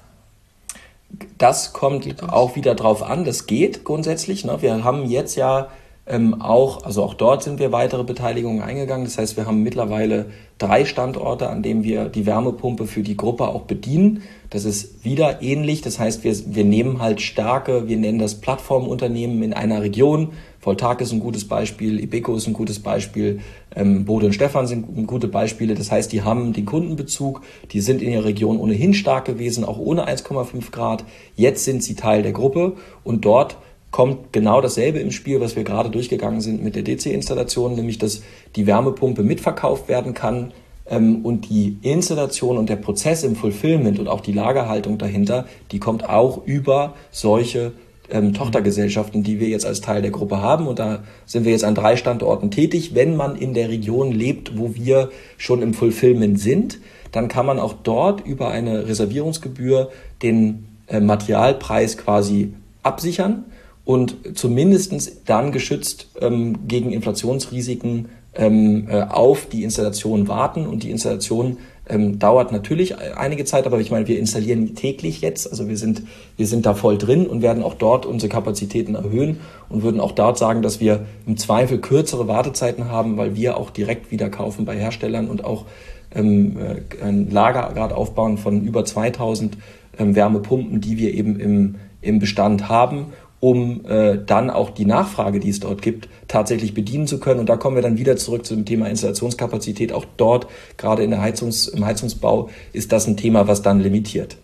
Das 1.38 1.73
kommt 1.73 2.21
auch 2.23 2.56
wieder 2.56 2.75
drauf 2.75 3.02
an, 3.02 3.25
das 3.25 3.47
geht 3.47 3.84
grundsätzlich. 3.84 4.45
Ne? 4.45 4.62
Wir 4.62 4.84
haben 4.84 5.06
jetzt 5.06 5.36
ja 5.36 5.69
ähm, 6.10 6.41
auch, 6.41 6.84
also 6.84 7.04
auch 7.04 7.13
dort 7.13 7.43
sind 7.43 7.60
wir 7.60 7.71
weitere 7.71 8.04
Beteiligungen 8.04 8.62
eingegangen. 8.62 9.06
Das 9.06 9.17
heißt, 9.17 9.38
wir 9.38 9.45
haben 9.45 9.62
mittlerweile 9.62 10.25
drei 10.58 10.84
Standorte, 10.84 11.49
an 11.49 11.62
denen 11.62 11.84
wir 11.84 12.06
die 12.06 12.25
Wärmepumpe 12.25 12.88
für 12.88 13.04
die 13.04 13.15
Gruppe 13.15 13.47
auch 13.47 13.62
bedienen. 13.62 14.23
Das 14.49 14.65
ist 14.65 15.06
wieder 15.06 15.41
ähnlich. 15.43 15.82
Das 15.82 15.99
heißt, 15.99 16.23
wir, 16.23 16.36
wir 16.47 16.65
nehmen 16.65 16.99
halt 16.99 17.21
starke, 17.21 17.88
wir 17.88 17.97
nennen 17.97 18.17
das 18.17 18.36
Plattformunternehmen 18.36 19.43
in 19.43 19.54
einer 19.54 19.82
Region. 19.84 20.34
Voltag 20.60 21.00
ist 21.00 21.13
ein 21.13 21.22
gutes 21.22 21.48
Beispiel, 21.48 22.00
Ibeco 22.02 22.36
ist 22.36 22.48
ein 22.48 22.54
gutes 22.54 22.80
Beispiel, 22.80 23.39
ähm, 23.76 24.04
Bode 24.06 24.26
und 24.26 24.34
Stefan 24.34 24.67
sind 24.67 25.08
gute 25.08 25.28
Beispiele. 25.28 25.74
Das 25.74 25.91
heißt, 25.91 26.12
die 26.12 26.22
haben 26.22 26.52
den 26.52 26.65
Kundenbezug, 26.65 27.41
die 27.72 27.80
sind 27.80 28.02
in 28.02 28.12
ihrer 28.12 28.26
Region 28.26 28.60
ohnehin 28.60 28.93
stark 28.93 29.26
gewesen, 29.26 29.63
auch 29.63 29.78
ohne 29.78 30.08
1,5 30.08 30.72
Grad. 30.72 31.06
Jetzt 31.36 31.63
sind 31.63 31.82
sie 31.84 31.95
Teil 31.95 32.24
der 32.24 32.34
Gruppe 32.34 32.74
und 33.04 33.24
dort 33.24 33.58
kommt 33.91 34.34
genau 34.34 34.62
dasselbe 34.62 35.00
im 35.00 35.12
Spiel, 35.12 35.39
was 35.39 35.56
wir 35.56 35.63
gerade 35.63 35.89
durchgegangen 35.89 36.41
sind 36.41 36.63
mit 36.63 36.76
der 36.76 36.84
DC-Installation, 36.84 37.76
nämlich 37.76 37.98
dass 37.98 38.22
die 38.56 38.67
Wärmepumpe 38.67 39.24
mitverkauft 39.24 39.88
werden 39.88 40.13
kann 40.13 40.52
ähm, 40.89 41.26
und 41.26 41.50
die 41.50 41.78
Installation 41.82 42.58
und 42.58 42.69
der 42.69 42.76
Prozess 42.76 43.24
im 43.24 43.36
Fulfillment 43.36 43.98
und 43.98 44.08
auch 44.08 44.22
die 44.22 44.34
Lagerhaltung 44.34 44.98
dahinter, 44.98 45.45
die 45.72 45.80
kommt 45.80 46.08
auch 46.08 46.45
über 46.45 46.95
solche 47.12 47.72
ähm, 48.12 48.34
Tochtergesellschaften, 48.34 49.24
die 49.24 49.39
wir 49.39 49.48
jetzt 49.48 49.65
als 49.65 49.82
Teil 49.82 50.02
der 50.02 50.12
Gruppe 50.12 50.41
haben. 50.41 50.67
Und 50.67 50.80
da 50.80 51.04
sind 51.26 51.45
wir 51.45 51.52
jetzt 51.52 51.63
an 51.63 51.76
drei 51.76 51.95
Standorten 51.95 52.52
tätig. 52.52 52.95
Wenn 52.95 53.15
man 53.15 53.36
in 53.36 53.54
der 53.54 53.69
Region 53.69 54.12
lebt, 54.12 54.58
wo 54.58 54.76
wir 54.76 55.10
schon 55.38 55.62
im 55.62 55.74
Fulfillment 55.74 56.39
sind, 56.39 56.80
dann 57.12 57.28
kann 57.28 57.45
man 57.45 57.60
auch 57.60 57.74
dort 57.84 58.26
über 58.26 58.50
eine 58.50 58.88
Reservierungsgebühr 58.88 59.89
den 60.22 60.67
äh, 60.88 61.00
Materialpreis 61.00 61.98
quasi 61.98 62.54
absichern 62.84 63.45
und 63.86 64.38
zumindest 64.38 65.28
dann 65.28 65.52
geschützt 65.52 66.10
ähm, 66.22 66.67
gegen 66.67 66.91
Inflationsrisiken 66.91 68.10
ähm, 68.36 68.88
äh, 68.89 69.02
auf 69.02 69.48
die 69.48 69.63
Installation 69.63 70.28
warten. 70.28 70.67
Und 70.67 70.84
die 70.84 70.91
Installation 70.91 71.58
ähm, 71.89 72.19
dauert 72.19 72.52
natürlich 72.52 72.97
einige 72.97 73.45
Zeit, 73.45 73.65
aber 73.65 73.80
ich 73.80 73.91
meine, 73.91 74.08
wir 74.08 74.19
installieren 74.19 74.75
täglich 74.75 75.21
jetzt, 75.21 75.49
also 75.49 75.67
wir 75.67 75.78
sind, 75.78 76.04
wir 76.38 76.47
sind 76.47 76.65
da 76.65 76.73
voll 76.73 76.97
drin 76.97 77.28
und 77.28 77.41
werden 77.41 77.63
auch 77.63 77.73
dort 77.73 78.06
unsere 78.06 78.30
Kapazitäten 78.30 78.95
erhöhen 78.95 79.39
und 79.67 79.84
würden 79.84 79.99
auch 79.99 80.12
dort 80.12 80.38
sagen, 80.38 80.62
dass 80.62 80.80
wir 80.80 81.06
im 81.25 81.38
Zweifel 81.38 81.80
kürzere 81.80 82.28
Wartezeiten 82.28 82.89
haben, 82.89 83.17
weil 83.17 83.36
wir 83.36 83.58
auch 83.58 83.69
direkt 83.69 84.12
wieder 84.12 84.30
kaufen 84.30 84.65
bei 84.65 84.78
Herstellern 84.78 85.28
und 85.28 85.43
auch 85.43 85.65
ähm, 86.13 86.58
äh, 86.58 87.04
ein 87.04 87.30
Lager 87.30 87.71
gerade 87.73 87.95
aufbauen 87.95 88.38
von 88.38 88.63
über 88.63 88.86
2000 88.86 89.58
ähm, 89.97 90.15
Wärmepumpen, 90.15 90.82
die 90.82 90.97
wir 90.97 91.13
eben 91.13 91.39
im 91.39 91.75
im 92.02 92.19
Bestand 92.19 92.69
haben, 92.69 93.08
um 93.39 93.86
äh, 93.86 94.17
dann 94.25 94.49
auch 94.49 94.69
die 94.69 94.86
Nachfrage, 94.86 95.39
die 95.39 95.49
es 95.49 95.60
dort 95.60 95.82
gibt, 95.82 96.10
tatsächlich 96.28 96.73
bedienen 96.73 97.08
zu 97.08 97.19
können. 97.19 97.39
Und 97.39 97.47
da 97.47 97.58
kommen 97.58 97.75
wir 97.75 97.84
dann 97.84 97.97
wieder 97.97 98.17
zurück 98.17 98.45
zum 98.45 98.65
Thema 98.65 98.89
Installationskapazität. 98.89 99.93
Auch 99.93 100.06
dort, 100.17 100.47
gerade 100.78 101.04
in 101.04 101.12
der 101.12 101.21
Heizungs-, 101.21 101.69
im 101.69 101.86
Heizungsbau, 101.86 102.49
ist 102.73 102.91
das 102.91 103.08
ein 103.08 103.17
Thema, 103.17 103.47
was 103.47 103.62
dann 103.62 103.80
limitiert. 103.80 104.38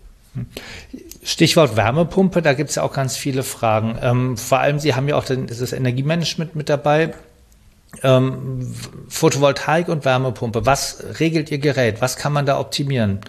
Stichwort 1.22 1.76
Wärmepumpe, 1.76 2.40
da 2.42 2.52
gibt 2.52 2.70
es 2.70 2.76
ja 2.76 2.82
auch 2.82 2.92
ganz 2.92 3.16
viele 3.16 3.42
Fragen. 3.42 3.98
Ähm, 4.00 4.36
vor 4.36 4.60
allem, 4.60 4.78
Sie 4.78 4.94
haben 4.94 5.08
ja 5.08 5.16
auch 5.16 5.24
den, 5.24 5.46
das 5.46 5.72
Energiemanagement 5.72 6.54
mit 6.54 6.68
dabei. 6.68 7.14
Ähm, 8.02 8.74
Photovoltaik 9.08 9.88
und 9.88 10.04
Wärmepumpe. 10.04 10.66
Was 10.66 11.02
regelt 11.18 11.50
Ihr 11.50 11.58
Gerät? 11.58 12.00
Was 12.00 12.16
kann 12.16 12.32
man 12.32 12.46
da 12.46 12.60
optimieren? 12.60 13.20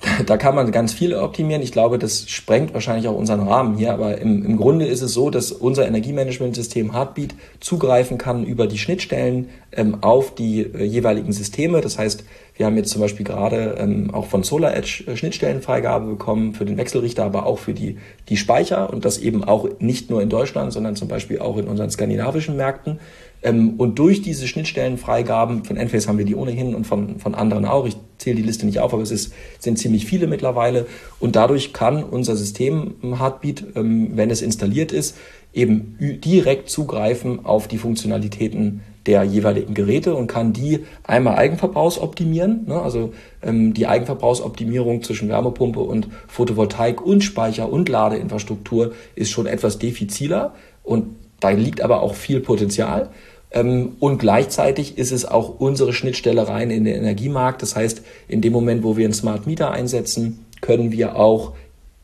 Da 0.26 0.36
kann 0.36 0.54
man 0.54 0.70
ganz 0.72 0.92
viel 0.92 1.14
optimieren. 1.14 1.62
Ich 1.62 1.72
glaube, 1.72 1.98
das 1.98 2.28
sprengt 2.28 2.74
wahrscheinlich 2.74 3.08
auch 3.08 3.16
unseren 3.16 3.46
Rahmen 3.46 3.76
hier. 3.76 3.92
Aber 3.92 4.18
im, 4.18 4.44
im 4.44 4.56
Grunde 4.56 4.86
ist 4.86 5.02
es 5.02 5.12
so, 5.12 5.30
dass 5.30 5.52
unser 5.52 5.86
Energiemanagementsystem 5.86 6.92
Heartbeat 6.92 7.34
zugreifen 7.60 8.18
kann 8.18 8.44
über 8.44 8.66
die 8.66 8.78
Schnittstellen 8.78 9.50
ähm, 9.72 9.98
auf 10.02 10.34
die 10.34 10.60
äh, 10.60 10.84
jeweiligen 10.84 11.32
Systeme. 11.32 11.80
Das 11.80 11.98
heißt, 11.98 12.24
wir 12.56 12.66
haben 12.66 12.76
jetzt 12.76 12.90
zum 12.90 13.00
Beispiel 13.00 13.24
gerade 13.24 13.76
ähm, 13.78 14.12
auch 14.12 14.26
von 14.26 14.42
SolarEdge 14.42 15.04
äh, 15.06 15.16
Schnittstellenfreigabe 15.16 16.06
bekommen 16.06 16.54
für 16.54 16.64
den 16.64 16.76
Wechselrichter, 16.76 17.24
aber 17.24 17.46
auch 17.46 17.58
für 17.58 17.74
die, 17.74 17.98
die 18.28 18.36
Speicher 18.36 18.90
und 18.90 19.04
das 19.04 19.18
eben 19.18 19.44
auch 19.44 19.68
nicht 19.78 20.10
nur 20.10 20.22
in 20.22 20.28
Deutschland, 20.28 20.72
sondern 20.72 20.96
zum 20.96 21.08
Beispiel 21.08 21.40
auch 21.40 21.56
in 21.56 21.68
unseren 21.68 21.90
skandinavischen 21.90 22.56
Märkten. 22.56 23.00
Ähm, 23.42 23.74
und 23.78 23.98
durch 23.98 24.22
diese 24.22 24.46
Schnittstellenfreigaben, 24.46 25.64
von 25.64 25.76
Enphase 25.76 26.08
haben 26.08 26.18
wir 26.18 26.24
die 26.24 26.34
ohnehin 26.34 26.74
und 26.74 26.86
von, 26.86 27.18
von 27.18 27.34
anderen 27.34 27.64
auch, 27.64 27.86
ich 27.86 27.96
zähle 28.18 28.36
die 28.36 28.42
Liste 28.42 28.66
nicht 28.66 28.80
auf, 28.80 28.92
aber 28.92 29.02
es 29.02 29.10
ist, 29.10 29.32
sind 29.58 29.78
ziemlich 29.78 30.06
viele 30.06 30.26
mittlerweile. 30.26 30.86
Und 31.18 31.36
dadurch 31.36 31.72
kann 31.72 32.04
unser 32.04 32.36
System 32.36 32.94
Heartbeat, 33.02 33.64
ähm, 33.76 34.12
wenn 34.14 34.30
es 34.30 34.42
installiert 34.42 34.92
ist, 34.92 35.16
eben 35.52 35.96
direkt 35.98 36.70
zugreifen 36.70 37.44
auf 37.44 37.66
die 37.66 37.78
Funktionalitäten 37.78 38.82
der 39.06 39.24
jeweiligen 39.24 39.74
Geräte 39.74 40.14
und 40.14 40.26
kann 40.26 40.52
die 40.52 40.84
einmal 41.04 41.36
eigenverbrauchsoptimieren, 41.36 42.66
ne, 42.66 42.80
also 42.80 43.12
ähm, 43.42 43.72
die 43.72 43.86
Eigenverbrauchsoptimierung 43.86 45.02
zwischen 45.02 45.28
Wärmepumpe 45.28 45.80
und 45.80 46.08
Photovoltaik 46.28 47.00
und 47.00 47.24
Speicher 47.24 47.72
und 47.72 47.88
Ladeinfrastruktur 47.88 48.92
ist 49.16 49.30
schon 49.30 49.46
etwas 49.46 49.78
defiziler 49.78 50.54
und 50.84 51.16
da 51.40 51.48
liegt 51.48 51.80
aber 51.80 52.02
auch 52.02 52.14
viel 52.14 52.40
Potenzial. 52.40 53.08
Ähm, 53.52 53.96
und 54.00 54.18
gleichzeitig 54.18 54.98
ist 54.98 55.12
es 55.12 55.24
auch 55.24 55.58
unsere 55.58 55.92
Schnittstelle 55.92 56.48
rein 56.48 56.70
in 56.70 56.84
den 56.84 56.96
Energiemarkt. 56.96 57.62
Das 57.62 57.76
heißt, 57.76 58.02
in 58.28 58.40
dem 58.40 58.52
Moment, 58.52 58.82
wo 58.84 58.96
wir 58.96 59.04
einen 59.04 59.14
Smart 59.14 59.46
Meter 59.46 59.70
einsetzen, 59.70 60.44
können 60.60 60.92
wir 60.92 61.16
auch 61.16 61.52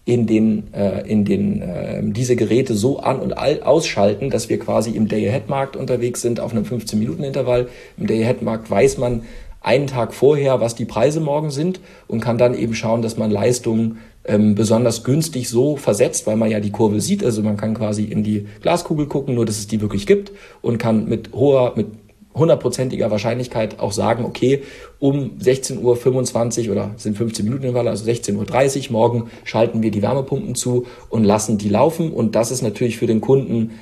in 0.04 0.26
den, 0.26 0.72
äh, 0.72 1.00
in 1.08 1.24
den 1.24 1.62
äh, 1.62 2.00
diese 2.02 2.36
Geräte 2.36 2.74
so 2.74 3.00
an 3.00 3.18
und 3.18 3.32
ausschalten, 3.32 4.30
dass 4.30 4.48
wir 4.48 4.58
quasi 4.58 4.90
im 4.90 5.08
Day-Ahead-Markt 5.08 5.76
unterwegs 5.76 6.22
sind 6.22 6.38
auf 6.38 6.52
einem 6.52 6.64
15-Minuten-Intervall. 6.64 7.68
Im 7.98 8.06
Day-Ahead-Markt 8.06 8.70
weiß 8.70 8.98
man 8.98 9.22
einen 9.60 9.88
Tag 9.88 10.14
vorher, 10.14 10.60
was 10.60 10.76
die 10.76 10.84
Preise 10.84 11.18
morgen 11.18 11.50
sind 11.50 11.80
und 12.06 12.20
kann 12.20 12.38
dann 12.38 12.54
eben 12.54 12.74
schauen, 12.74 13.02
dass 13.02 13.16
man 13.16 13.32
Leistungen 13.32 13.98
ähm, 14.26 14.54
besonders 14.54 15.04
günstig 15.04 15.48
so 15.48 15.76
versetzt, 15.76 16.26
weil 16.26 16.36
man 16.36 16.50
ja 16.50 16.60
die 16.60 16.72
Kurve 16.72 17.00
sieht. 17.00 17.24
Also 17.24 17.42
man 17.42 17.56
kann 17.56 17.74
quasi 17.74 18.04
in 18.04 18.22
die 18.22 18.46
Glaskugel 18.60 19.06
gucken, 19.06 19.34
nur 19.34 19.46
dass 19.46 19.58
es 19.58 19.66
die 19.66 19.80
wirklich 19.80 20.06
gibt 20.06 20.32
und 20.62 20.78
kann 20.78 21.08
mit 21.08 21.32
hoher, 21.32 21.72
mit 21.76 21.86
hundertprozentiger 22.34 23.10
Wahrscheinlichkeit 23.10 23.80
auch 23.80 23.92
sagen, 23.92 24.24
okay, 24.24 24.62
um 24.98 25.38
16.25 25.38 26.66
Uhr 26.66 26.72
oder 26.72 26.90
sind 26.96 27.16
15 27.16 27.44
Minuten 27.44 27.64
in 27.64 27.74
Walle, 27.74 27.90
also 27.90 28.08
16.30 28.08 28.86
Uhr 28.86 28.92
morgen 28.92 29.30
schalten 29.44 29.82
wir 29.82 29.90
die 29.90 30.02
Wärmepumpen 30.02 30.54
zu 30.54 30.86
und 31.08 31.24
lassen 31.24 31.56
die 31.56 31.68
laufen. 31.68 32.12
Und 32.12 32.34
das 32.34 32.50
ist 32.50 32.62
natürlich 32.62 32.98
für 32.98 33.06
den 33.06 33.20
Kunden 33.20 33.72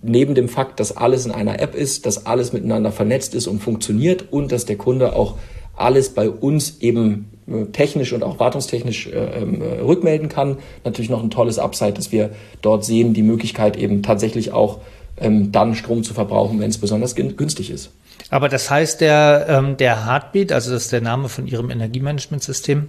neben 0.00 0.34
dem 0.34 0.48
Fakt, 0.48 0.80
dass 0.80 0.96
alles 0.96 1.26
in 1.26 1.32
einer 1.32 1.60
App 1.60 1.74
ist, 1.74 2.06
dass 2.06 2.24
alles 2.26 2.52
miteinander 2.52 2.92
vernetzt 2.92 3.34
ist 3.34 3.46
und 3.46 3.60
funktioniert 3.60 4.26
und 4.30 4.52
dass 4.52 4.64
der 4.64 4.76
Kunde 4.76 5.14
auch 5.14 5.36
alles 5.76 6.10
bei 6.10 6.30
uns 6.30 6.78
eben 6.80 7.26
technisch 7.72 8.12
und 8.12 8.22
auch 8.22 8.38
wartungstechnisch 8.38 9.06
äh, 9.06 9.40
ähm, 9.40 9.62
äh, 9.62 9.80
rückmelden 9.80 10.28
kann. 10.28 10.58
Natürlich 10.84 11.10
noch 11.10 11.22
ein 11.22 11.30
tolles 11.30 11.58
Upside, 11.58 11.94
dass 11.94 12.12
wir 12.12 12.30
dort 12.62 12.84
sehen, 12.84 13.14
die 13.14 13.22
Möglichkeit 13.22 13.76
eben 13.76 14.02
tatsächlich 14.02 14.52
auch 14.52 14.78
ähm, 15.20 15.52
dann 15.52 15.74
Strom 15.74 16.02
zu 16.02 16.14
verbrauchen, 16.14 16.60
wenn 16.60 16.70
es 16.70 16.78
besonders 16.78 17.14
günstig 17.14 17.70
ist. 17.70 17.90
Aber 18.30 18.48
das 18.48 18.70
heißt, 18.70 19.00
der, 19.00 19.46
ähm, 19.48 19.76
der 19.76 20.06
Heartbeat, 20.06 20.52
also 20.52 20.70
das 20.70 20.84
ist 20.84 20.92
der 20.92 21.00
Name 21.00 21.28
von 21.28 21.46
Ihrem 21.46 21.70
Energiemanagementsystem, 21.70 22.88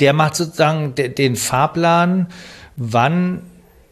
der 0.00 0.12
macht 0.12 0.34
sozusagen 0.34 0.94
den 0.96 1.36
Fahrplan, 1.36 2.28
wann 2.76 3.42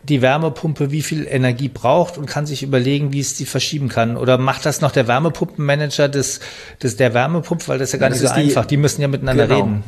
die 0.08 0.22
Wärmepumpe 0.22 0.90
wie 0.90 1.02
viel 1.02 1.26
Energie 1.28 1.68
braucht 1.68 2.18
und 2.18 2.26
kann 2.26 2.46
sich 2.46 2.62
überlegen, 2.62 3.12
wie 3.12 3.20
es 3.20 3.36
die 3.36 3.46
verschieben 3.46 3.88
kann? 3.88 4.16
Oder 4.16 4.38
macht 4.38 4.66
das 4.66 4.80
noch 4.80 4.92
der 4.92 5.08
Wärmepumpenmanager 5.08 6.08
des, 6.08 6.40
des 6.82 6.96
der 6.96 7.14
Wärmepumpe, 7.14 7.68
weil 7.68 7.78
das 7.78 7.88
ist 7.88 7.92
ja 7.94 7.98
gar 7.98 8.10
das 8.10 8.20
nicht 8.20 8.28
so 8.28 8.34
die, 8.34 8.42
einfach. 8.42 8.66
Die 8.66 8.76
müssen 8.76 9.02
ja 9.02 9.08
miteinander 9.08 9.46
genau. 9.46 9.60
reden. 9.60 9.84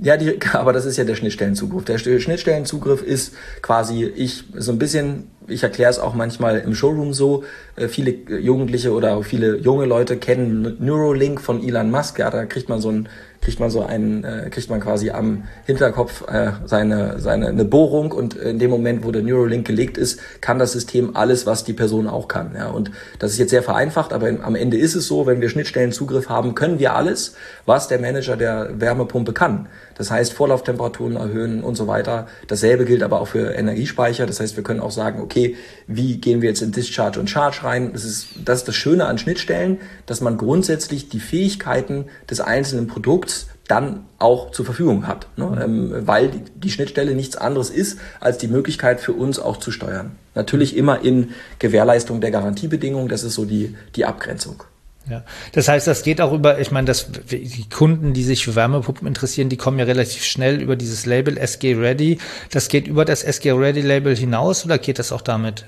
Ja, 0.00 0.16
die, 0.16 0.38
aber 0.52 0.72
das 0.72 0.84
ist 0.84 0.96
ja 0.96 1.04
der 1.04 1.16
Schnittstellenzugriff. 1.16 1.84
Der 1.84 1.98
Schnittstellenzugriff 1.98 3.02
ist 3.02 3.34
quasi 3.62 4.04
ich 4.04 4.44
so 4.54 4.72
ein 4.72 4.78
bisschen 4.78 5.24
ich 5.48 5.62
erkläre 5.62 5.90
es 5.90 5.98
auch 5.98 6.14
manchmal 6.14 6.58
im 6.58 6.74
Showroom 6.74 7.12
so, 7.14 7.44
äh, 7.76 7.88
viele 7.88 8.10
Jugendliche 8.10 8.92
oder 8.92 9.22
viele 9.22 9.56
junge 9.56 9.86
Leute 9.86 10.16
kennen 10.16 10.76
Neuralink 10.78 11.40
von 11.40 11.66
Elon 11.66 11.90
Musk, 11.90 12.18
ja, 12.18 12.30
da 12.30 12.44
kriegt 12.44 12.68
man 12.68 12.80
so 12.80 12.90
ein 12.90 13.08
kriegt 13.40 13.60
man 13.60 13.70
so 13.70 13.82
einen, 13.82 14.24
äh, 14.24 14.48
kriegt 14.50 14.68
man 14.70 14.80
quasi 14.80 15.10
am 15.10 15.44
Hinterkopf 15.64 16.26
äh, 16.28 16.52
seine, 16.66 17.18
seine 17.20 17.48
eine 17.48 17.64
Bohrung 17.64 18.12
und 18.12 18.34
in 18.34 18.58
dem 18.58 18.70
Moment, 18.70 19.04
wo 19.04 19.10
der 19.10 19.22
Neuralink 19.22 19.66
gelegt 19.66 19.96
ist, 19.96 20.20
kann 20.40 20.58
das 20.58 20.72
System 20.72 21.16
alles, 21.16 21.46
was 21.46 21.64
die 21.64 21.72
Person 21.72 22.08
auch 22.08 22.28
kann. 22.28 22.52
Ja. 22.56 22.68
Und 22.68 22.90
das 23.18 23.32
ist 23.32 23.38
jetzt 23.38 23.50
sehr 23.50 23.62
vereinfacht, 23.62 24.12
aber 24.12 24.28
am 24.42 24.54
Ende 24.54 24.76
ist 24.76 24.94
es 24.94 25.06
so, 25.06 25.26
wenn 25.26 25.40
wir 25.40 25.48
Schnittstellenzugriff 25.48 26.28
haben, 26.28 26.54
können 26.54 26.78
wir 26.78 26.94
alles, 26.94 27.34
was 27.66 27.88
der 27.88 28.00
Manager 28.00 28.36
der 28.36 28.80
Wärmepumpe 28.80 29.32
kann. 29.32 29.68
Das 29.98 30.10
heißt, 30.10 30.32
Vorlauftemperaturen 30.32 31.16
erhöhen 31.16 31.62
und 31.62 31.74
so 31.74 31.86
weiter. 31.86 32.28
Dasselbe 32.46 32.84
gilt 32.84 33.02
aber 33.02 33.20
auch 33.20 33.28
für 33.28 33.52
Energiespeicher. 33.52 34.26
Das 34.26 34.40
heißt, 34.40 34.56
wir 34.56 34.62
können 34.62 34.80
auch 34.80 34.92
sagen, 34.92 35.20
okay, 35.20 35.56
wie 35.86 36.18
gehen 36.18 36.40
wir 36.40 36.48
jetzt 36.48 36.62
in 36.62 36.72
Discharge 36.72 37.20
und 37.20 37.28
Charge 37.28 37.64
rein? 37.64 37.92
Das 37.92 38.04
ist, 38.04 38.28
das 38.44 38.60
ist 38.60 38.68
das 38.68 38.76
Schöne 38.76 39.06
an 39.06 39.18
Schnittstellen, 39.18 39.78
dass 40.06 40.20
man 40.20 40.38
grundsätzlich 40.38 41.08
die 41.08 41.20
Fähigkeiten 41.20 42.06
des 42.30 42.40
einzelnen 42.40 42.86
Produkts 42.86 43.48
dann 43.66 44.06
auch 44.18 44.50
zur 44.50 44.64
Verfügung 44.64 45.06
hat, 45.06 45.28
ne? 45.36 45.46
Mhm. 45.46 45.60
ähm, 45.60 46.06
weil 46.06 46.28
die, 46.28 46.42
die 46.54 46.70
Schnittstelle 46.70 47.14
nichts 47.14 47.36
anderes 47.36 47.68
ist, 47.68 47.98
als 48.18 48.38
die 48.38 48.48
Möglichkeit 48.48 48.98
für 48.98 49.12
uns 49.12 49.38
auch 49.38 49.58
zu 49.58 49.70
steuern. 49.70 50.12
Natürlich 50.34 50.74
immer 50.74 51.04
in 51.04 51.30
Gewährleistung 51.58 52.22
der 52.22 52.30
Garantiebedingungen, 52.30 53.08
das 53.08 53.24
ist 53.24 53.34
so 53.34 53.44
die, 53.44 53.76
die 53.94 54.06
Abgrenzung. 54.06 54.64
Ja, 55.10 55.24
das 55.52 55.68
heißt, 55.68 55.86
das 55.86 56.02
geht 56.02 56.20
auch 56.20 56.32
über, 56.32 56.58
ich 56.58 56.70
meine, 56.70 56.86
das, 56.86 57.08
die 57.30 57.68
Kunden, 57.68 58.12
die 58.12 58.22
sich 58.22 58.44
für 58.44 58.54
Wärmepumpen 58.54 59.06
interessieren, 59.06 59.48
die 59.48 59.56
kommen 59.56 59.78
ja 59.78 59.86
relativ 59.86 60.24
schnell 60.24 60.60
über 60.60 60.76
dieses 60.76 61.06
Label 61.06 61.38
SG 61.38 61.74
Ready. 61.74 62.18
Das 62.50 62.68
geht 62.68 62.86
über 62.86 63.04
das 63.04 63.22
SG 63.22 63.52
Ready 63.52 63.80
Label 63.80 64.14
hinaus 64.14 64.64
oder 64.64 64.76
geht 64.78 64.98
das 64.98 65.12
auch 65.12 65.22
damit? 65.22 65.64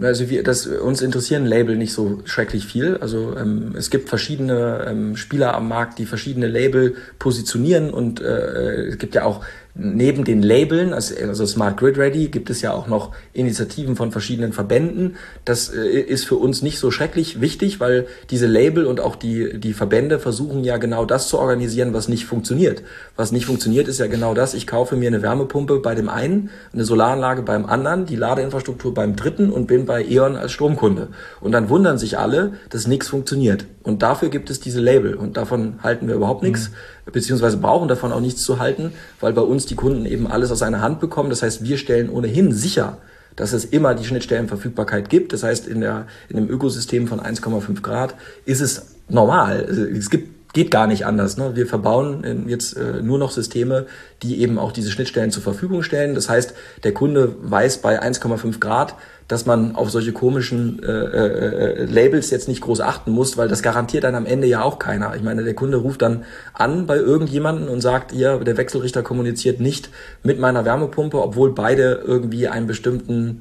Also 0.00 0.30
wir, 0.30 0.42
das, 0.42 0.66
uns 0.66 1.02
interessieren 1.02 1.44
Label 1.44 1.76
nicht 1.76 1.92
so 1.92 2.20
schrecklich 2.24 2.66
viel. 2.66 2.96
Also 2.96 3.36
ähm, 3.36 3.74
es 3.76 3.90
gibt 3.90 4.08
verschiedene 4.08 4.86
ähm, 4.88 5.16
Spieler 5.16 5.54
am 5.54 5.68
Markt, 5.68 5.98
die 5.98 6.06
verschiedene 6.06 6.48
Label 6.48 6.96
positionieren 7.18 7.90
und 7.90 8.20
äh, 8.20 8.86
es 8.86 8.98
gibt 8.98 9.14
ja 9.14 9.24
auch 9.24 9.44
neben 9.74 10.24
den 10.24 10.42
Labeln, 10.42 10.92
also, 10.92 11.46
Smart 11.46 11.78
Grid 11.78 11.96
Ready, 11.96 12.28
gibt 12.28 12.50
es 12.50 12.60
ja 12.60 12.72
auch 12.72 12.86
noch 12.86 13.12
Initiativen 13.32 13.96
von 13.96 14.12
verschiedenen 14.12 14.52
Verbänden. 14.52 15.16
Das 15.44 15.70
äh, 15.70 16.00
ist 16.00 16.26
für 16.26 16.36
uns 16.36 16.60
nicht 16.60 16.78
so 16.78 16.90
schrecklich 16.90 17.40
wichtig, 17.40 17.80
weil 17.80 18.06
diese 18.30 18.46
Label 18.46 18.84
und 18.84 19.00
auch 19.00 19.16
die, 19.16 19.58
die 19.58 19.72
Verbände 19.72 20.18
versuchen 20.18 20.62
ja 20.62 20.76
genau 20.76 21.06
das 21.06 21.28
zu 21.28 21.38
organisieren, 21.38 21.94
was 21.94 22.08
nicht 22.08 22.26
funktioniert. 22.26 22.82
Was 23.16 23.32
nicht 23.32 23.46
funktioniert, 23.46 23.88
ist 23.88 23.98
ja 23.98 24.08
genau 24.08 24.34
das. 24.34 24.52
Ich 24.52 24.66
kaufe 24.66 24.96
mir 24.96 25.08
eine 25.08 25.22
Wärmepumpe 25.22 25.78
bei 25.78 25.94
dem 25.94 26.10
einen, 26.10 26.50
eine 26.72 26.84
Solaranlage 26.84 27.42
beim 27.42 27.64
anderen, 27.64 28.04
die 28.04 28.16
Ladeinfrastruktur 28.16 28.92
beim 28.92 29.16
dritten 29.16 29.50
und 29.50 29.66
bin 29.66 29.86
bei 29.86 30.04
E.ON 30.04 30.36
als 30.36 30.52
Stromkunde. 30.52 31.08
Und 31.40 31.52
dann 31.52 31.70
wundern 31.70 31.96
sich 31.96 32.18
alle, 32.18 32.54
dass 32.68 32.86
nichts 32.86 33.08
funktioniert. 33.08 33.64
Und 33.82 34.02
dafür 34.02 34.28
gibt 34.28 34.48
es 34.48 34.60
diese 34.60 34.80
Label 34.80 35.14
und 35.14 35.36
davon 35.36 35.82
halten 35.82 36.06
wir 36.06 36.14
überhaupt 36.14 36.42
nichts. 36.42 36.70
Mhm 36.70 36.74
beziehungsweise 37.10 37.56
brauchen 37.56 37.88
davon 37.88 38.12
auch 38.12 38.20
nichts 38.20 38.42
zu 38.42 38.58
halten, 38.58 38.92
weil 39.20 39.32
bei 39.32 39.42
uns 39.42 39.66
die 39.66 39.74
Kunden 39.74 40.06
eben 40.06 40.26
alles 40.26 40.52
aus 40.52 40.62
einer 40.62 40.80
Hand 40.80 41.00
bekommen. 41.00 41.30
Das 41.30 41.42
heißt, 41.42 41.64
wir 41.64 41.76
stellen 41.78 42.08
ohnehin 42.08 42.52
sicher, 42.52 42.98
dass 43.34 43.52
es 43.52 43.64
immer 43.64 43.94
die 43.94 44.04
Schnittstellenverfügbarkeit 44.04 45.08
gibt. 45.08 45.32
Das 45.32 45.42
heißt, 45.42 45.66
in, 45.66 45.80
der, 45.80 46.06
in 46.28 46.36
dem 46.36 46.48
Ökosystem 46.48 47.08
von 47.08 47.20
1,5 47.20 47.80
Grad 47.80 48.14
ist 48.44 48.60
es 48.60 48.94
normal. 49.08 49.64
Also 49.66 49.84
es 49.84 50.10
gibt 50.10 50.41
geht 50.52 50.70
gar 50.70 50.86
nicht 50.86 51.06
anders. 51.06 51.36
Ne? 51.36 51.52
Wir 51.54 51.66
verbauen 51.66 52.24
äh, 52.24 52.50
jetzt 52.50 52.76
äh, 52.76 53.02
nur 53.02 53.18
noch 53.18 53.30
Systeme, 53.30 53.86
die 54.22 54.40
eben 54.40 54.58
auch 54.58 54.72
diese 54.72 54.90
Schnittstellen 54.90 55.30
zur 55.30 55.42
Verfügung 55.42 55.82
stellen. 55.82 56.14
Das 56.14 56.28
heißt, 56.28 56.54
der 56.84 56.92
Kunde 56.92 57.34
weiß 57.42 57.78
bei 57.78 58.02
1,5 58.02 58.60
Grad, 58.60 58.94
dass 59.28 59.46
man 59.46 59.76
auf 59.76 59.90
solche 59.90 60.12
komischen 60.12 60.82
äh, 60.82 60.86
äh, 60.86 61.84
Labels 61.84 62.30
jetzt 62.30 62.48
nicht 62.48 62.60
groß 62.60 62.80
achten 62.80 63.12
muss, 63.12 63.38
weil 63.38 63.48
das 63.48 63.62
garantiert 63.62 64.04
dann 64.04 64.14
am 64.14 64.26
Ende 64.26 64.46
ja 64.46 64.62
auch 64.62 64.78
keiner. 64.78 65.14
Ich 65.16 65.22
meine, 65.22 65.42
der 65.42 65.54
Kunde 65.54 65.78
ruft 65.78 66.02
dann 66.02 66.24
an 66.52 66.86
bei 66.86 66.96
irgendjemanden 66.96 67.68
und 67.68 67.80
sagt, 67.80 68.12
hier, 68.12 68.38
der 68.38 68.56
Wechselrichter 68.56 69.02
kommuniziert 69.02 69.60
nicht 69.60 69.88
mit 70.22 70.38
meiner 70.38 70.64
Wärmepumpe, 70.64 71.22
obwohl 71.22 71.54
beide 71.54 72.02
irgendwie 72.04 72.48
einen 72.48 72.66
bestimmten 72.66 73.40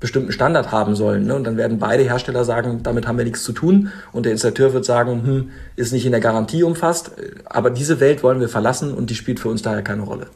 bestimmten 0.00 0.32
Standard 0.32 0.72
haben 0.72 0.96
sollen. 0.96 1.26
Ne? 1.26 1.34
Und 1.34 1.44
dann 1.44 1.56
werden 1.56 1.78
beide 1.78 2.02
Hersteller 2.02 2.44
sagen, 2.44 2.82
damit 2.82 3.06
haben 3.06 3.18
wir 3.18 3.24
nichts 3.24 3.44
zu 3.44 3.52
tun. 3.52 3.90
Und 4.12 4.24
der 4.24 4.32
Installateur 4.32 4.72
wird 4.72 4.84
sagen, 4.84 5.22
hm, 5.24 5.50
ist 5.76 5.92
nicht 5.92 6.06
in 6.06 6.12
der 6.12 6.20
Garantie 6.20 6.62
umfasst. 6.62 7.12
Aber 7.44 7.70
diese 7.70 8.00
Welt 8.00 8.22
wollen 8.22 8.40
wir 8.40 8.48
verlassen 8.48 8.94
und 8.94 9.10
die 9.10 9.14
spielt 9.14 9.38
für 9.38 9.48
uns 9.48 9.62
daher 9.62 9.82
keine 9.82 10.02
Rolle. 10.02 10.26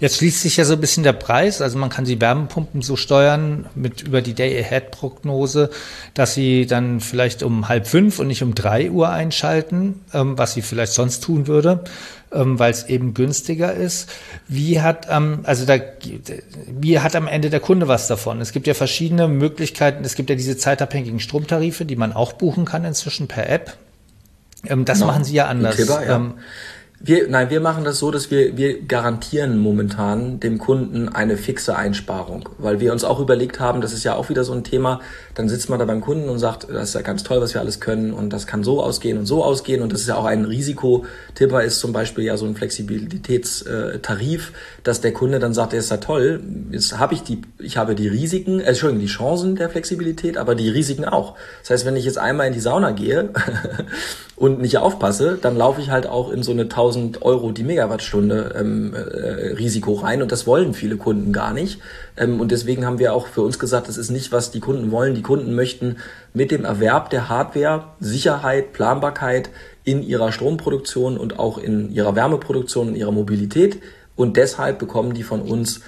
Jetzt 0.00 0.16
schließt 0.16 0.42
sich 0.42 0.56
ja 0.56 0.64
so 0.64 0.74
ein 0.74 0.80
bisschen 0.80 1.02
der 1.02 1.12
Preis. 1.12 1.60
Also 1.62 1.78
man 1.78 1.90
kann 1.90 2.04
die 2.04 2.20
Wärmepumpen 2.20 2.82
so 2.82 2.96
steuern 2.96 3.66
mit 3.74 4.02
über 4.02 4.22
die 4.22 4.34
Day-Ahead-Prognose, 4.34 5.70
dass 6.14 6.34
sie 6.34 6.66
dann 6.66 7.00
vielleicht 7.00 7.42
um 7.42 7.68
halb 7.68 7.86
fünf 7.86 8.18
und 8.18 8.26
nicht 8.26 8.42
um 8.42 8.54
drei 8.54 8.90
Uhr 8.90 9.10
einschalten, 9.10 10.00
ähm, 10.12 10.38
was 10.38 10.54
sie 10.54 10.62
vielleicht 10.62 10.92
sonst 10.92 11.22
tun 11.22 11.46
würde, 11.46 11.84
ähm, 12.32 12.58
weil 12.58 12.72
es 12.72 12.84
eben 12.84 13.14
günstiger 13.14 13.72
ist. 13.74 14.08
Wie 14.48 14.80
hat, 14.80 15.06
ähm, 15.10 15.40
also 15.44 15.66
da, 15.66 15.76
wie 16.68 17.00
hat 17.00 17.14
am 17.16 17.28
Ende 17.28 17.50
der 17.50 17.60
Kunde 17.60 17.88
was 17.88 18.08
davon? 18.08 18.40
Es 18.40 18.52
gibt 18.52 18.66
ja 18.66 18.74
verschiedene 18.74 19.28
Möglichkeiten. 19.28 20.04
Es 20.04 20.14
gibt 20.14 20.30
ja 20.30 20.36
diese 20.36 20.56
zeitabhängigen 20.56 21.20
Stromtarife, 21.20 21.84
die 21.84 21.96
man 21.96 22.12
auch 22.12 22.32
buchen 22.32 22.64
kann 22.64 22.84
inzwischen 22.84 23.28
per 23.28 23.48
App. 23.48 23.76
Ähm, 24.66 24.84
das 24.84 25.00
no, 25.00 25.06
machen 25.06 25.24
sie 25.24 25.34
ja 25.34 25.46
anders. 25.46 25.76
Kibber, 25.76 26.06
ja. 26.06 26.34
Wir, 27.04 27.26
nein, 27.28 27.50
wir 27.50 27.58
machen 27.58 27.82
das 27.82 27.98
so, 27.98 28.12
dass 28.12 28.30
wir, 28.30 28.56
wir 28.56 28.80
garantieren 28.82 29.58
momentan 29.58 30.38
dem 30.38 30.58
Kunden 30.58 31.08
eine 31.08 31.36
fixe 31.36 31.74
Einsparung, 31.74 32.48
weil 32.58 32.78
wir 32.78 32.92
uns 32.92 33.02
auch 33.02 33.18
überlegt 33.18 33.58
haben, 33.58 33.80
das 33.80 33.92
ist 33.92 34.04
ja 34.04 34.14
auch 34.14 34.28
wieder 34.28 34.44
so 34.44 34.52
ein 34.52 34.62
Thema, 34.62 35.00
dann 35.34 35.48
sitzt 35.48 35.68
man 35.68 35.80
da 35.80 35.84
beim 35.84 36.00
Kunden 36.00 36.28
und 36.28 36.38
sagt, 36.38 36.68
das 36.70 36.90
ist 36.90 36.94
ja 36.94 37.00
ganz 37.00 37.24
toll, 37.24 37.40
was 37.40 37.54
wir 37.54 37.60
alles 37.60 37.80
können 37.80 38.12
und 38.12 38.32
das 38.32 38.46
kann 38.46 38.62
so 38.62 38.80
ausgehen 38.80 39.18
und 39.18 39.26
so 39.26 39.42
ausgehen 39.42 39.82
und 39.82 39.92
das 39.92 40.02
ist 40.02 40.06
ja 40.06 40.14
auch 40.14 40.26
ein 40.26 40.44
Risiko. 40.44 41.04
Tipper 41.34 41.64
ist 41.64 41.80
zum 41.80 41.92
Beispiel 41.92 42.22
ja 42.22 42.36
so 42.36 42.46
ein 42.46 42.54
Flexibilitätstarif, 42.54 44.52
dass 44.84 45.00
der 45.00 45.12
Kunde 45.12 45.40
dann 45.40 45.54
sagt, 45.54 45.72
das 45.72 45.86
ist 45.86 45.90
ja 45.90 45.96
toll, 45.96 46.40
jetzt 46.70 47.00
habe 47.00 47.14
ich 47.14 47.24
die, 47.24 47.42
ich 47.58 47.78
habe 47.78 47.96
die 47.96 48.06
Risiken, 48.06 48.60
äh, 48.60 48.66
Entschuldigung, 48.66 49.00
die 49.00 49.08
Chancen 49.12 49.56
der 49.56 49.70
Flexibilität, 49.70 50.38
aber 50.38 50.54
die 50.54 50.68
Risiken 50.68 51.04
auch. 51.04 51.34
Das 51.62 51.70
heißt, 51.70 51.84
wenn 51.84 51.96
ich 51.96 52.04
jetzt 52.04 52.18
einmal 52.18 52.46
in 52.46 52.52
die 52.52 52.60
Sauna 52.60 52.92
gehe 52.92 53.30
und 54.36 54.60
nicht 54.60 54.78
aufpasse, 54.78 55.36
dann 55.42 55.56
laufe 55.56 55.80
ich 55.80 55.90
halt 55.90 56.06
auch 56.06 56.30
in 56.30 56.44
so 56.44 56.52
eine 56.52 56.62
1000 56.62 56.91
Euro 57.22 57.52
die 57.52 57.64
Megawattstunde 57.64 58.54
ähm, 58.58 58.94
äh, 58.94 59.52
Risiko 59.54 59.94
rein 59.94 60.22
und 60.22 60.32
das 60.32 60.46
wollen 60.46 60.74
viele 60.74 60.96
Kunden 60.96 61.32
gar 61.32 61.52
nicht. 61.52 61.80
Ähm, 62.16 62.40
und 62.40 62.52
deswegen 62.52 62.86
haben 62.86 62.98
wir 62.98 63.14
auch 63.14 63.26
für 63.26 63.42
uns 63.42 63.58
gesagt, 63.58 63.88
das 63.88 63.96
ist 63.96 64.10
nicht, 64.10 64.32
was 64.32 64.50
die 64.50 64.60
Kunden 64.60 64.90
wollen. 64.90 65.14
Die 65.14 65.22
Kunden 65.22 65.54
möchten 65.54 65.96
mit 66.34 66.50
dem 66.50 66.64
Erwerb 66.64 67.10
der 67.10 67.28
Hardware 67.28 67.84
Sicherheit, 68.00 68.72
Planbarkeit 68.72 69.50
in 69.84 70.02
ihrer 70.02 70.32
Stromproduktion 70.32 71.18
und 71.18 71.38
auch 71.38 71.58
in 71.58 71.92
ihrer 71.92 72.14
Wärmeproduktion 72.14 72.88
und 72.88 72.94
ihrer 72.96 73.12
Mobilität. 73.12 73.80
Und 74.14 74.36
deshalb 74.36 74.78
bekommen 74.78 75.14
die 75.14 75.22
von 75.22 75.42
uns 75.42 75.80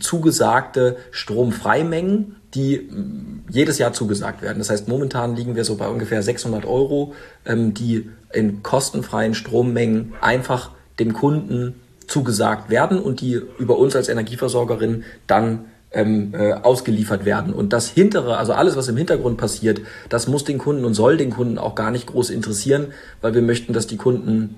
zugesagte 0.00 0.96
Stromfreimengen, 1.10 2.36
die 2.54 2.78
mm, 2.78 3.44
jedes 3.50 3.78
Jahr 3.78 3.92
zugesagt 3.92 4.42
werden. 4.42 4.58
Das 4.58 4.70
heißt, 4.70 4.88
momentan 4.88 5.36
liegen 5.36 5.56
wir 5.56 5.64
so 5.64 5.76
bei 5.76 5.88
ungefähr 5.88 6.22
600 6.22 6.64
Euro, 6.64 7.14
ähm, 7.44 7.74
die 7.74 8.10
in 8.32 8.62
kostenfreien 8.62 9.34
Strommengen 9.34 10.14
einfach 10.20 10.70
dem 10.98 11.12
Kunden 11.12 11.74
zugesagt 12.06 12.70
werden 12.70 12.98
und 12.98 13.20
die 13.20 13.40
über 13.58 13.78
uns 13.78 13.96
als 13.96 14.08
Energieversorgerin 14.08 15.04
dann 15.26 15.66
ähm, 15.92 16.34
äh, 16.34 16.52
ausgeliefert 16.52 17.24
werden. 17.24 17.54
Und 17.54 17.72
das 17.72 17.88
Hintere, 17.88 18.36
also 18.36 18.52
alles, 18.52 18.76
was 18.76 18.88
im 18.88 18.96
Hintergrund 18.96 19.38
passiert, 19.38 19.80
das 20.08 20.28
muss 20.28 20.44
den 20.44 20.58
Kunden 20.58 20.84
und 20.84 20.94
soll 20.94 21.16
den 21.16 21.30
Kunden 21.30 21.58
auch 21.58 21.74
gar 21.74 21.90
nicht 21.90 22.06
groß 22.06 22.30
interessieren, 22.30 22.88
weil 23.20 23.34
wir 23.34 23.42
möchten, 23.42 23.72
dass 23.72 23.86
die 23.86 23.96
Kunden 23.96 24.56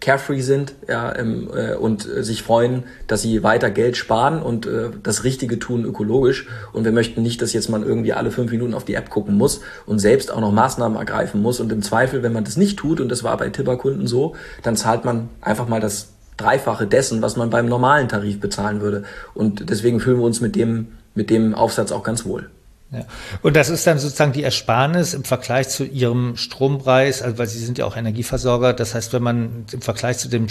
carefree 0.00 0.40
sind 0.40 0.74
ja, 0.88 1.14
ähm, 1.16 1.48
äh, 1.54 1.74
und 1.74 2.08
äh, 2.08 2.24
sich 2.24 2.42
freuen, 2.42 2.84
dass 3.06 3.22
sie 3.22 3.42
weiter 3.42 3.70
Geld 3.70 3.96
sparen 3.96 4.42
und 4.42 4.66
äh, 4.66 4.90
das 5.02 5.24
Richtige 5.24 5.58
tun 5.58 5.84
ökologisch. 5.84 6.48
Und 6.72 6.84
wir 6.84 6.92
möchten 6.92 7.22
nicht, 7.22 7.42
dass 7.42 7.52
jetzt 7.52 7.68
man 7.68 7.82
irgendwie 7.82 8.12
alle 8.12 8.30
fünf 8.30 8.50
Minuten 8.50 8.74
auf 8.74 8.84
die 8.84 8.94
App 8.94 9.10
gucken 9.10 9.36
muss 9.36 9.60
und 9.86 9.98
selbst 9.98 10.32
auch 10.32 10.40
noch 10.40 10.52
Maßnahmen 10.52 10.96
ergreifen 10.98 11.42
muss. 11.42 11.60
Und 11.60 11.70
im 11.70 11.82
Zweifel, 11.82 12.22
wenn 12.22 12.32
man 12.32 12.44
das 12.44 12.56
nicht 12.56 12.78
tut, 12.78 13.00
und 13.00 13.10
das 13.10 13.22
war 13.22 13.36
bei 13.36 13.50
Tipper-Kunden 13.50 14.06
so, 14.06 14.34
dann 14.62 14.76
zahlt 14.76 15.04
man 15.04 15.28
einfach 15.40 15.68
mal 15.68 15.80
das 15.80 16.08
Dreifache 16.36 16.86
dessen, 16.86 17.20
was 17.20 17.36
man 17.36 17.50
beim 17.50 17.66
normalen 17.66 18.08
Tarif 18.08 18.40
bezahlen 18.40 18.80
würde. 18.80 19.04
Und 19.34 19.68
deswegen 19.68 20.00
fühlen 20.00 20.18
wir 20.18 20.24
uns 20.24 20.40
mit 20.40 20.56
dem, 20.56 20.88
mit 21.14 21.28
dem 21.28 21.54
Aufsatz 21.54 21.92
auch 21.92 22.02
ganz 22.02 22.24
wohl. 22.24 22.48
Ja. 22.92 23.04
Und 23.42 23.56
das 23.56 23.68
ist 23.68 23.86
dann 23.86 23.98
sozusagen 23.98 24.32
die 24.32 24.42
Ersparnis 24.42 25.14
im 25.14 25.24
Vergleich 25.24 25.68
zu 25.68 25.84
Ihrem 25.84 26.36
Strompreis, 26.36 27.22
also 27.22 27.38
weil 27.38 27.46
Sie 27.46 27.64
sind 27.64 27.78
ja 27.78 27.84
auch 27.84 27.96
Energieversorger. 27.96 28.72
Das 28.72 28.94
heißt, 28.94 29.12
wenn 29.12 29.22
man 29.22 29.66
im 29.72 29.80
Vergleich 29.80 30.18
zu 30.18 30.28
dem 30.28 30.48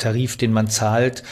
Tarif, 0.00 0.36
den 0.36 0.52
man 0.52 0.68
zahlt, 0.68 1.22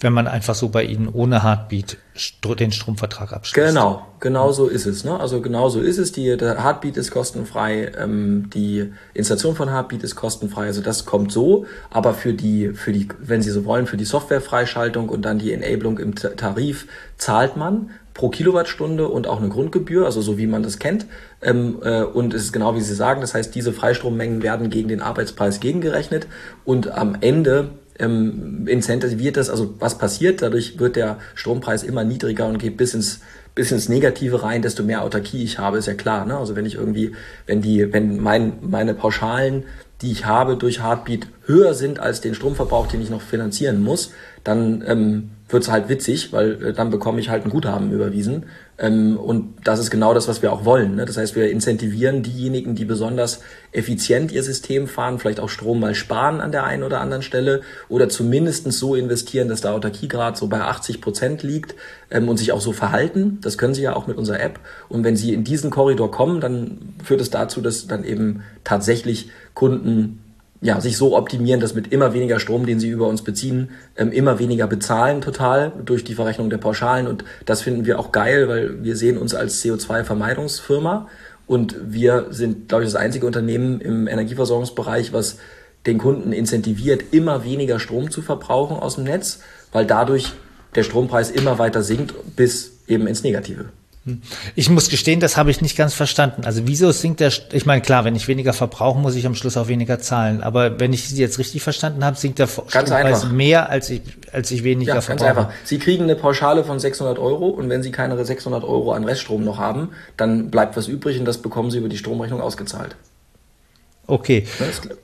wenn 0.00 0.12
man 0.12 0.28
einfach 0.28 0.54
so 0.54 0.68
bei 0.68 0.84
Ihnen 0.84 1.08
ohne 1.08 1.42
Heartbeat 1.42 1.96
den 2.44 2.72
Stromvertrag 2.72 3.32
abschließt. 3.32 3.68
Genau, 3.68 4.06
genau 4.20 4.52
so 4.52 4.66
ist 4.66 4.86
es. 4.86 5.04
Ne? 5.04 5.18
Also 5.18 5.40
genau 5.40 5.68
so 5.68 5.80
ist 5.80 5.98
es. 5.98 6.12
Die, 6.12 6.36
der 6.36 6.62
Heartbeat 6.62 6.96
ist 6.96 7.10
kostenfrei, 7.10 7.90
ähm, 7.98 8.50
die 8.54 8.92
Installation 9.14 9.56
von 9.56 9.70
Heartbeat 9.70 10.02
ist 10.02 10.14
kostenfrei. 10.14 10.66
Also 10.66 10.82
das 10.82 11.06
kommt 11.06 11.32
so. 11.32 11.66
Aber 11.90 12.14
für 12.14 12.34
die, 12.34 12.70
für 12.70 12.92
die, 12.92 13.08
wenn 13.20 13.42
Sie 13.42 13.50
so 13.50 13.64
wollen, 13.64 13.86
für 13.86 13.96
die 13.96 14.04
Softwarefreischaltung 14.04 15.08
und 15.08 15.22
dann 15.22 15.38
die 15.38 15.52
Enablung 15.52 15.98
im 15.98 16.14
Tarif 16.14 16.86
zahlt 17.16 17.56
man 17.56 17.90
pro 18.18 18.28
Kilowattstunde 18.30 19.06
und 19.08 19.28
auch 19.28 19.38
eine 19.38 19.48
Grundgebühr, 19.48 20.04
also 20.04 20.20
so 20.20 20.36
wie 20.38 20.48
man 20.48 20.64
das 20.64 20.80
kennt. 20.80 21.06
Ähm, 21.40 21.78
äh, 21.82 22.02
und 22.02 22.34
es 22.34 22.42
ist 22.42 22.52
genau 22.52 22.74
wie 22.74 22.80
Sie 22.80 22.94
sagen, 22.94 23.20
das 23.20 23.32
heißt, 23.32 23.54
diese 23.54 23.72
Freistrommmengen 23.72 24.42
werden 24.42 24.70
gegen 24.70 24.88
den 24.88 25.00
Arbeitspreis 25.00 25.60
gegengerechnet 25.60 26.26
und 26.64 26.90
am 26.90 27.16
Ende 27.20 27.70
ähm, 28.00 28.66
incentiviert 28.66 29.36
das, 29.36 29.48
also 29.48 29.74
was 29.78 29.98
passiert, 29.98 30.42
dadurch 30.42 30.80
wird 30.80 30.96
der 30.96 31.18
Strompreis 31.36 31.84
immer 31.84 32.02
niedriger 32.02 32.48
und 32.48 32.58
geht 32.58 32.76
bis 32.76 32.92
ins 32.92 33.20
bis 33.54 33.72
ins 33.72 33.88
Negative 33.88 34.44
rein, 34.44 34.62
desto 34.62 34.84
mehr 34.84 35.02
Autarkie 35.02 35.42
ich 35.42 35.58
habe, 35.58 35.78
ist 35.78 35.86
ja 35.86 35.94
klar. 35.94 36.24
Ne? 36.26 36.36
Also 36.36 36.54
wenn 36.54 36.64
ich 36.64 36.76
irgendwie, 36.76 37.16
wenn 37.46 37.60
die, 37.60 37.92
wenn 37.92 38.20
mein, 38.20 38.52
meine 38.60 38.94
Pauschalen, 38.94 39.64
die 40.00 40.12
ich 40.12 40.26
habe 40.26 40.56
durch 40.56 40.80
Heartbeat 40.80 41.26
höher 41.44 41.74
sind 41.74 41.98
als 41.98 42.20
den 42.20 42.36
Stromverbrauch, 42.36 42.86
den 42.86 43.02
ich 43.02 43.10
noch 43.10 43.20
finanzieren 43.20 43.82
muss, 43.82 44.12
dann 44.44 44.84
ähm, 44.86 45.30
wird's 45.48 45.70
halt 45.70 45.88
witzig, 45.88 46.32
weil 46.32 46.62
äh, 46.62 46.72
dann 46.72 46.90
bekomme 46.90 47.20
ich 47.20 47.30
halt 47.30 47.44
ein 47.44 47.50
Guthaben 47.50 47.90
überwiesen. 47.90 48.46
Ähm, 48.78 49.16
und 49.16 49.54
das 49.64 49.80
ist 49.80 49.90
genau 49.90 50.14
das, 50.14 50.28
was 50.28 50.42
wir 50.42 50.52
auch 50.52 50.64
wollen. 50.64 50.96
Ne? 50.96 51.04
Das 51.04 51.16
heißt, 51.16 51.34
wir 51.34 51.50
incentivieren 51.50 52.22
diejenigen, 52.22 52.74
die 52.74 52.84
besonders 52.84 53.40
effizient 53.72 54.30
ihr 54.30 54.42
System 54.42 54.86
fahren, 54.86 55.18
vielleicht 55.18 55.40
auch 55.40 55.48
Strom 55.48 55.80
mal 55.80 55.94
sparen 55.94 56.40
an 56.40 56.52
der 56.52 56.64
einen 56.64 56.82
oder 56.82 57.00
anderen 57.00 57.22
Stelle 57.22 57.62
oder 57.88 58.08
zumindestens 58.08 58.78
so 58.78 58.94
investieren, 58.94 59.48
dass 59.48 59.62
der 59.62 59.72
Autarkiegrad 59.72 60.36
so 60.36 60.48
bei 60.48 60.60
80 60.60 61.00
Prozent 61.00 61.42
liegt 61.42 61.74
ähm, 62.10 62.28
und 62.28 62.36
sich 62.36 62.52
auch 62.52 62.60
so 62.60 62.72
verhalten. 62.72 63.38
Das 63.40 63.58
können 63.58 63.74
sie 63.74 63.82
ja 63.82 63.96
auch 63.96 64.06
mit 64.06 64.16
unserer 64.16 64.40
App. 64.40 64.60
Und 64.88 65.02
wenn 65.02 65.16
sie 65.16 65.32
in 65.32 65.44
diesen 65.44 65.70
Korridor 65.70 66.10
kommen, 66.10 66.40
dann 66.40 66.94
führt 67.02 67.20
es 67.20 67.30
dazu, 67.30 67.60
dass 67.60 67.86
dann 67.86 68.04
eben 68.04 68.42
tatsächlich 68.64 69.30
Kunden 69.54 70.20
ja, 70.60 70.80
sich 70.80 70.96
so 70.96 71.16
optimieren, 71.16 71.60
dass 71.60 71.74
mit 71.74 71.92
immer 71.92 72.14
weniger 72.14 72.40
Strom, 72.40 72.66
den 72.66 72.80
sie 72.80 72.88
über 72.88 73.06
uns 73.06 73.22
beziehen, 73.22 73.70
ähm, 73.96 74.10
immer 74.10 74.38
weniger 74.38 74.66
bezahlen 74.66 75.20
total 75.20 75.72
durch 75.84 76.02
die 76.04 76.14
Verrechnung 76.14 76.50
der 76.50 76.58
Pauschalen. 76.58 77.06
Und 77.06 77.24
das 77.46 77.62
finden 77.62 77.86
wir 77.86 77.98
auch 77.98 78.10
geil, 78.10 78.48
weil 78.48 78.82
wir 78.82 78.96
sehen 78.96 79.18
uns 79.18 79.34
als 79.34 79.62
CO2-Vermeidungsfirma 79.62 81.08
und 81.46 81.76
wir 81.86 82.26
sind, 82.30 82.68
glaube 82.68 82.84
ich, 82.84 82.90
das 82.90 83.00
einzige 83.00 83.26
Unternehmen 83.26 83.80
im 83.80 84.08
Energieversorgungsbereich, 84.08 85.12
was 85.12 85.38
den 85.86 85.98
Kunden 85.98 86.32
incentiviert, 86.32 87.04
immer 87.12 87.44
weniger 87.44 87.78
Strom 87.78 88.10
zu 88.10 88.20
verbrauchen 88.20 88.76
aus 88.76 88.96
dem 88.96 89.04
Netz, 89.04 89.40
weil 89.72 89.86
dadurch 89.86 90.32
der 90.74 90.82
Strompreis 90.82 91.30
immer 91.30 91.58
weiter 91.58 91.82
sinkt 91.82 92.14
bis 92.36 92.72
eben 92.86 93.06
ins 93.06 93.22
Negative. 93.22 93.66
Ich 94.54 94.70
muss 94.70 94.88
gestehen, 94.88 95.20
das 95.20 95.36
habe 95.36 95.50
ich 95.50 95.60
nicht 95.60 95.76
ganz 95.76 95.94
verstanden. 95.94 96.44
Also 96.44 96.66
wieso 96.66 96.90
sinkt 96.92 97.20
der, 97.20 97.32
ich 97.52 97.66
meine, 97.66 97.82
klar, 97.82 98.04
wenn 98.04 98.16
ich 98.16 98.28
weniger 98.28 98.52
verbrauche, 98.52 98.98
muss 98.98 99.14
ich 99.14 99.26
am 99.26 99.34
Schluss 99.34 99.56
auch 99.56 99.68
weniger 99.68 99.98
zahlen. 99.98 100.42
Aber 100.42 100.78
wenn 100.80 100.92
ich 100.92 101.08
Sie 101.08 101.20
jetzt 101.20 101.38
richtig 101.38 101.62
verstanden 101.62 102.04
habe, 102.04 102.16
sinkt 102.16 102.38
der 102.38 102.46
Strompreis 102.46 103.30
mehr, 103.30 103.68
als 103.68 103.90
ich, 103.90 104.02
als 104.32 104.50
ich 104.50 104.64
weniger 104.64 104.94
ja, 104.94 105.00
verbrauche. 105.00 105.26
Ganz 105.26 105.38
einfach. 105.38 105.52
Sie 105.64 105.78
kriegen 105.78 106.04
eine 106.04 106.16
Pauschale 106.16 106.64
von 106.64 106.78
600 106.78 107.18
Euro 107.18 107.48
und 107.48 107.68
wenn 107.68 107.82
Sie 107.82 107.90
keine 107.90 108.22
600 108.22 108.64
Euro 108.64 108.92
an 108.92 109.04
Reststrom 109.04 109.44
noch 109.44 109.58
haben, 109.58 109.90
dann 110.16 110.50
bleibt 110.50 110.76
was 110.76 110.88
übrig 110.88 111.18
und 111.18 111.24
das 111.24 111.38
bekommen 111.38 111.70
Sie 111.70 111.78
über 111.78 111.88
die 111.88 111.98
Stromrechnung 111.98 112.40
ausgezahlt. 112.40 112.96
Okay. 114.06 114.46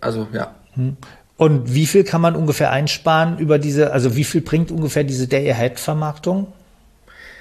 Also, 0.01 0.27
ja. 0.33 0.55
Hm. 0.75 0.97
Und 1.37 1.75
wie 1.75 1.87
viel 1.87 2.05
kann 2.05 2.21
man 2.21 2.37
ungefähr 2.37 2.71
einsparen 2.71 3.39
über 3.39 3.59
diese, 3.59 3.93
also 3.93 4.17
wie 4.17 4.25
viel 4.25 4.41
bringt 4.41 4.71
ungefähr 4.71 5.05
diese 5.05 5.27
Day-Ahead-Vermarktung? 5.27 6.49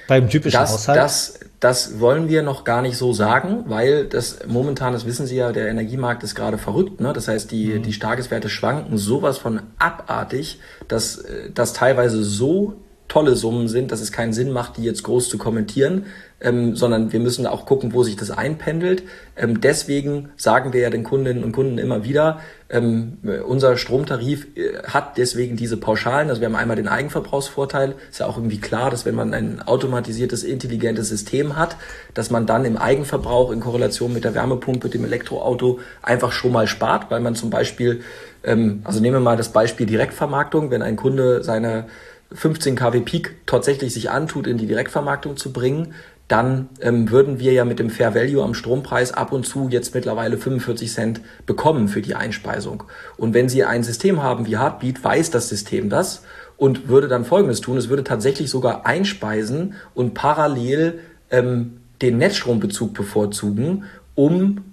Beim 0.08 0.30
typischen 0.30 0.60
das, 0.60 0.74
Haushalt? 0.74 0.98
Das, 0.98 1.40
das 1.64 2.02
wollen 2.02 2.28
wir 2.28 2.44
noch 2.44 2.66
gar 2.66 2.82
nicht 2.82 2.98
so 2.98 3.14
sagen, 3.14 3.64
weil 3.68 4.06
das 4.06 4.40
momentan, 4.48 4.92
das 4.92 5.06
wissen 5.06 5.26
Sie 5.26 5.38
ja, 5.38 5.54
der 5.54 5.70
Energiemarkt 5.70 6.22
ist 6.22 6.36
gerade 6.36 6.58
verrückt. 6.58 7.00
Ne? 7.00 7.14
Das 7.14 7.30
heißt, 7.30 7.50
die, 7.52 7.68
mhm. 7.68 7.84
die 7.84 7.98
Tageswerte 7.98 8.50
schwanken 8.50 8.98
sowas 8.98 9.38
von 9.38 9.62
abartig, 9.80 10.60
dass 10.90 11.20
äh, 11.20 11.52
das 11.54 11.72
teilweise 11.72 12.22
so 12.22 12.74
tolle 13.14 13.36
Summen 13.36 13.68
sind, 13.68 13.92
dass 13.92 14.02
es 14.02 14.12
keinen 14.12 14.34
Sinn 14.34 14.52
macht, 14.52 14.78
die 14.78 14.84
jetzt 14.84 15.04
groß 15.04 15.30
zu 15.30 15.38
kommentieren, 15.38 16.08
ähm, 16.42 16.76
sondern 16.76 17.14
wir 17.14 17.20
müssen 17.20 17.46
auch 17.46 17.68
gucken, 17.68 17.94
wo 17.94 18.02
sich 18.02 18.16
das 18.16 18.32
einpendelt. 18.32 19.04
Ähm, 19.38 19.62
deswegen 19.62 20.30
sagen 20.36 20.74
wir 20.74 20.82
ja 20.82 20.90
den 20.90 21.04
Kundinnen 21.04 21.44
und 21.44 21.52
Kunden 21.52 21.78
immer 21.78 22.04
wieder, 22.04 22.40
ähm, 22.72 23.20
unser 23.48 23.78
Stromtarif 23.78 24.48
äh, 24.58 24.82
hat 24.88 25.20
deswegen 25.20 25.56
diese 25.56 25.78
Pauschalen. 25.78 26.30
Also 26.30 26.42
wir 26.42 26.48
haben 26.48 26.56
einmal 26.56 26.76
den 26.76 26.88
Eigenverbrauchsvorteil. 26.88 27.94
Ist 28.10 28.20
ja 28.20 28.26
auch 28.26 28.38
irgendwie 28.38 28.60
klar, 28.60 28.90
dass 28.90 29.06
wenn 29.06 29.14
man 29.14 29.32
ein 29.36 29.62
automatisiertes, 29.62 30.44
intelligentes 30.44 31.08
System 31.08 31.56
hat, 31.56 31.78
dass 32.16 32.32
man 32.32 32.48
dann 32.48 32.66
im 32.66 32.78
Eigenverbrauch 32.78 33.52
in 33.52 33.60
Korrelation 33.60 34.12
mit 34.12 34.24
der 34.24 34.34
Wärmepumpe, 34.34 34.90
dem 34.90 35.06
Elektroauto 35.06 35.82
einfach 36.02 36.32
schon 36.32 36.52
mal 36.52 36.66
spart, 36.66 37.12
weil 37.12 37.22
man 37.22 37.36
zum 37.36 37.52
Beispiel, 37.52 38.02
ähm, 38.44 38.82
also 38.86 39.00
nehmen 39.00 39.18
wir 39.18 39.20
mal 39.20 39.38
das 39.38 39.50
Beispiel 39.50 39.86
Direktvermarktung, 39.86 40.72
wenn 40.72 40.82
ein 40.82 40.96
Kunde 40.96 41.44
seine 41.44 41.86
15 42.34 42.76
kW 42.76 43.02
Peak 43.02 43.36
tatsächlich 43.46 43.94
sich 43.94 44.10
antut, 44.10 44.48
in 44.48 44.58
die 44.58 44.68
Direktvermarktung 44.68 45.38
zu 45.38 45.54
bringen, 45.54 45.94
dann 46.28 46.70
ähm, 46.80 47.12
würden 47.12 47.40
wir 47.40 47.54
ja 47.54 47.66
mit 47.66 47.80
dem 47.80 47.90
Fair 47.90 48.16
Value 48.16 48.44
am 48.44 48.54
Strompreis 48.54 49.12
ab 49.12 49.32
und 49.32 49.46
zu 49.46 49.68
jetzt 49.70 49.94
mittlerweile 49.94 50.38
45 50.38 50.92
Cent 50.92 51.22
bekommen 51.46 51.88
für 51.88 52.02
die 52.02 52.16
Einspeisung. 52.16 52.84
Und 53.18 53.34
wenn 53.34 53.50
Sie 53.50 53.64
ein 53.64 53.84
System 53.84 54.24
haben 54.24 54.48
wie 54.48 54.58
Heartbeat, 54.58 55.04
weiß 55.04 55.32
das 55.32 55.50
System 55.50 55.90
das 55.90 56.24
und 56.58 56.88
würde 56.88 57.08
dann 57.08 57.26
Folgendes 57.26 57.62
tun. 57.62 57.78
Es 57.78 57.90
würde 57.90 58.04
tatsächlich 58.04 58.50
sogar 58.50 58.86
einspeisen 58.86 59.76
und 59.94 60.14
parallel 60.14 61.00
ähm, 61.30 61.82
den 62.02 62.18
Netzstrombezug 62.18 62.94
bevorzugen, 62.94 63.84
um 64.16 64.73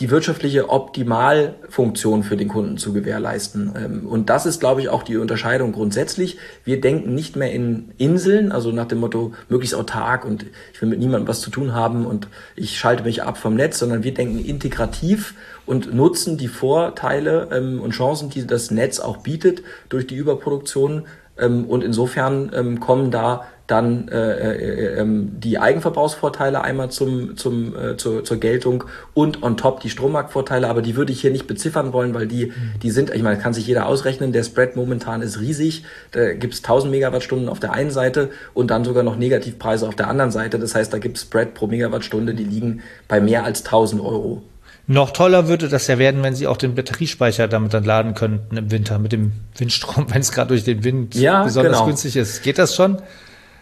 die 0.00 0.10
wirtschaftliche 0.10 0.70
Optimalfunktion 0.70 2.24
für 2.24 2.36
den 2.36 2.48
Kunden 2.48 2.78
zu 2.78 2.92
gewährleisten. 2.92 3.72
Ähm, 3.76 4.06
und 4.06 4.28
das 4.28 4.44
ist, 4.44 4.58
glaube 4.58 4.80
ich, 4.80 4.88
auch 4.88 5.04
die 5.04 5.16
Unterscheidung 5.16 5.72
grundsätzlich. 5.72 6.38
Wir 6.64 6.80
denken 6.80 7.14
nicht 7.14 7.36
mehr 7.36 7.52
in 7.52 7.92
Inseln, 7.96 8.50
also 8.50 8.72
nach 8.72 8.86
dem 8.86 8.98
Motto 8.98 9.32
möglichst 9.48 9.76
autark 9.76 10.24
und 10.24 10.46
ich 10.72 10.82
will 10.82 10.88
mit 10.88 10.98
niemandem 10.98 11.28
was 11.28 11.40
zu 11.40 11.50
tun 11.50 11.74
haben 11.74 12.06
und 12.06 12.26
ich 12.56 12.76
schalte 12.76 13.04
mich 13.04 13.22
ab 13.22 13.38
vom 13.38 13.54
Netz, 13.54 13.78
sondern 13.78 14.02
wir 14.02 14.12
denken 14.12 14.44
integrativ 14.44 15.34
und 15.64 15.94
nutzen 15.94 16.38
die 16.38 16.48
Vorteile 16.48 17.48
ähm, 17.52 17.80
und 17.80 17.92
Chancen, 17.92 18.30
die 18.30 18.46
das 18.46 18.72
Netz 18.72 18.98
auch 18.98 19.18
bietet 19.18 19.62
durch 19.90 20.08
die 20.08 20.16
Überproduktion. 20.16 21.04
Ähm, 21.38 21.66
und 21.66 21.84
insofern 21.84 22.80
kommen 22.80 23.12
da 23.12 23.44
dann 23.66 24.08
äh, 24.08 24.16
äh, 24.16 25.00
äh, 25.00 25.06
die 25.06 25.58
Eigenverbrauchsvorteile 25.58 26.60
einmal 26.62 26.90
zum, 26.90 27.36
zum, 27.36 27.74
äh, 27.74 27.96
zur, 27.96 28.22
zur 28.22 28.36
Geltung 28.36 28.84
und 29.14 29.42
on 29.42 29.56
top 29.56 29.80
die 29.80 29.88
Strommarktvorteile, 29.88 30.68
aber 30.68 30.82
die 30.82 30.96
würde 30.96 31.12
ich 31.12 31.22
hier 31.22 31.30
nicht 31.30 31.46
beziffern 31.46 31.94
wollen, 31.94 32.12
weil 32.12 32.26
die, 32.26 32.52
die 32.82 32.90
sind, 32.90 33.14
ich 33.14 33.22
meine, 33.22 33.38
kann 33.38 33.54
sich 33.54 33.66
jeder 33.66 33.86
ausrechnen, 33.86 34.32
der 34.32 34.44
Spread 34.44 34.76
momentan 34.76 35.22
ist 35.22 35.40
riesig, 35.40 35.84
da 36.10 36.34
gibt's 36.34 36.58
1000 36.58 36.90
Megawattstunden 36.90 37.48
auf 37.48 37.58
der 37.58 37.72
einen 37.72 37.90
Seite 37.90 38.30
und 38.52 38.70
dann 38.70 38.84
sogar 38.84 39.02
noch 39.02 39.16
Negativpreise 39.16 39.88
auf 39.88 39.96
der 39.96 40.08
anderen 40.08 40.30
Seite, 40.30 40.58
das 40.58 40.74
heißt, 40.74 40.92
da 40.92 40.98
gibt's 40.98 41.22
Spread 41.22 41.54
pro 41.54 41.66
Megawattstunde, 41.66 42.34
die 42.34 42.44
liegen 42.44 42.82
bei 43.08 43.20
mehr 43.20 43.44
als 43.44 43.64
1000 43.64 44.02
Euro. 44.02 44.42
Noch 44.86 45.12
toller 45.12 45.48
würde 45.48 45.70
das 45.70 45.86
ja 45.86 45.98
werden, 45.98 46.22
wenn 46.22 46.34
Sie 46.34 46.46
auch 46.46 46.58
den 46.58 46.74
Batteriespeicher 46.74 47.48
damit 47.48 47.72
dann 47.72 47.84
laden 47.84 48.12
könnten 48.12 48.58
im 48.58 48.70
Winter 48.70 48.98
mit 48.98 49.12
dem 49.12 49.32
Windstrom, 49.56 50.06
wenn 50.12 50.20
es 50.20 50.32
gerade 50.32 50.48
durch 50.48 50.64
den 50.64 50.84
Wind 50.84 51.14
ja, 51.14 51.44
besonders 51.44 51.72
genau. 51.72 51.86
günstig 51.86 52.16
ist. 52.16 52.42
Geht 52.42 52.58
das 52.58 52.76
schon? 52.76 52.98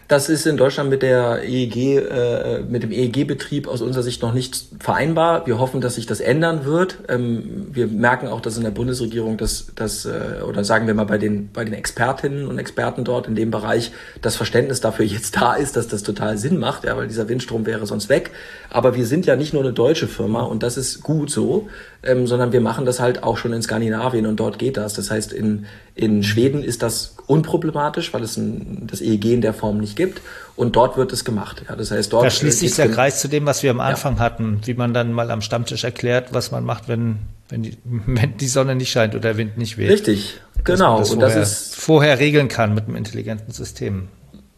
Das 0.07 0.27
ist 0.27 0.45
in 0.45 0.57
Deutschland 0.57 0.89
mit 0.89 1.01
der 1.01 1.43
EEG, 1.43 1.97
äh, 1.97 2.59
mit 2.67 2.83
dem 2.83 2.91
EEG-Betrieb 2.91 3.67
aus 3.67 3.81
unserer 3.81 4.03
Sicht 4.03 4.21
noch 4.21 4.33
nicht 4.33 4.65
vereinbar. 4.79 5.47
Wir 5.47 5.59
hoffen, 5.59 5.79
dass 5.79 5.95
sich 5.95 6.05
das 6.05 6.19
ändern 6.19 6.65
wird. 6.65 6.99
Ähm, 7.07 7.67
wir 7.71 7.87
merken 7.87 8.27
auch, 8.27 8.41
dass 8.41 8.57
in 8.57 8.63
der 8.63 8.71
Bundesregierung 8.71 9.37
das, 9.37 9.67
das 9.75 10.05
äh, 10.05 10.43
oder 10.47 10.65
sagen 10.65 10.87
wir 10.87 10.93
mal 10.93 11.05
bei 11.05 11.17
den, 11.17 11.51
bei 11.53 11.63
den 11.63 11.73
Expertinnen 11.73 12.47
und 12.47 12.59
Experten 12.59 13.05
dort 13.05 13.27
in 13.27 13.35
dem 13.35 13.49
Bereich 13.49 13.91
das 14.21 14.35
Verständnis 14.35 14.81
dafür 14.81 15.05
jetzt 15.05 15.37
da 15.37 15.53
ist, 15.53 15.77
dass 15.77 15.87
das 15.87 16.03
total 16.03 16.37
Sinn 16.37 16.59
macht, 16.59 16.83
ja, 16.83 16.97
weil 16.97 17.07
dieser 17.07 17.29
Windstrom 17.29 17.65
wäre 17.65 17.85
sonst 17.87 18.09
weg. 18.09 18.31
Aber 18.69 18.95
wir 18.95 19.05
sind 19.05 19.25
ja 19.25 19.37
nicht 19.37 19.53
nur 19.53 19.63
eine 19.63 19.73
deutsche 19.73 20.07
Firma 20.07 20.41
und 20.41 20.63
das 20.63 20.75
ist 20.75 21.01
gut 21.01 21.29
so, 21.29 21.69
ähm, 22.03 22.27
sondern 22.27 22.51
wir 22.51 22.61
machen 22.61 22.85
das 22.85 22.99
halt 22.99 23.23
auch 23.23 23.37
schon 23.37 23.53
in 23.53 23.61
Skandinavien 23.61 24.25
und 24.25 24.37
dort 24.37 24.59
geht 24.59 24.75
das. 24.75 24.93
Das 24.93 25.09
heißt, 25.09 25.31
in, 25.31 25.65
in 25.95 26.23
Schweden 26.23 26.63
ist 26.63 26.81
das 26.81 27.15
unproblematisch, 27.27 28.13
weil 28.13 28.23
es 28.23 28.35
ein, 28.37 28.87
das 28.89 28.99
EEG 28.99 29.25
in 29.25 29.41
der 29.41 29.53
Form 29.53 29.77
nicht 29.77 29.95
gibt. 29.95 30.21
Und 30.55 30.75
dort 30.75 30.97
wird 30.97 31.13
es 31.13 31.23
gemacht. 31.23 31.63
Ja, 31.67 31.75
das 31.75 31.91
heißt, 31.91 32.11
dort. 32.13 32.25
Da 32.25 32.29
schließt 32.29 32.59
sich 32.59 32.75
der 32.75 32.89
Kreis 32.89 33.19
zu 33.19 33.27
dem, 33.27 33.45
was 33.45 33.63
wir 33.63 33.71
am 33.71 33.79
Anfang 33.79 34.15
ja. 34.15 34.19
hatten, 34.19 34.61
wie 34.65 34.73
man 34.73 34.93
dann 34.93 35.11
mal 35.11 35.29
am 35.29 35.41
Stammtisch 35.41 35.83
erklärt, 35.83 36.33
was 36.33 36.51
man 36.51 36.63
macht, 36.63 36.87
wenn, 36.87 37.19
wenn, 37.49 37.63
die, 37.63 37.77
wenn 37.83 38.37
die 38.37 38.47
Sonne 38.47 38.75
nicht 38.75 38.91
scheint 38.91 39.13
oder 39.13 39.21
der 39.21 39.37
Wind 39.37 39.57
nicht 39.57 39.77
weht. 39.77 39.89
Richtig, 39.89 40.39
genau. 40.63 40.99
Das 40.99 41.11
und 41.11 41.19
vorher, 41.19 41.39
das 41.39 41.51
ist 41.51 41.75
vorher 41.75 42.19
regeln 42.19 42.47
kann 42.47 42.73
mit 42.73 42.85
einem 42.85 42.95
intelligenten 42.95 43.51
System. 43.51 44.07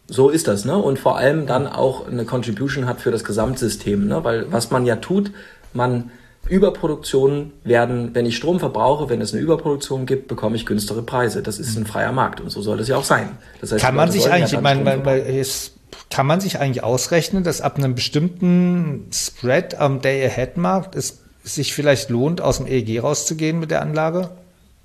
So 0.08 0.30
ist 0.30 0.48
das, 0.48 0.64
ne? 0.64 0.76
Und 0.76 0.98
vor 0.98 1.18
allem 1.18 1.46
dann 1.46 1.66
auch 1.66 2.06
eine 2.06 2.24
Contribution 2.24 2.86
hat 2.86 3.00
für 3.00 3.10
das 3.10 3.24
Gesamtsystem, 3.24 4.06
ne? 4.06 4.22
Weil 4.24 4.50
was 4.52 4.70
man 4.70 4.86
ja 4.86 4.96
tut, 4.96 5.32
man 5.72 6.10
Überproduktionen 6.48 7.52
werden, 7.64 8.10
wenn 8.14 8.26
ich 8.26 8.36
Strom 8.36 8.60
verbrauche, 8.60 9.08
wenn 9.08 9.20
es 9.20 9.32
eine 9.32 9.42
Überproduktion 9.42 10.06
gibt, 10.06 10.28
bekomme 10.28 10.56
ich 10.56 10.66
günstere 10.66 11.02
Preise. 11.02 11.42
Das 11.42 11.58
ist 11.58 11.76
ein 11.76 11.86
freier 11.86 12.12
Markt 12.12 12.40
und 12.40 12.50
so 12.50 12.62
soll 12.62 12.78
das 12.78 12.88
ja 12.88 12.96
auch 12.96 13.04
sein. 13.04 13.36
Das 13.60 13.72
heißt, 13.72 13.84
kann 13.84 13.94
man 13.94 14.10
sich 14.10 14.30
eigentlich, 14.30 14.52
ich 14.52 14.60
meine, 14.60 14.82
man, 14.82 15.02
man, 15.02 15.18
ist, 15.18 15.74
kann 16.10 16.26
man 16.26 16.40
sich 16.40 16.58
eigentlich 16.60 16.84
ausrechnen, 16.84 17.42
dass 17.42 17.60
ab 17.60 17.76
einem 17.76 17.94
bestimmten 17.94 19.08
Spread 19.12 19.74
am 19.76 20.00
Day-Ahead-Markt 20.00 20.94
es 20.94 21.20
sich 21.42 21.74
vielleicht 21.74 22.10
lohnt, 22.10 22.40
aus 22.40 22.58
dem 22.58 22.66
EEG 22.66 23.02
rauszugehen 23.02 23.58
mit 23.58 23.70
der 23.70 23.82
Anlage? 23.82 24.30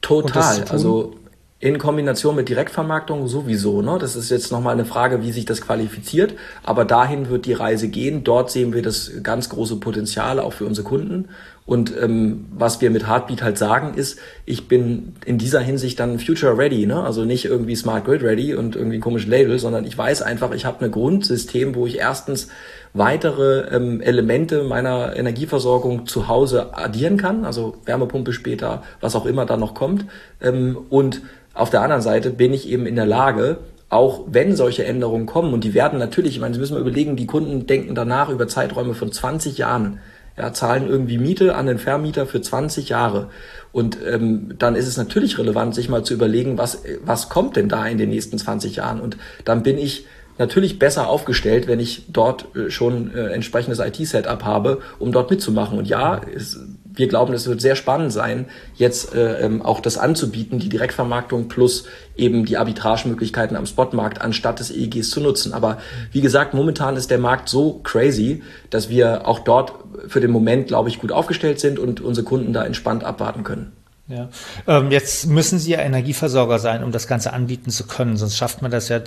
Total. 0.01 0.65
Also 0.69 1.15
in 1.61 1.77
Kombination 1.77 2.35
mit 2.35 2.49
Direktvermarktung 2.49 3.27
sowieso. 3.27 3.83
Ne? 3.83 3.97
Das 3.99 4.15
ist 4.15 4.31
jetzt 4.31 4.51
nochmal 4.51 4.73
eine 4.73 4.83
Frage, 4.83 5.21
wie 5.21 5.31
sich 5.31 5.45
das 5.45 5.61
qualifiziert. 5.61 6.33
Aber 6.63 6.85
dahin 6.85 7.29
wird 7.29 7.45
die 7.45 7.53
Reise 7.53 7.87
gehen. 7.87 8.23
Dort 8.23 8.49
sehen 8.49 8.73
wir 8.73 8.81
das 8.81 9.11
ganz 9.21 9.47
große 9.47 9.75
Potenzial 9.75 10.39
auch 10.39 10.53
für 10.53 10.65
unsere 10.65 10.87
Kunden. 10.87 11.29
Und 11.67 11.93
ähm, 12.01 12.47
was 12.51 12.81
wir 12.81 12.89
mit 12.89 13.07
Heartbeat 13.07 13.43
halt 13.43 13.59
sagen, 13.59 13.93
ist, 13.93 14.17
ich 14.45 14.67
bin 14.67 15.13
in 15.23 15.37
dieser 15.37 15.59
Hinsicht 15.59 15.99
dann 15.99 16.17
future 16.17 16.57
ready, 16.57 16.87
ne? 16.87 17.03
Also 17.03 17.23
nicht 17.23 17.45
irgendwie 17.45 17.75
Smart 17.75 18.05
Grid 18.05 18.23
ready 18.23 18.55
und 18.55 18.75
irgendwie 18.75 18.97
ein 18.97 19.01
komisches 19.01 19.29
Label, 19.29 19.59
sondern 19.59 19.85
ich 19.85 19.95
weiß 19.95 20.23
einfach, 20.23 20.51
ich 20.53 20.65
habe 20.65 20.83
ein 20.83 20.91
Grundsystem, 20.91 21.75
wo 21.75 21.85
ich 21.85 21.99
erstens 21.99 22.47
weitere 22.93 23.73
ähm, 23.73 24.01
Elemente 24.01 24.63
meiner 24.63 25.15
Energieversorgung 25.15 26.07
zu 26.07 26.27
Hause 26.27 26.75
addieren 26.75 27.17
kann, 27.17 27.45
also 27.45 27.75
Wärmepumpe 27.85 28.33
später, 28.33 28.83
was 28.99 29.15
auch 29.15 29.27
immer 29.27 29.45
da 29.45 29.55
noch 29.55 29.75
kommt. 29.75 30.05
Ähm, 30.41 30.77
und 30.89 31.21
auf 31.53 31.69
der 31.69 31.81
anderen 31.81 32.01
Seite 32.01 32.29
bin 32.29 32.53
ich 32.53 32.67
eben 32.69 32.85
in 32.85 32.95
der 32.95 33.05
Lage, 33.05 33.57
auch 33.89 34.21
wenn 34.27 34.55
solche 34.55 34.85
Änderungen 34.85 35.25
kommen, 35.25 35.53
und 35.53 35.63
die 35.63 35.73
werden 35.73 35.99
natürlich, 35.99 36.35
ich 36.35 36.39
meine, 36.39 36.53
Sie 36.53 36.59
müssen 36.59 36.73
mal 36.73 36.81
überlegen, 36.81 37.17
die 37.17 37.25
Kunden 37.25 37.67
denken 37.67 37.93
danach 37.93 38.29
über 38.29 38.47
Zeiträume 38.47 38.93
von 38.93 39.11
20 39.11 39.57
Jahren, 39.57 39.99
ja, 40.37 40.53
zahlen 40.53 40.87
irgendwie 40.87 41.17
Miete 41.17 41.55
an 41.55 41.65
den 41.65 41.77
Vermieter 41.77 42.25
für 42.25 42.41
20 42.41 42.87
Jahre. 42.87 43.27
Und 43.73 43.97
ähm, 44.07 44.55
dann 44.57 44.75
ist 44.75 44.87
es 44.87 44.95
natürlich 44.95 45.37
relevant, 45.37 45.75
sich 45.75 45.89
mal 45.89 46.03
zu 46.03 46.13
überlegen, 46.13 46.57
was, 46.57 46.83
was 47.03 47.27
kommt 47.27 47.57
denn 47.57 47.67
da 47.67 47.85
in 47.85 47.97
den 47.97 48.09
nächsten 48.09 48.37
20 48.37 48.77
Jahren? 48.77 49.01
Und 49.01 49.17
dann 49.43 49.61
bin 49.61 49.77
ich 49.77 50.05
natürlich 50.37 50.79
besser 50.79 51.07
aufgestellt, 51.07 51.67
wenn 51.67 51.79
ich 51.79 52.05
dort 52.07 52.55
äh, 52.55 52.71
schon 52.71 53.13
äh, 53.13 53.27
entsprechendes 53.27 53.79
IT-Setup 53.79 54.43
habe, 54.43 54.79
um 54.99 55.11
dort 55.11 55.29
mitzumachen. 55.29 55.77
Und 55.77 55.87
ja, 55.87 56.21
es, 56.33 56.59
wir 57.01 57.07
glauben, 57.07 57.33
es 57.33 57.47
wird 57.47 57.59
sehr 57.59 57.75
spannend 57.75 58.13
sein, 58.13 58.45
jetzt 58.75 59.13
äh, 59.13 59.41
ähm, 59.41 59.61
auch 59.61 59.79
das 59.79 59.97
anzubieten, 59.97 60.59
die 60.59 60.69
Direktvermarktung 60.69 61.49
plus 61.49 61.85
eben 62.15 62.45
die 62.45 62.57
Arbitragemöglichkeiten 62.57 63.57
am 63.57 63.65
Spotmarkt 63.65 64.21
anstatt 64.21 64.59
des 64.59 64.71
EEGs 64.71 65.09
zu 65.09 65.19
nutzen. 65.19 65.51
Aber 65.53 65.79
wie 66.11 66.21
gesagt, 66.21 66.53
momentan 66.53 66.95
ist 66.95 67.11
der 67.11 67.17
Markt 67.17 67.49
so 67.49 67.81
crazy, 67.83 68.43
dass 68.69 68.89
wir 68.89 69.27
auch 69.27 69.39
dort 69.39 69.73
für 70.07 70.21
den 70.21 70.31
Moment, 70.31 70.67
glaube 70.67 70.89
ich, 70.89 70.99
gut 70.99 71.11
aufgestellt 71.11 71.59
sind 71.59 71.79
und 71.79 71.99
unsere 71.99 72.25
Kunden 72.25 72.53
da 72.53 72.63
entspannt 72.63 73.03
abwarten 73.03 73.43
können. 73.43 73.73
Ja. 74.07 74.29
Ähm, 74.67 74.91
jetzt 74.91 75.25
müssen 75.27 75.57
Sie 75.57 75.71
ja 75.71 75.79
Energieversorger 75.79 76.59
sein, 76.59 76.83
um 76.83 76.91
das 76.91 77.07
Ganze 77.07 77.33
anbieten 77.33 77.71
zu 77.71 77.87
können, 77.87 78.17
sonst 78.17 78.37
schafft 78.37 78.61
man 78.61 78.69
das 78.69 78.89
ja 78.89 79.01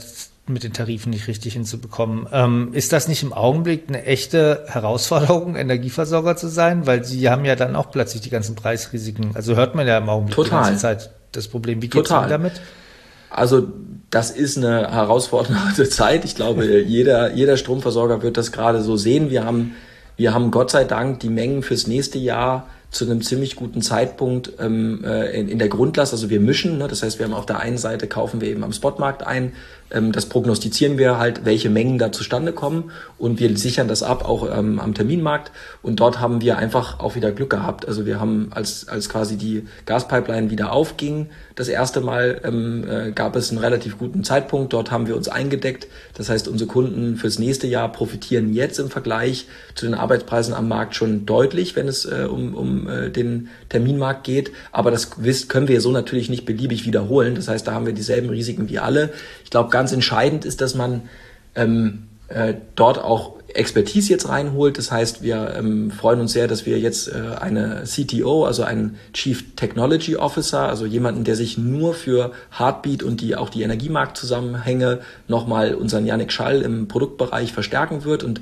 mit 0.46 0.62
den 0.62 0.72
Tarifen 0.72 1.10
nicht 1.10 1.26
richtig 1.26 1.54
hinzubekommen. 1.54 2.26
Ähm, 2.32 2.68
ist 2.72 2.92
das 2.92 3.08
nicht 3.08 3.22
im 3.22 3.32
Augenblick 3.32 3.84
eine 3.88 4.04
echte 4.04 4.64
Herausforderung, 4.66 5.56
Energieversorger 5.56 6.36
zu 6.36 6.48
sein? 6.48 6.86
Weil 6.86 7.04
Sie 7.04 7.30
haben 7.30 7.44
ja 7.44 7.56
dann 7.56 7.76
auch 7.76 7.90
plötzlich 7.90 8.22
die 8.22 8.30
ganzen 8.30 8.54
Preisrisiken. 8.54 9.30
Also 9.34 9.56
hört 9.56 9.74
man 9.74 9.86
ja 9.86 9.98
im 9.98 10.08
Augenblick 10.08 10.36
Total. 10.36 10.62
die 10.62 10.68
ganze 10.68 10.82
Zeit 10.82 11.10
das 11.32 11.48
Problem. 11.48 11.80
Wie 11.80 11.88
geht 11.88 12.04
es 12.04 12.10
Ihnen 12.10 12.28
damit? 12.28 12.60
Also 13.30 13.68
das 14.10 14.30
ist 14.30 14.58
eine 14.58 14.92
herausfordernde 14.92 15.88
Zeit. 15.88 16.24
Ich 16.24 16.36
glaube, 16.36 16.82
jeder, 16.82 17.32
jeder 17.32 17.56
Stromversorger 17.56 18.22
wird 18.22 18.36
das 18.36 18.52
gerade 18.52 18.82
so 18.82 18.96
sehen. 18.96 19.30
Wir 19.30 19.44
haben, 19.44 19.74
wir 20.16 20.34
haben 20.34 20.50
Gott 20.50 20.70
sei 20.70 20.84
Dank 20.84 21.20
die 21.20 21.30
Mengen 21.30 21.62
fürs 21.62 21.86
nächste 21.86 22.18
Jahr 22.18 22.68
zu 22.94 23.04
einem 23.04 23.22
ziemlich 23.22 23.56
guten 23.56 23.82
Zeitpunkt 23.82 24.52
ähm, 24.60 25.04
äh, 25.04 25.38
in, 25.38 25.48
in 25.48 25.58
der 25.58 25.68
Grundlast. 25.68 26.12
Also 26.12 26.30
wir 26.30 26.40
mischen, 26.40 26.78
ne? 26.78 26.86
das 26.88 27.02
heißt, 27.02 27.18
wir 27.18 27.26
haben 27.26 27.34
auf 27.34 27.46
der 27.46 27.58
einen 27.58 27.76
Seite 27.76 28.06
kaufen 28.06 28.40
wir 28.40 28.48
eben 28.48 28.62
am 28.62 28.72
Spotmarkt 28.72 29.26
ein, 29.26 29.52
ähm, 29.90 30.12
das 30.12 30.26
prognostizieren 30.26 30.96
wir 30.96 31.18
halt, 31.18 31.44
welche 31.44 31.70
Mengen 31.70 31.98
da 31.98 32.12
zustande 32.12 32.52
kommen 32.52 32.92
und 33.18 33.40
wir 33.40 33.56
sichern 33.56 33.88
das 33.88 34.02
ab 34.02 34.24
auch 34.24 34.48
ähm, 34.56 34.78
am 34.78 34.94
Terminmarkt 34.94 35.50
und 35.82 35.98
dort 36.00 36.20
haben 36.20 36.40
wir 36.40 36.56
einfach 36.56 37.00
auch 37.00 37.16
wieder 37.16 37.32
Glück 37.32 37.50
gehabt. 37.50 37.86
Also 37.86 38.06
wir 38.06 38.20
haben 38.20 38.48
als 38.50 38.88
als 38.88 39.08
quasi 39.08 39.36
die 39.36 39.66
Gaspipeline 39.86 40.50
wieder 40.50 40.72
aufging, 40.72 41.28
das 41.56 41.68
erste 41.68 42.00
Mal 42.00 42.40
ähm, 42.42 42.84
äh, 42.88 43.12
gab 43.12 43.36
es 43.36 43.50
einen 43.50 43.60
relativ 43.60 43.98
guten 43.98 44.24
Zeitpunkt. 44.24 44.72
Dort 44.72 44.90
haben 44.90 45.06
wir 45.06 45.16
uns 45.16 45.28
eingedeckt. 45.28 45.86
Das 46.14 46.28
heißt, 46.28 46.48
unsere 46.48 46.68
Kunden 46.68 47.16
fürs 47.16 47.38
nächste 47.38 47.68
Jahr 47.68 47.92
profitieren 47.92 48.52
jetzt 48.52 48.80
im 48.80 48.90
Vergleich 48.90 49.46
zu 49.76 49.86
den 49.86 49.94
Arbeitspreisen 49.94 50.52
am 50.52 50.66
Markt 50.66 50.96
schon 50.96 51.26
deutlich, 51.26 51.76
wenn 51.76 51.86
es 51.86 52.06
äh, 52.06 52.26
um, 52.28 52.54
um 52.54 52.83
äh, 52.88 53.10
den 53.10 53.48
Terminmarkt 53.68 54.24
geht. 54.24 54.52
Aber 54.72 54.90
das 54.90 55.10
können 55.48 55.68
wir 55.68 55.80
so 55.80 55.90
natürlich 55.92 56.28
nicht 56.28 56.44
beliebig 56.44 56.86
wiederholen. 56.86 57.34
Das 57.34 57.48
heißt, 57.48 57.66
da 57.66 57.72
haben 57.72 57.86
wir 57.86 57.92
dieselben 57.92 58.30
Risiken 58.30 58.68
wie 58.68 58.78
alle. 58.78 59.12
Ich 59.44 59.50
glaube, 59.50 59.70
ganz 59.70 59.92
entscheidend 59.92 60.44
ist, 60.44 60.60
dass 60.60 60.74
man 60.74 61.02
ähm, 61.54 62.04
äh, 62.28 62.54
dort 62.74 62.98
auch 62.98 63.34
Expertise 63.54 64.10
jetzt 64.10 64.28
reinholt. 64.28 64.78
Das 64.78 64.90
heißt, 64.90 65.22
wir 65.22 65.54
ähm, 65.56 65.90
freuen 65.90 66.20
uns 66.20 66.32
sehr, 66.32 66.48
dass 66.48 66.66
wir 66.66 66.78
jetzt 66.78 67.08
äh, 67.08 67.36
eine 67.40 67.84
CTO, 67.84 68.44
also 68.44 68.64
einen 68.64 68.96
Chief 69.12 69.54
Technology 69.56 70.16
Officer, 70.16 70.68
also 70.68 70.86
jemanden, 70.86 71.24
der 71.24 71.36
sich 71.36 71.58
nur 71.58 71.94
für 71.94 72.32
Heartbeat 72.58 73.02
und 73.02 73.20
die 73.20 73.36
auch 73.36 73.48
die 73.48 73.62
Energiemarktzusammenhänge 73.62 75.00
nochmal 75.28 75.74
unseren 75.74 76.06
Yannick 76.06 76.32
Schall 76.32 76.62
im 76.62 76.88
Produktbereich 76.88 77.52
verstärken 77.52 78.04
wird. 78.04 78.24
Und 78.24 78.40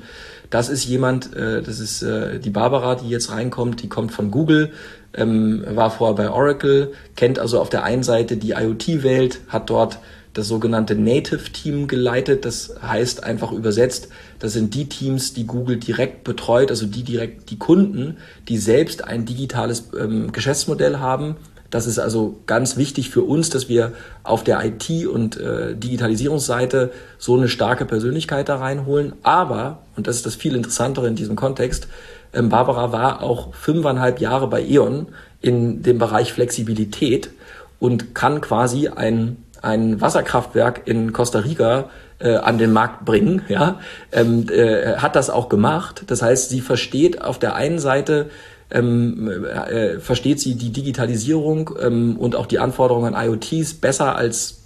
das 0.53 0.69
ist 0.69 0.85
jemand, 0.85 1.35
äh, 1.35 1.63
das 1.63 1.79
ist 1.79 2.03
äh, 2.03 2.39
die 2.39 2.51
Barbara, 2.51 2.93
die 2.93 3.09
jetzt 3.09 3.31
reinkommt, 3.31 3.81
die 3.81 3.89
kommt 3.89 4.11
von 4.11 4.29
Google, 4.29 4.71
ähm, 5.15 5.63
war 5.67 5.89
vorher 5.89 6.15
bei 6.15 6.29
Oracle, 6.29 6.93
kennt 7.15 7.39
also 7.39 7.59
auf 7.59 7.69
der 7.69 7.83
einen 7.83 8.03
Seite 8.03 8.37
die 8.37 8.51
IoT-Welt, 8.51 9.39
hat 9.47 9.71
dort 9.71 9.97
das 10.33 10.47
sogenannte 10.47 10.93
Native 10.93 11.51
Team 11.51 11.87
geleitet. 11.87 12.45
Das 12.45 12.75
heißt 12.83 13.23
einfach 13.23 13.51
übersetzt, 13.51 14.09
das 14.37 14.53
sind 14.53 14.75
die 14.75 14.87
Teams, 14.87 15.33
die 15.33 15.47
Google 15.47 15.77
direkt 15.77 16.23
betreut, 16.23 16.69
also 16.69 16.85
die 16.85 17.03
direkt 17.03 17.49
die 17.49 17.57
Kunden, 17.57 18.17
die 18.47 18.59
selbst 18.59 19.03
ein 19.03 19.25
digitales 19.25 19.89
ähm, 19.99 20.31
Geschäftsmodell 20.31 20.99
haben. 20.99 21.35
Das 21.73 21.87
ist 21.87 21.97
also 21.97 22.35
ganz 22.45 22.77
wichtig 22.77 23.09
für 23.09 23.23
uns, 23.23 23.49
dass 23.49 23.67
wir 23.67 23.93
auf 24.21 24.43
der 24.43 24.63
IT- 24.63 25.07
und 25.07 25.37
äh, 25.37 25.73
Digitalisierungsseite 25.75 26.91
so 27.17 27.35
eine 27.35 27.47
starke 27.47 27.85
Persönlichkeit 27.85 28.47
da 28.47 28.57
reinholen. 28.57 29.13
Aber, 29.23 29.79
und 29.95 30.05
das 30.05 30.17
ist 30.17 30.27
das 30.27 30.35
viel 30.35 30.55
Interessantere 30.55 31.07
in 31.07 31.15
diesem 31.15 31.35
Kontext, 31.35 31.87
ähm, 32.31 32.49
Barbara 32.49 32.91
war 32.91 33.23
auch 33.23 33.55
fünfeinhalb 33.55 34.21
Jahre 34.21 34.47
bei 34.47 34.61
E.ON 34.61 35.07
in 35.41 35.81
dem 35.81 35.97
Bereich 35.97 36.31
Flexibilität 36.31 37.31
und 37.79 38.13
kann 38.13 38.39
quasi 38.39 38.89
ein 38.89 39.37
ein 39.63 40.01
Wasserkraftwerk 40.01 40.81
in 40.85 41.13
Costa 41.13 41.39
Rica 41.39 41.89
äh, 42.19 42.35
an 42.35 42.57
den 42.57 42.73
Markt 42.73 43.05
bringen, 43.05 43.43
ja, 43.47 43.79
ähm, 44.11 44.45
äh, 44.49 44.97
hat 44.97 45.15
das 45.15 45.29
auch 45.29 45.47
gemacht. 45.47 46.03
Das 46.07 46.21
heißt, 46.21 46.49
sie 46.49 46.59
versteht 46.59 47.21
auf 47.21 47.39
der 47.39 47.55
einen 47.55 47.79
Seite 47.79 48.29
ähm, 48.73 49.29
äh, 49.29 49.99
versteht 49.99 50.39
sie 50.39 50.55
die 50.55 50.71
Digitalisierung 50.71 51.71
ähm, 51.81 52.17
und 52.17 52.35
auch 52.35 52.47
die 52.47 52.59
Anforderungen 52.59 53.13
an 53.13 53.29
IoTs 53.29 53.75
besser 53.75 54.15
als 54.15 54.63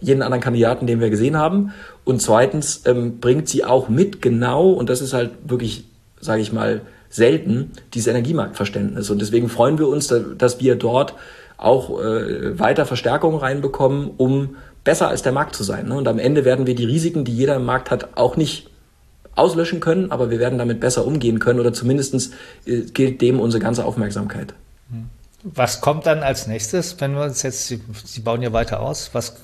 jeden 0.00 0.22
anderen 0.22 0.42
Kandidaten, 0.42 0.86
den 0.86 1.00
wir 1.00 1.10
gesehen 1.10 1.36
haben. 1.36 1.72
Und 2.04 2.20
zweitens 2.20 2.82
ähm, 2.86 3.20
bringt 3.20 3.48
sie 3.48 3.64
auch 3.64 3.88
mit 3.88 4.22
genau, 4.22 4.70
und 4.70 4.90
das 4.90 5.00
ist 5.00 5.12
halt 5.12 5.30
wirklich, 5.44 5.84
sage 6.20 6.42
ich 6.42 6.52
mal, 6.52 6.82
selten, 7.10 7.72
dieses 7.92 8.08
Energiemarktverständnis. 8.08 9.10
Und 9.10 9.20
deswegen 9.20 9.48
freuen 9.48 9.78
wir 9.78 9.88
uns, 9.88 10.12
dass 10.38 10.60
wir 10.60 10.76
dort 10.76 11.14
auch 11.56 12.00
äh, 12.00 12.58
weiter 12.58 12.86
Verstärkung 12.86 13.36
reinbekommen, 13.36 14.10
um 14.16 14.56
besser 14.84 15.08
als 15.08 15.22
der 15.22 15.32
Markt 15.32 15.54
zu 15.54 15.62
sein. 15.62 15.88
Ne? 15.88 15.94
Und 15.94 16.08
am 16.08 16.18
Ende 16.18 16.44
werden 16.44 16.66
wir 16.66 16.74
die 16.74 16.84
Risiken, 16.84 17.24
die 17.24 17.36
jeder 17.36 17.56
im 17.56 17.64
Markt 17.64 17.90
hat, 17.90 18.16
auch 18.16 18.36
nicht 18.36 18.69
auslöschen 19.34 19.80
können, 19.80 20.10
aber 20.10 20.30
wir 20.30 20.38
werden 20.38 20.58
damit 20.58 20.80
besser 20.80 21.06
umgehen 21.06 21.38
können 21.38 21.60
oder 21.60 21.72
zumindest 21.72 22.32
äh, 22.66 22.82
gilt 22.92 23.20
dem 23.20 23.40
unsere 23.40 23.62
ganze 23.62 23.84
Aufmerksamkeit. 23.84 24.54
Was 25.42 25.80
kommt 25.80 26.04
dann 26.04 26.22
als 26.22 26.46
nächstes, 26.46 27.00
wenn 27.00 27.14
wir 27.14 27.22
uns 27.22 27.42
jetzt, 27.42 27.66
Sie, 27.66 27.80
Sie 28.04 28.20
bauen 28.20 28.42
ja 28.42 28.52
weiter 28.52 28.80
aus, 28.80 29.10
was 29.14 29.36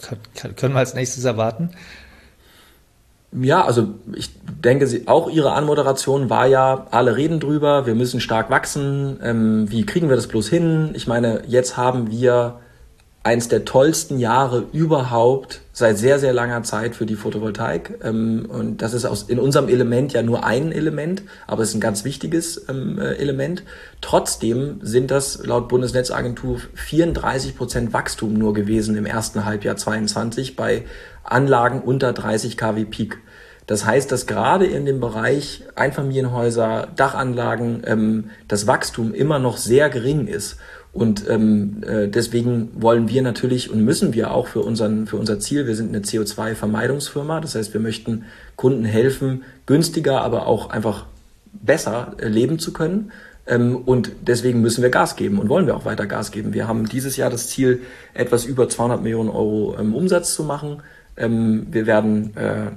können 0.57 0.75
wir 0.75 0.81
als 0.81 0.95
nächstes 0.95 1.25
erwarten? 1.25 1.71
Ja, 3.33 3.65
also 3.65 3.95
ich 4.15 4.31
denke, 4.45 4.87
sie, 4.87 5.09
auch 5.09 5.29
Ihre 5.29 5.53
Anmoderation 5.53 6.31
war 6.31 6.47
ja, 6.47 6.87
alle 6.91 7.17
reden 7.17 7.41
drüber, 7.41 7.87
wir 7.87 7.95
müssen 7.95 8.21
stark 8.21 8.51
wachsen, 8.51 9.19
ähm, 9.23 9.71
wie 9.71 9.85
kriegen 9.85 10.09
wir 10.09 10.17
das 10.17 10.29
bloß 10.29 10.49
hin? 10.49 10.91
Ich 10.95 11.07
meine, 11.07 11.43
jetzt 11.47 11.77
haben 11.77 12.11
wir 12.11 12.61
eins 13.27 13.49
der 13.49 13.65
tollsten 13.65 14.21
Jahre 14.21 14.67
überhaupt 14.73 15.61
seit 15.73 15.99
sehr, 15.99 16.21
sehr 16.21 16.33
langer 16.33 16.63
Zeit 16.63 16.95
für 16.95 17.07
die 17.07 17.17
Photovoltaik. 17.17 17.99
Ähm, 18.05 18.47
und 18.49 18.83
das 18.83 18.95
ist 18.95 19.05
aus, 19.05 19.25
in 19.25 19.41
unserem 19.41 19.69
Element 19.69 20.13
ja 20.13 20.23
nur 20.23 20.45
ein 20.45 20.71
Element, 20.71 21.25
aber 21.49 21.65
es 21.65 21.71
ist 21.71 21.75
ein 21.75 21.81
ganz 21.81 22.05
wichtiges 22.05 22.67
ähm, 22.69 23.01
äh, 23.01 23.15
Element. 23.15 23.65
Trotzdem 24.01 24.79
sind 24.81 25.11
das 25.11 25.45
laut 25.45 25.67
Bundesnetzagentur 25.67 26.61
34 26.75 27.57
Prozent 27.57 27.93
Wachstum 27.93 28.33
nur 28.33 28.55
gewesen 28.55 28.97
im 28.97 29.07
ersten 29.07 29.45
Halbjahr 29.45 29.77
22 29.77 30.55
bei 30.55 30.85
Anlagen 31.25 31.81
unter 31.81 32.13
30 32.13 32.57
kW 32.57 32.85
Peak. 32.85 33.19
Das 33.67 33.85
heißt, 33.85 34.13
dass 34.13 34.29
gerade 34.29 34.67
in 34.67 34.87
dem 34.87 35.01
Bereich 35.01 35.65
Einfamilienhäuser, 35.75 36.87
Dachanlagen 36.95 37.83
ähm, 37.85 38.31
das 38.47 38.69
Wachstum 38.69 39.13
immer 39.13 39.41
noch 39.41 39.57
sehr 39.57 39.91
gering 39.91 40.29
ist. 40.29 40.59
Und 40.97 41.29
ähm, 41.29 41.83
äh, 41.87 42.09
deswegen 42.09 42.71
wollen 42.75 43.11
wir 43.11 43.21
natürlich 43.21 43.71
und 43.71 43.85
müssen 43.85 44.15
wir 44.15 44.31
auch 44.31 44.47
für, 44.47 44.61
unseren, 44.61 45.07
für 45.07 45.19
unser 45.19 45.39
Ziel, 45.39 45.67
wir 45.67 45.77
sind 45.77 45.95
eine 45.95 46.03
CO2-Vermeidungsfirma, 46.03 47.43
das 47.43 47.55
heißt, 47.55 47.75
wir 47.75 47.83
möchten 47.83 48.25
Kunden 48.57 48.87
helfen, 48.87 49.43
günstiger, 49.67 50.23
aber 50.23 50.47
auch 50.47 50.71
einfach 50.71 51.05
besser 51.53 52.15
äh, 52.17 52.29
leben 52.29 52.59
zu 52.59 52.73
können. 52.73 53.13
Ähm, 53.47 53.77
und 53.77 54.11
deswegen 54.23 54.63
müssen 54.63 54.83
wir 54.83 54.89
Gas 54.89 55.17
geben 55.17 55.39
und 55.39 55.51
wollen 55.51 55.67
wir 55.67 55.77
auch 55.77 55.85
weiter 55.85 56.07
Gas 56.07 56.31
geben. 56.31 56.55
Wir 56.55 56.67
haben 56.67 56.89
dieses 56.89 57.19
Jahr 57.19 57.29
das 57.29 57.49
Ziel, 57.49 57.83
etwas 58.15 58.47
über 58.47 58.67
200 58.67 59.03
Millionen 59.03 59.29
Euro 59.29 59.77
ähm, 59.79 59.95
Umsatz 59.95 60.33
zu 60.33 60.45
machen. 60.45 60.83
Ähm, 61.19 61.67
wir 61.73 61.87
werden 61.87 62.35
äh, 62.39 62.71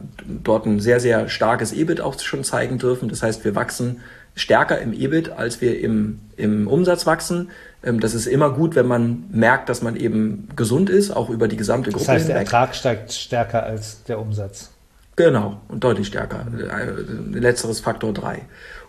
dort 0.44 0.66
ein 0.66 0.82
sehr, 0.82 1.00
sehr 1.00 1.30
starkes 1.30 1.72
EBIT 1.72 2.02
auch 2.02 2.20
schon 2.20 2.44
zeigen 2.44 2.80
dürfen. 2.80 3.08
Das 3.08 3.24
heißt, 3.24 3.46
wir 3.46 3.56
wachsen 3.56 4.02
stärker 4.36 4.80
im 4.80 4.92
EBIT, 4.92 5.30
als 5.30 5.62
wir 5.62 5.80
im, 5.80 6.20
im 6.36 6.68
Umsatz 6.68 7.06
wachsen. 7.06 7.50
Ähm, 7.84 8.00
das 8.00 8.14
ist 8.14 8.28
immer 8.28 8.52
gut, 8.52 8.76
wenn 8.76 8.88
man 8.88 9.26
merkt, 9.32 9.70
dass 9.70 9.82
man 9.82 9.96
eben 9.96 10.48
gesund 10.56 10.90
ist, 10.90 11.12
auch 11.12 11.30
über 11.30 11.48
die 11.48 11.58
gesamte 11.58 11.92
Gruppe. 11.92 12.06
Das 12.06 12.14
heißt, 12.16 12.30
der 12.30 12.38
Ertrag 12.38 12.76
steigt 12.76 13.14
stärker 13.14 13.64
als 13.64 14.04
der 14.04 14.20
Umsatz. 14.20 14.72
Genau, 15.16 15.60
und 15.68 15.84
deutlich 15.84 16.08
stärker. 16.08 16.46
Äh, 16.58 17.38
letzteres 17.38 17.82
Faktor 17.82 18.14
3. 18.14 18.42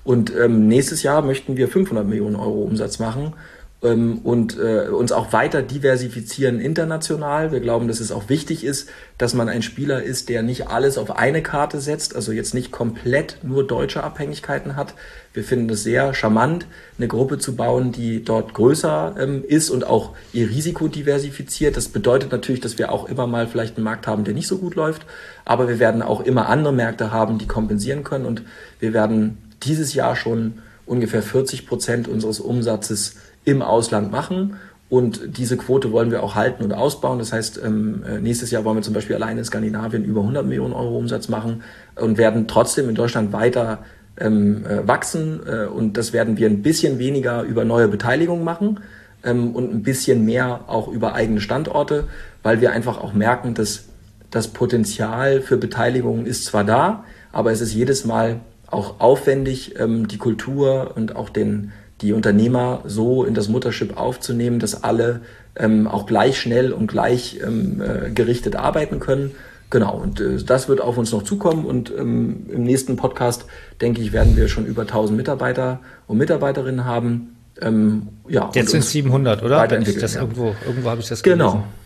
Und 0.04 0.32
ähm, 0.34 0.68
nächstes 0.68 1.02
Jahr 1.02 1.22
möchten 1.22 1.56
wir 1.56 1.68
500 1.68 2.06
Millionen 2.06 2.36
Euro 2.36 2.62
Umsatz 2.62 2.98
machen 2.98 3.34
und 3.82 4.58
äh, 4.58 4.88
uns 4.88 5.10
auch 5.10 5.32
weiter 5.32 5.62
diversifizieren 5.62 6.60
international. 6.60 7.50
Wir 7.50 7.60
glauben, 7.60 7.88
dass 7.88 8.00
es 8.00 8.12
auch 8.12 8.28
wichtig 8.28 8.62
ist, 8.62 8.90
dass 9.16 9.32
man 9.32 9.48
ein 9.48 9.62
Spieler 9.62 10.02
ist, 10.02 10.28
der 10.28 10.42
nicht 10.42 10.68
alles 10.68 10.98
auf 10.98 11.16
eine 11.16 11.42
Karte 11.42 11.80
setzt, 11.80 12.14
also 12.14 12.30
jetzt 12.30 12.52
nicht 12.52 12.72
komplett 12.72 13.38
nur 13.42 13.66
deutsche 13.66 14.04
Abhängigkeiten 14.04 14.76
hat. 14.76 14.92
Wir 15.32 15.44
finden 15.44 15.70
es 15.70 15.82
sehr 15.82 16.12
charmant, 16.12 16.66
eine 16.98 17.08
Gruppe 17.08 17.38
zu 17.38 17.56
bauen, 17.56 17.90
die 17.90 18.22
dort 18.22 18.52
größer 18.52 19.14
ähm, 19.18 19.44
ist 19.48 19.70
und 19.70 19.86
auch 19.86 20.14
ihr 20.34 20.50
Risiko 20.50 20.88
diversifiziert. 20.88 21.78
Das 21.78 21.88
bedeutet 21.88 22.32
natürlich, 22.32 22.60
dass 22.60 22.76
wir 22.76 22.92
auch 22.92 23.08
immer 23.08 23.26
mal 23.26 23.46
vielleicht 23.46 23.78
einen 23.78 23.84
Markt 23.84 24.06
haben, 24.06 24.24
der 24.24 24.34
nicht 24.34 24.48
so 24.48 24.58
gut 24.58 24.74
läuft, 24.74 25.06
aber 25.46 25.68
wir 25.68 25.78
werden 25.78 26.02
auch 26.02 26.20
immer 26.20 26.50
andere 26.50 26.74
Märkte 26.74 27.12
haben, 27.12 27.38
die 27.38 27.46
kompensieren 27.46 28.04
können 28.04 28.26
und 28.26 28.42
wir 28.78 28.92
werden 28.92 29.38
dieses 29.62 29.94
Jahr 29.94 30.16
schon 30.16 30.58
ungefähr 30.84 31.22
40 31.22 31.66
Prozent 31.66 32.08
unseres 32.08 32.40
Umsatzes 32.40 33.14
im 33.44 33.62
Ausland 33.62 34.10
machen. 34.10 34.56
Und 34.90 35.38
diese 35.38 35.56
Quote 35.56 35.92
wollen 35.92 36.10
wir 36.10 36.22
auch 36.22 36.34
halten 36.34 36.64
und 36.64 36.72
ausbauen. 36.72 37.20
Das 37.20 37.32
heißt, 37.32 37.60
ähm, 37.64 38.02
äh, 38.04 38.18
nächstes 38.18 38.50
Jahr 38.50 38.64
wollen 38.64 38.76
wir 38.76 38.82
zum 38.82 38.92
Beispiel 38.92 39.14
allein 39.14 39.38
in 39.38 39.44
Skandinavien 39.44 40.04
über 40.04 40.20
100 40.20 40.44
Millionen 40.44 40.74
Euro 40.74 40.98
Umsatz 40.98 41.28
machen 41.28 41.62
und 41.94 42.18
werden 42.18 42.48
trotzdem 42.48 42.88
in 42.88 42.96
Deutschland 42.96 43.32
weiter 43.32 43.84
ähm, 44.18 44.66
äh, 44.66 44.86
wachsen. 44.88 45.40
Äh, 45.46 45.66
und 45.66 45.96
das 45.96 46.12
werden 46.12 46.38
wir 46.38 46.48
ein 46.48 46.62
bisschen 46.62 46.98
weniger 46.98 47.42
über 47.42 47.64
neue 47.64 47.86
Beteiligung 47.86 48.42
machen 48.42 48.80
ähm, 49.22 49.54
und 49.54 49.72
ein 49.72 49.84
bisschen 49.84 50.24
mehr 50.24 50.62
auch 50.66 50.88
über 50.88 51.14
eigene 51.14 51.40
Standorte, 51.40 52.08
weil 52.42 52.60
wir 52.60 52.72
einfach 52.72 52.98
auch 52.98 53.12
merken, 53.12 53.54
dass 53.54 53.84
das 54.32 54.48
Potenzial 54.48 55.40
für 55.40 55.56
Beteiligung 55.56 56.26
ist 56.26 56.46
zwar 56.46 56.64
da, 56.64 57.04
aber 57.30 57.52
es 57.52 57.60
ist 57.60 57.74
jedes 57.74 58.04
Mal 58.04 58.40
auch 58.68 59.00
aufwendig, 59.00 59.74
die 59.76 60.18
Kultur 60.18 60.92
und 60.94 61.16
auch 61.16 61.30
den 61.30 61.72
die 62.02 62.12
Unternehmer 62.12 62.82
so 62.84 63.24
in 63.24 63.34
das 63.34 63.48
Muttership 63.48 63.96
aufzunehmen, 63.96 64.58
dass 64.58 64.82
alle 64.82 65.20
ähm, 65.56 65.86
auch 65.86 66.06
gleich 66.06 66.40
schnell 66.40 66.72
und 66.72 66.86
gleich 66.86 67.40
ähm, 67.44 67.82
äh, 67.82 68.10
gerichtet 68.10 68.56
arbeiten 68.56 69.00
können. 69.00 69.32
Genau, 69.70 69.96
und 69.96 70.20
äh, 70.20 70.42
das 70.42 70.68
wird 70.68 70.80
auf 70.80 70.98
uns 70.98 71.12
noch 71.12 71.22
zukommen 71.22 71.64
und 71.64 71.92
ähm, 71.96 72.46
im 72.48 72.64
nächsten 72.64 72.96
Podcast, 72.96 73.46
denke 73.80 74.02
ich, 74.02 74.12
werden 74.12 74.36
wir 74.36 74.48
schon 74.48 74.66
über 74.66 74.82
1000 74.82 75.16
Mitarbeiter 75.16 75.80
und 76.06 76.18
Mitarbeiterinnen 76.18 76.84
haben. 76.84 77.36
Ähm, 77.60 78.08
ja, 78.28 78.50
Jetzt 78.54 78.70
sind 78.70 78.80
es 78.80 78.90
700, 78.90 79.42
oder? 79.42 79.70
Wenn 79.70 79.82
ich 79.82 79.98
das 79.98 80.14
ja. 80.14 80.22
irgendwo, 80.22 80.54
irgendwo 80.66 80.90
habe 80.90 81.00
ich 81.00 81.08
das 81.08 81.22
genau. 81.22 81.36
gelesen. 81.36 81.58
Genau. 81.58 81.79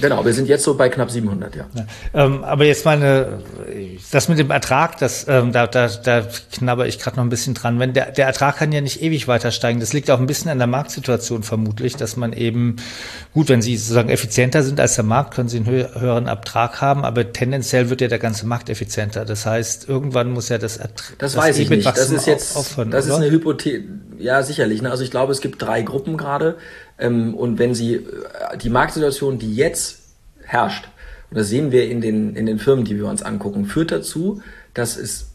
Genau, 0.00 0.24
wir 0.24 0.32
sind 0.32 0.48
jetzt 0.48 0.64
so 0.64 0.74
bei 0.74 0.88
knapp 0.88 1.10
700, 1.10 1.54
ja. 1.56 1.66
ja 1.74 1.86
ähm, 2.14 2.44
aber 2.44 2.64
jetzt 2.64 2.84
meine, 2.84 3.40
das 4.10 4.28
mit 4.28 4.38
dem 4.38 4.50
Ertrag, 4.50 4.98
das, 4.98 5.26
ähm, 5.28 5.52
da, 5.52 5.66
da, 5.66 5.88
da 5.88 6.26
knabber 6.52 6.86
ich 6.86 6.98
gerade 6.98 7.16
noch 7.16 7.24
ein 7.24 7.28
bisschen 7.28 7.54
dran. 7.54 7.78
Wenn 7.78 7.92
der, 7.92 8.10
der 8.10 8.26
Ertrag 8.26 8.56
kann 8.56 8.72
ja 8.72 8.80
nicht 8.80 9.02
ewig 9.02 9.28
weiter 9.28 9.50
steigen. 9.50 9.80
Das 9.80 9.92
liegt 9.92 10.10
auch 10.10 10.18
ein 10.18 10.26
bisschen 10.26 10.50
an 10.50 10.58
der 10.58 10.66
Marktsituation 10.66 11.42
vermutlich, 11.42 11.96
dass 11.96 12.16
man 12.16 12.32
eben, 12.32 12.76
gut, 13.34 13.48
wenn 13.48 13.62
Sie 13.62 13.76
sozusagen 13.76 14.08
effizienter 14.08 14.62
sind 14.62 14.80
als 14.80 14.94
der 14.94 15.04
Markt, 15.04 15.34
können 15.34 15.48
Sie 15.48 15.58
einen 15.58 15.66
höheren 15.66 16.26
Ertrag 16.26 16.80
haben, 16.80 17.04
aber 17.04 17.32
tendenziell 17.32 17.90
wird 17.90 18.00
ja 18.00 18.08
der 18.08 18.18
ganze 18.18 18.46
Markt 18.46 18.70
effizienter. 18.70 19.24
Das 19.24 19.46
heißt, 19.46 19.88
irgendwann 19.88 20.30
muss 20.30 20.48
ja 20.48 20.58
das 20.58 20.78
Ertrag. 20.78 21.18
Das, 21.18 21.32
das 21.32 21.42
weiß 21.42 21.58
ich 21.58 21.70
nicht. 21.70 21.86
Das 21.86 22.10
ist 22.10 22.26
jetzt, 22.26 22.56
aufhören, 22.56 22.90
das 22.90 23.06
oder? 23.06 23.14
ist 23.14 23.20
eine 23.20 23.30
Hypothese. 23.30 23.84
Ja, 24.18 24.42
sicherlich. 24.42 24.82
Ne? 24.82 24.90
Also 24.90 25.02
ich 25.02 25.10
glaube, 25.10 25.32
es 25.32 25.40
gibt 25.40 25.60
drei 25.60 25.82
Gruppen 25.82 26.16
gerade. 26.16 26.56
Ähm, 27.02 27.34
und 27.34 27.58
wenn 27.58 27.74
Sie 27.74 27.96
äh, 27.96 28.02
die 28.60 28.70
Marktsituation, 28.70 29.38
die 29.38 29.54
jetzt 29.54 29.98
herrscht, 30.44 30.88
und 31.30 31.38
das 31.38 31.48
sehen 31.48 31.72
wir 31.72 31.90
in 31.90 32.00
den, 32.00 32.36
in 32.36 32.46
den 32.46 32.58
Firmen, 32.58 32.84
die 32.84 32.96
wir 32.96 33.06
uns 33.06 33.22
angucken, 33.22 33.66
führt 33.66 33.90
dazu, 33.90 34.40
dass 34.74 34.96
es 34.96 35.30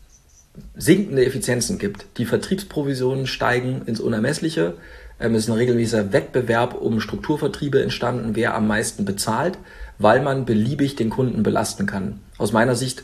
sinkende 0.76 1.26
Effizienzen 1.26 1.78
gibt. 1.78 2.06
Die 2.18 2.26
Vertriebsprovisionen 2.26 3.28
steigen 3.28 3.82
ins 3.86 4.00
Unermessliche. 4.00 4.76
Ähm, 5.20 5.36
es 5.36 5.44
ist 5.44 5.50
ein 5.50 5.58
regelmäßiger 5.58 6.14
Wettbewerb 6.14 6.74
um 6.80 7.02
Strukturvertriebe 7.02 7.84
entstanden, 7.84 8.36
wer 8.36 8.56
am 8.56 8.68
meisten 8.68 9.04
bezahlt, 9.04 9.58
weil 9.98 10.22
man 10.22 10.46
beliebig 10.46 10.96
den 10.96 11.10
Kunden 11.10 11.44
belasten 11.44 11.86
kann. 11.86 12.22
Aus 12.38 12.54
meiner 12.54 12.76
Sicht 12.76 13.04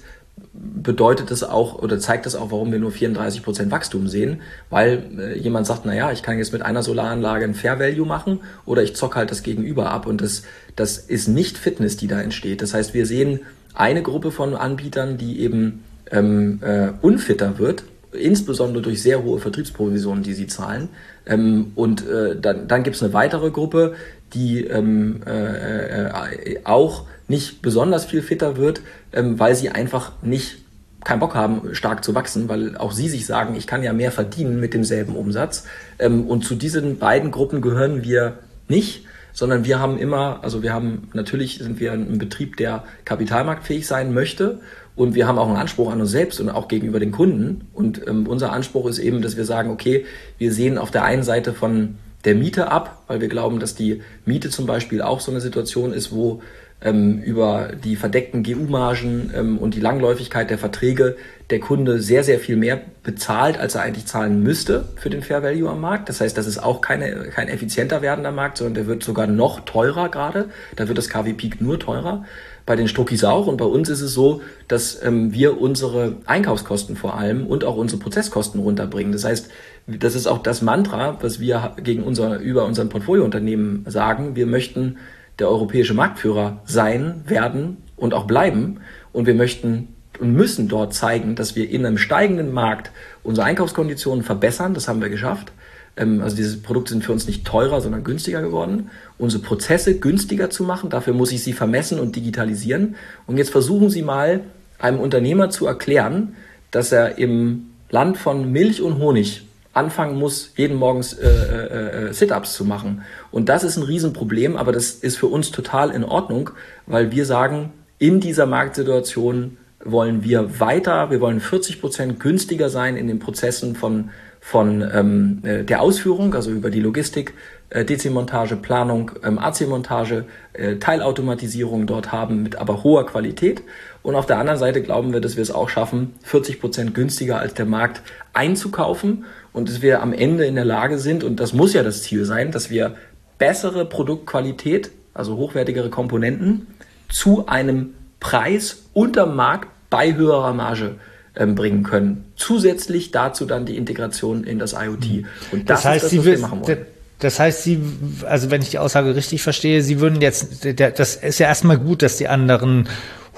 bedeutet 0.53 1.31
es 1.31 1.43
auch 1.43 1.81
oder 1.81 1.99
zeigt 1.99 2.27
es 2.27 2.35
auch, 2.35 2.51
warum 2.51 2.71
wir 2.71 2.77
nur 2.77 2.91
34 2.91 3.41
Prozent 3.41 3.71
Wachstum 3.71 4.07
sehen, 4.07 4.41
weil 4.69 5.03
äh, 5.17 5.37
jemand 5.39 5.65
sagt, 5.65 5.81
na 5.85 5.95
ja, 5.95 6.11
ich 6.11 6.21
kann 6.21 6.37
jetzt 6.37 6.53
mit 6.53 6.61
einer 6.61 6.83
Solaranlage 6.83 7.45
ein 7.45 7.55
Fair 7.55 7.79
Value 7.79 8.05
machen 8.05 8.39
oder 8.65 8.83
ich 8.83 8.95
zock 8.95 9.15
halt 9.15 9.31
das 9.31 9.41
Gegenüber 9.41 9.89
ab 9.89 10.05
und 10.05 10.21
das, 10.21 10.43
das 10.75 10.97
ist 10.99 11.27
nicht 11.27 11.57
Fitness, 11.57 11.97
die 11.97 12.07
da 12.07 12.21
entsteht. 12.21 12.61
Das 12.61 12.75
heißt, 12.75 12.93
wir 12.93 13.07
sehen 13.07 13.39
eine 13.73 14.03
Gruppe 14.03 14.29
von 14.31 14.53
Anbietern, 14.53 15.17
die 15.17 15.39
eben 15.39 15.83
ähm, 16.11 16.59
äh, 16.61 16.89
unfitter 17.01 17.57
wird, 17.57 17.83
insbesondere 18.11 18.83
durch 18.83 19.01
sehr 19.01 19.23
hohe 19.23 19.39
Vertriebsprovisionen, 19.39 20.23
die 20.23 20.33
sie 20.33 20.45
zahlen. 20.45 20.89
Ähm, 21.25 21.71
und 21.73 22.07
äh, 22.07 22.39
dann, 22.39 22.67
dann 22.67 22.83
gibt 22.83 22.95
es 22.95 23.01
eine 23.01 23.13
weitere 23.13 23.49
Gruppe, 23.49 23.95
die 24.35 24.65
ähm, 24.65 25.21
äh, 25.25 26.05
äh, 26.05 26.59
auch 26.63 27.05
nicht 27.27 27.61
besonders 27.61 28.05
viel 28.05 28.21
fitter 28.21 28.57
wird, 28.57 28.81
ähm, 29.13 29.39
weil 29.39 29.55
sie 29.55 29.69
einfach 29.69 30.11
nicht 30.21 30.57
keinen 31.03 31.19
Bock 31.19 31.35
haben, 31.35 31.75
stark 31.75 32.03
zu 32.03 32.15
wachsen, 32.15 32.47
weil 32.47 32.77
auch 32.77 32.91
sie 32.91 33.09
sich 33.09 33.25
sagen, 33.25 33.55
ich 33.55 33.67
kann 33.67 33.83
ja 33.83 33.93
mehr 33.93 34.11
verdienen 34.11 34.59
mit 34.59 34.73
demselben 34.73 35.15
Umsatz. 35.15 35.65
Ähm, 35.99 36.27
und 36.27 36.45
zu 36.45 36.55
diesen 36.55 36.97
beiden 36.97 37.31
Gruppen 37.31 37.61
gehören 37.61 38.03
wir 38.03 38.39
nicht, 38.67 39.05
sondern 39.33 39.65
wir 39.65 39.79
haben 39.79 39.97
immer, 39.97 40.39
also 40.43 40.61
wir 40.61 40.73
haben, 40.73 41.09
natürlich 41.13 41.57
sind 41.57 41.79
wir 41.79 41.91
ein 41.91 42.17
Betrieb, 42.19 42.55
der 42.57 42.83
kapitalmarktfähig 43.03 43.85
sein 43.87 44.13
möchte 44.13 44.59
und 44.95 45.15
wir 45.15 45.27
haben 45.27 45.39
auch 45.39 45.47
einen 45.47 45.57
Anspruch 45.57 45.91
an 45.91 45.99
uns 45.99 46.11
selbst 46.11 46.39
und 46.39 46.49
auch 46.49 46.67
gegenüber 46.67 46.99
den 46.99 47.11
Kunden. 47.11 47.67
Und 47.73 48.07
ähm, 48.07 48.27
unser 48.27 48.51
Anspruch 48.51 48.87
ist 48.87 48.99
eben, 48.99 49.21
dass 49.21 49.35
wir 49.35 49.45
sagen, 49.45 49.71
okay, 49.71 50.05
wir 50.37 50.53
sehen 50.53 50.77
auf 50.77 50.91
der 50.91 51.03
einen 51.03 51.23
Seite 51.23 51.53
von 51.53 51.95
der 52.25 52.35
Miete 52.35 52.71
ab, 52.71 53.03
weil 53.07 53.19
wir 53.19 53.27
glauben, 53.27 53.59
dass 53.59 53.75
die 53.75 54.01
Miete 54.25 54.49
zum 54.49 54.65
Beispiel 54.65 55.01
auch 55.01 55.19
so 55.19 55.31
eine 55.31 55.41
Situation 55.41 55.93
ist, 55.93 56.11
wo 56.13 56.41
ähm, 56.83 57.21
über 57.21 57.69
die 57.83 57.95
verdeckten 57.95 58.43
GU-Margen 58.43 59.31
ähm, 59.35 59.57
und 59.57 59.75
die 59.75 59.79
Langläufigkeit 59.79 60.49
der 60.49 60.57
Verträge 60.57 61.15
der 61.49 61.59
Kunde 61.59 62.01
sehr, 62.01 62.23
sehr 62.23 62.39
viel 62.39 62.55
mehr 62.55 62.81
bezahlt, 63.03 63.57
als 63.59 63.75
er 63.75 63.81
eigentlich 63.81 64.05
zahlen 64.05 64.41
müsste 64.41 64.85
für 64.95 65.09
den 65.09 65.21
Fair 65.21 65.43
Value 65.43 65.69
am 65.69 65.81
Markt. 65.81 66.09
Das 66.09 66.21
heißt, 66.21 66.37
das 66.37 66.47
ist 66.47 66.57
auch 66.57 66.81
keine, 66.81 67.29
kein 67.29 67.47
effizienter 67.47 68.01
werdender 68.01 68.31
Markt, 68.31 68.57
sondern 68.57 68.73
der 68.75 68.87
wird 68.87 69.03
sogar 69.03 69.27
noch 69.27 69.61
teurer 69.61 70.09
gerade. 70.09 70.49
Da 70.75 70.87
wird 70.87 70.97
das 70.97 71.09
KW 71.09 71.33
Peak 71.33 71.61
nur 71.61 71.79
teurer. 71.79 72.25
Bei 72.65 72.77
den 72.77 72.87
Struckis 72.87 73.25
auch. 73.25 73.47
Und 73.47 73.57
bei 73.57 73.65
uns 73.65 73.89
ist 73.89 74.01
es 74.01 74.13
so, 74.13 74.41
dass 74.69 75.03
ähm, 75.03 75.33
wir 75.33 75.59
unsere 75.59 76.17
Einkaufskosten 76.25 76.95
vor 76.95 77.17
allem 77.17 77.45
und 77.45 77.65
auch 77.65 77.75
unsere 77.75 78.01
Prozesskosten 78.01 78.61
runterbringen. 78.61 79.11
Das 79.11 79.25
heißt, 79.25 79.49
das 79.85 80.15
ist 80.15 80.27
auch 80.27 80.41
das 80.41 80.61
Mantra, 80.61 81.17
was 81.21 81.41
wir 81.41 81.75
gegen 81.83 82.03
unser, 82.03 82.39
über 82.39 82.65
unseren 82.65 82.87
Portfoliounternehmen 82.87 83.85
sagen. 83.85 84.37
Wir 84.37 84.45
möchten 84.45 84.97
der 85.39 85.49
europäische 85.49 85.93
Marktführer 85.93 86.61
sein, 86.65 87.23
werden 87.25 87.77
und 87.97 88.13
auch 88.13 88.25
bleiben. 88.25 88.81
Und 89.11 89.25
wir 89.25 89.35
möchten 89.35 89.89
und 90.19 90.33
müssen 90.33 90.67
dort 90.67 90.93
zeigen, 90.93 91.35
dass 91.35 91.55
wir 91.55 91.69
in 91.69 91.85
einem 91.85 91.97
steigenden 91.97 92.53
Markt 92.53 92.91
unsere 93.23 93.45
Einkaufskonditionen 93.47 94.23
verbessern. 94.23 94.73
Das 94.73 94.87
haben 94.87 95.01
wir 95.01 95.09
geschafft. 95.09 95.51
Ähm, 95.97 96.21
also 96.21 96.35
diese 96.35 96.57
Produkte 96.57 96.93
sind 96.93 97.03
für 97.03 97.11
uns 97.11 97.27
nicht 97.27 97.45
teurer, 97.45 97.81
sondern 97.81 98.03
günstiger 98.03 98.41
geworden. 98.41 98.89
Unsere 99.17 99.41
Prozesse 99.41 99.99
günstiger 99.99 100.49
zu 100.49 100.63
machen, 100.63 100.89
dafür 100.89 101.13
muss 101.13 101.31
ich 101.31 101.43
sie 101.43 101.53
vermessen 101.53 101.99
und 101.99 102.15
digitalisieren. 102.15 102.95
Und 103.27 103.37
jetzt 103.37 103.49
versuchen 103.49 103.89
Sie 103.89 104.01
mal 104.01 104.41
einem 104.79 104.99
Unternehmer 104.99 105.49
zu 105.49 105.65
erklären, 105.65 106.35
dass 106.71 106.91
er 106.91 107.17
im 107.17 107.69
Land 107.89 108.17
von 108.17 108.51
Milch 108.51 108.81
und 108.81 108.97
Honig 108.97 109.43
anfangen 109.73 110.17
muss, 110.17 110.53
jeden 110.55 110.77
Morgens 110.77 111.13
äh, 111.13 111.27
äh, 111.27 112.07
äh, 112.09 112.13
Sit-ups 112.13 112.53
zu 112.53 112.63
machen. 112.63 113.03
Und 113.31 113.49
das 113.49 113.63
ist 113.63 113.77
ein 113.77 113.83
Riesenproblem, 113.83 114.55
aber 114.55 114.71
das 114.71 114.91
ist 114.91 115.17
für 115.17 115.27
uns 115.27 115.51
total 115.51 115.89
in 115.89 116.03
Ordnung, 116.03 116.51
weil 116.85 117.11
wir 117.11 117.25
sagen, 117.25 117.73
in 117.97 118.19
dieser 118.19 118.45
Marktsituation 118.45 119.57
wollen 119.83 120.23
wir 120.23 120.59
weiter, 120.59 121.09
wir 121.09 121.19
wollen 121.19 121.39
40 121.39 121.81
Prozent 121.81 122.19
günstiger 122.19 122.69
sein 122.69 122.95
in 122.95 123.07
den 123.07 123.19
Prozessen 123.19 123.75
von, 123.75 124.11
von 124.39 124.81
ähm, 124.93 125.39
äh, 125.43 125.63
der 125.63 125.81
Ausführung, 125.81 126.35
also 126.35 126.51
über 126.51 126.69
die 126.69 126.79
Logistik, 126.79 127.33
äh, 127.69 127.83
DC-Montage, 127.83 128.55
Planung, 128.55 129.11
ähm, 129.23 129.39
AC-Montage, 129.39 130.25
äh, 130.53 130.75
Teilautomatisierung 130.75 131.87
dort 131.87 132.11
haben 132.11 132.43
mit 132.43 132.55
aber 132.55 132.83
hoher 132.83 133.05
Qualität. 133.05 133.63
Und 134.03 134.15
auf 134.15 134.25
der 134.25 134.37
anderen 134.37 134.59
Seite 134.59 134.81
glauben 134.81 135.13
wir, 135.13 135.21
dass 135.21 135.35
wir 135.35 135.43
es 135.43 135.51
auch 135.51 135.69
schaffen, 135.69 136.13
40 136.23 136.59
Prozent 136.59 136.93
günstiger 136.93 137.39
als 137.39 137.53
der 137.53 137.65
Markt 137.65 138.01
einzukaufen 138.33 139.25
und 139.53 139.69
dass 139.69 139.81
wir 139.81 140.01
am 140.01 140.13
Ende 140.13 140.45
in 140.45 140.55
der 140.55 140.65
Lage 140.65 140.97
sind, 140.97 141.23
und 141.23 141.39
das 141.39 141.53
muss 141.53 141.73
ja 141.73 141.83
das 141.83 142.03
Ziel 142.03 142.25
sein, 142.25 142.51
dass 142.51 142.69
wir 142.69 142.95
bessere 143.37 143.85
Produktqualität, 143.85 144.91
also 145.13 145.37
hochwertigere 145.37 145.89
Komponenten, 145.89 146.67
zu 147.09 147.47
einem 147.47 147.93
Preis 148.19 148.83
unter 148.93 149.25
Markt 149.25 149.69
bei 149.89 150.15
höherer 150.15 150.53
Marge 150.53 150.95
ähm, 151.35 151.55
bringen 151.55 151.83
können. 151.83 152.25
Zusätzlich 152.35 153.11
dazu 153.11 153.45
dann 153.45 153.65
die 153.65 153.77
Integration 153.77 154.43
in 154.43 154.59
das 154.59 154.73
IoT. 154.73 155.25
Und 155.51 155.69
das, 155.69 155.83
das 155.83 155.85
heißt, 155.85 156.05
ist 156.05 156.13
das, 156.13 156.19
was 156.19 156.25
wir 156.25 156.39
machen 156.39 156.61
wollen. 156.61 156.85
Das 157.23 157.39
heißt, 157.39 157.63
Sie, 157.63 157.81
also 158.27 158.51
wenn 158.51 158.61
ich 158.61 158.69
die 158.69 158.79
Aussage 158.79 159.15
richtig 159.15 159.43
verstehe, 159.43 159.81
Sie 159.81 159.99
würden 159.99 160.21
jetzt, 160.21 160.65
das 160.77 161.15
ist 161.15 161.39
ja 161.39 161.47
erstmal 161.47 161.77
gut, 161.77 162.01
dass 162.01 162.17
die 162.17 162.27
anderen 162.27 162.87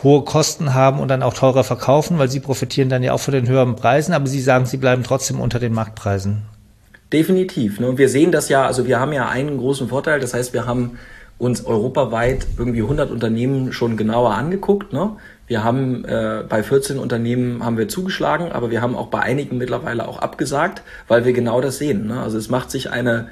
hohe 0.03 0.23
Kosten 0.23 0.73
haben 0.73 0.99
und 0.99 1.07
dann 1.09 1.23
auch 1.23 1.33
teurer 1.33 1.63
verkaufen, 1.63 2.19
weil 2.19 2.29
sie 2.29 2.39
profitieren 2.39 2.89
dann 2.89 3.01
ja 3.03 3.13
auch 3.13 3.19
von 3.19 3.33
den 3.33 3.47
höheren 3.47 3.75
Preisen, 3.75 4.13
aber 4.13 4.27
sie 4.27 4.41
sagen, 4.41 4.65
sie 4.65 4.77
bleiben 4.77 5.03
trotzdem 5.03 5.39
unter 5.39 5.59
den 5.59 5.73
Marktpreisen. 5.73 6.43
Definitiv. 7.11 7.79
Ne? 7.79 7.87
Und 7.87 7.97
wir 7.97 8.09
sehen 8.09 8.31
das 8.31 8.49
ja, 8.49 8.65
also 8.65 8.87
wir 8.87 8.99
haben 8.99 9.13
ja 9.13 9.27
einen 9.29 9.57
großen 9.57 9.87
Vorteil, 9.87 10.19
das 10.19 10.33
heißt, 10.33 10.53
wir 10.53 10.65
haben 10.65 10.99
uns 11.37 11.65
europaweit 11.65 12.47
irgendwie 12.57 12.81
100 12.81 13.11
Unternehmen 13.11 13.73
schon 13.73 13.97
genauer 13.97 14.35
angeguckt. 14.35 14.93
Ne? 14.93 15.11
Wir 15.47 15.63
haben 15.63 16.05
äh, 16.05 16.43
bei 16.47 16.63
14 16.63 16.97
Unternehmen 16.97 17.63
haben 17.63 17.77
wir 17.77 17.87
zugeschlagen, 17.87 18.51
aber 18.51 18.71
wir 18.71 18.81
haben 18.81 18.95
auch 18.95 19.07
bei 19.07 19.19
einigen 19.19 19.57
mittlerweile 19.57 20.07
auch 20.07 20.19
abgesagt, 20.19 20.81
weil 21.07 21.25
wir 21.25 21.33
genau 21.33 21.61
das 21.61 21.77
sehen. 21.77 22.07
Ne? 22.07 22.21
Also 22.21 22.37
es 22.37 22.49
macht 22.49 22.71
sich 22.71 22.89
eine 22.89 23.29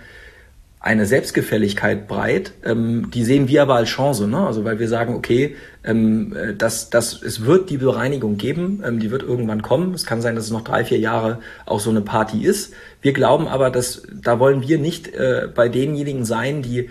eine 0.84 1.06
Selbstgefälligkeit 1.06 2.10
breit. 2.10 2.52
Ähm, 2.66 3.10
die 3.10 3.24
sehen 3.24 3.48
wir 3.48 3.62
aber 3.62 3.76
als 3.76 3.88
Chance, 3.88 4.28
ne? 4.28 4.46
Also 4.46 4.66
weil 4.66 4.80
wir 4.80 4.90
sagen, 4.90 5.16
okay, 5.16 5.56
ähm, 5.86 6.36
äh, 6.36 6.54
das, 6.54 6.90
das, 6.90 7.22
es 7.24 7.46
wird 7.46 7.70
die 7.70 7.78
Bereinigung 7.78 8.36
geben, 8.38 8.84
ähm, 8.86 9.00
die 9.00 9.10
wird 9.10 9.24
irgendwann 9.24 9.62
kommen. 9.62 9.94
Es 9.94 10.06
kann 10.06 10.22
sein, 10.22 10.36
dass 10.36 10.44
es 10.44 10.52
noch 10.52 10.66
drei, 10.66 10.84
vier 10.84 11.00
Jahre 11.00 11.40
auch 11.66 11.80
so 11.80 11.90
eine 11.90 12.02
Party 12.02 12.44
ist. 12.46 12.74
Wir 13.02 13.14
glauben 13.14 13.48
aber, 13.48 13.70
dass 13.70 14.04
da 14.14 14.40
wollen 14.40 14.62
wir 14.68 14.78
nicht 14.78 15.08
äh, 15.08 15.48
bei 15.56 15.70
denjenigen 15.70 16.26
sein, 16.26 16.62
die 16.62 16.90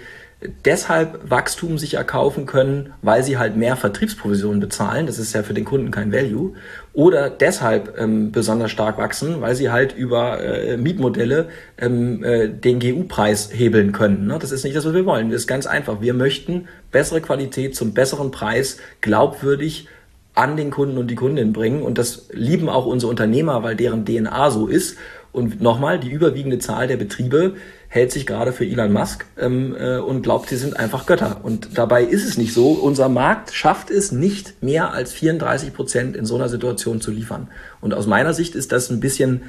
deshalb 0.64 1.30
Wachstum 1.30 1.78
sich 1.78 1.94
erkaufen 1.94 2.46
können, 2.46 2.92
weil 3.02 3.22
sie 3.22 3.38
halt 3.38 3.56
mehr 3.56 3.76
Vertriebsprovisionen 3.76 4.60
bezahlen. 4.60 5.06
Das 5.06 5.18
ist 5.18 5.32
ja 5.32 5.42
für 5.42 5.54
den 5.54 5.64
Kunden 5.64 5.90
kein 5.90 6.12
Value. 6.12 6.54
Oder 6.92 7.30
deshalb 7.30 7.98
ähm, 7.98 8.32
besonders 8.32 8.70
stark 8.70 8.98
wachsen, 8.98 9.40
weil 9.40 9.54
sie 9.54 9.70
halt 9.70 9.96
über 9.96 10.42
äh, 10.42 10.76
Mietmodelle 10.76 11.48
ähm, 11.78 12.22
äh, 12.24 12.48
den 12.48 12.80
GU-Preis 12.80 13.50
hebeln 13.52 13.92
können. 13.92 14.26
Ne? 14.26 14.38
Das 14.38 14.52
ist 14.52 14.64
nicht 14.64 14.76
das, 14.76 14.84
was 14.84 14.94
wir 14.94 15.06
wollen. 15.06 15.30
Das 15.30 15.42
ist 15.42 15.46
ganz 15.46 15.66
einfach. 15.66 16.00
Wir 16.00 16.14
möchten 16.14 16.68
bessere 16.90 17.20
Qualität 17.20 17.74
zum 17.76 17.94
besseren 17.94 18.30
Preis 18.30 18.78
glaubwürdig 19.00 19.88
an 20.34 20.56
den 20.56 20.70
Kunden 20.70 20.98
und 20.98 21.08
die 21.08 21.14
Kundin 21.14 21.52
bringen. 21.52 21.82
Und 21.82 21.98
das 21.98 22.28
lieben 22.32 22.68
auch 22.68 22.86
unsere 22.86 23.10
Unternehmer, 23.10 23.62
weil 23.62 23.76
deren 23.76 24.04
DNA 24.04 24.50
so 24.50 24.66
ist. 24.66 24.96
Und 25.32 25.62
nochmal, 25.62 25.98
die 25.98 26.10
überwiegende 26.10 26.58
Zahl 26.58 26.88
der 26.88 26.98
Betriebe 26.98 27.54
hält 27.92 28.10
sich 28.10 28.24
gerade 28.24 28.54
für 28.54 28.64
Elon 28.64 28.90
Musk 28.90 29.26
ähm, 29.38 29.76
äh, 29.78 29.98
und 29.98 30.22
glaubt, 30.22 30.48
sie 30.48 30.56
sind 30.56 30.78
einfach 30.78 31.04
Götter. 31.04 31.40
Und 31.42 31.76
dabei 31.76 32.02
ist 32.02 32.26
es 32.26 32.38
nicht 32.38 32.54
so. 32.54 32.70
Unser 32.70 33.10
Markt 33.10 33.52
schafft 33.52 33.90
es 33.90 34.12
nicht 34.12 34.62
mehr 34.62 34.94
als 34.94 35.12
34 35.12 35.74
Prozent 35.74 36.16
in 36.16 36.24
so 36.24 36.36
einer 36.36 36.48
Situation 36.48 37.02
zu 37.02 37.10
liefern. 37.10 37.48
Und 37.82 37.92
aus 37.92 38.06
meiner 38.06 38.32
Sicht 38.32 38.54
ist 38.54 38.72
das 38.72 38.88
ein 38.88 39.00
bisschen 39.00 39.42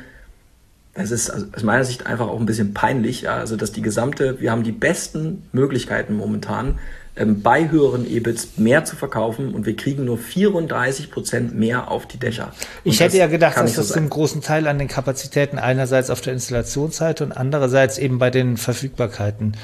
es 0.93 1.09
ist 1.09 1.31
aus 1.31 1.63
meiner 1.63 1.85
Sicht 1.85 2.05
einfach 2.05 2.27
auch 2.27 2.39
ein 2.39 2.45
bisschen 2.45 2.73
peinlich, 2.73 3.23
ja, 3.23 3.37
also 3.37 3.55
dass 3.55 3.71
die 3.71 3.81
gesamte, 3.81 4.39
wir 4.41 4.51
haben 4.51 4.61
die 4.61 4.71
besten 4.71 5.47
Möglichkeiten 5.51 6.15
momentan, 6.15 6.77
ähm, 7.15 7.41
bei 7.41 7.69
höheren 7.69 8.09
EBITs 8.09 8.57
mehr 8.57 8.85
zu 8.85 8.95
verkaufen 8.95 9.53
und 9.53 9.65
wir 9.65 9.75
kriegen 9.75 10.05
nur 10.05 10.17
34 10.17 11.11
Prozent 11.11 11.55
mehr 11.55 11.91
auf 11.91 12.07
die 12.07 12.17
Dächer. 12.17 12.53
Und 12.83 12.91
ich 12.91 12.99
hätte 12.99 13.17
ja 13.17 13.27
gedacht, 13.27 13.57
dass 13.57 13.75
das 13.75 13.89
zum 13.89 14.09
großen 14.09 14.41
Teil 14.41 14.67
an 14.67 14.79
den 14.79 14.87
Kapazitäten 14.87 15.59
einerseits 15.59 16.09
auf 16.09 16.21
der 16.21 16.33
Installationsseite 16.33 17.23
und 17.23 17.31
andererseits 17.31 17.97
eben 17.99 18.17
bei 18.17 18.31
den 18.31 18.57
Verfügbarkeiten 18.57 19.55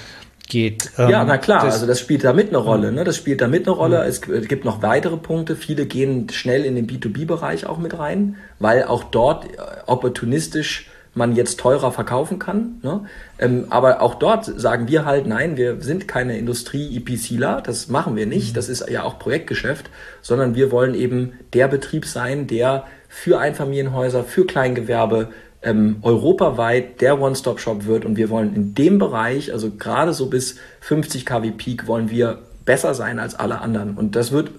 geht. 0.47 0.91
ja, 0.97 1.22
ähm, 1.22 1.28
na 1.28 1.38
klar, 1.38 1.64
das, 1.64 1.76
also 1.76 1.88
das 1.88 2.00
spielt 2.00 2.24
da 2.24 2.34
mit 2.34 2.50
eine 2.50 2.58
Rolle. 2.58 2.91
Ne? 2.91 3.04
Das 3.04 3.16
spielt 3.16 3.41
da 3.41 3.47
mit 3.47 3.68
eine 3.68 3.76
Rolle. 3.76 4.04
Es 4.04 4.22
gibt 4.22 4.66
noch 4.66 4.82
weitere 4.82 5.18
Punkte. 5.18 5.56
Viele 5.56 5.86
gehen 5.86 6.28
schnell 6.30 6.66
in 6.66 6.76
den 6.76 6.88
B2B-Bereich 6.88 7.66
auch 7.66 7.78
mit 7.78 7.97
rein, 7.97 8.36
weil 8.60 8.84
auch 8.84 9.06
dort 9.06 9.45
äh, 9.45 9.58
opportunistisch 9.86 10.89
man 11.20 11.36
jetzt 11.36 11.59
teurer 11.59 11.91
verkaufen 11.91 12.39
kann. 12.39 12.80
Ne? 12.82 13.05
Ähm, 13.38 13.65
aber 13.70 14.01
auch 14.01 14.15
dort 14.15 14.45
sagen 14.45 14.88
wir 14.88 15.05
halt, 15.05 15.28
nein, 15.28 15.57
wir 15.57 15.82
sind 15.82 16.07
keine 16.07 16.39
Industrie-EPCler, 16.39 17.61
das 17.61 17.89
machen 17.89 18.15
wir 18.15 18.26
nicht, 18.26 18.51
mhm. 18.51 18.55
das 18.55 18.70
ist 18.70 18.89
ja 18.89 19.03
auch 19.03 19.20
Projektgeschäft, 19.20 19.91
sondern 20.24 20.55
wir 20.55 20.72
wollen 20.72 20.95
eben 20.95 21.34
der 21.53 21.67
Betrieb 21.67 22.05
sein, 22.05 22.47
der 22.47 22.86
für 23.07 23.39
Einfamilienhäuser, 23.39 24.24
für 24.24 24.45
Kleingewerbe 24.45 25.30
ähm, 25.61 25.97
europaweit 26.01 27.01
der 27.01 27.22
One-Stop-Shop 27.22 27.86
wird 27.86 28.05
und 28.05 28.15
wir 28.15 28.30
wollen 28.30 28.55
in 28.55 28.74
dem 28.74 28.97
Bereich, 28.97 29.51
also 29.51 29.72
gerade 29.72 30.13
so 30.13 30.28
bis 30.28 30.57
50 30.82 31.26
kW 31.26 31.51
Peak, 31.51 31.88
wollen 31.88 32.09
wir 32.09 32.39
besser 32.65 32.93
sein 32.93 33.20
als 33.20 33.36
alle 33.36 33.61
anderen. 33.61 33.97
Und 33.97 34.15
das 34.15 34.32
wird 34.32 34.51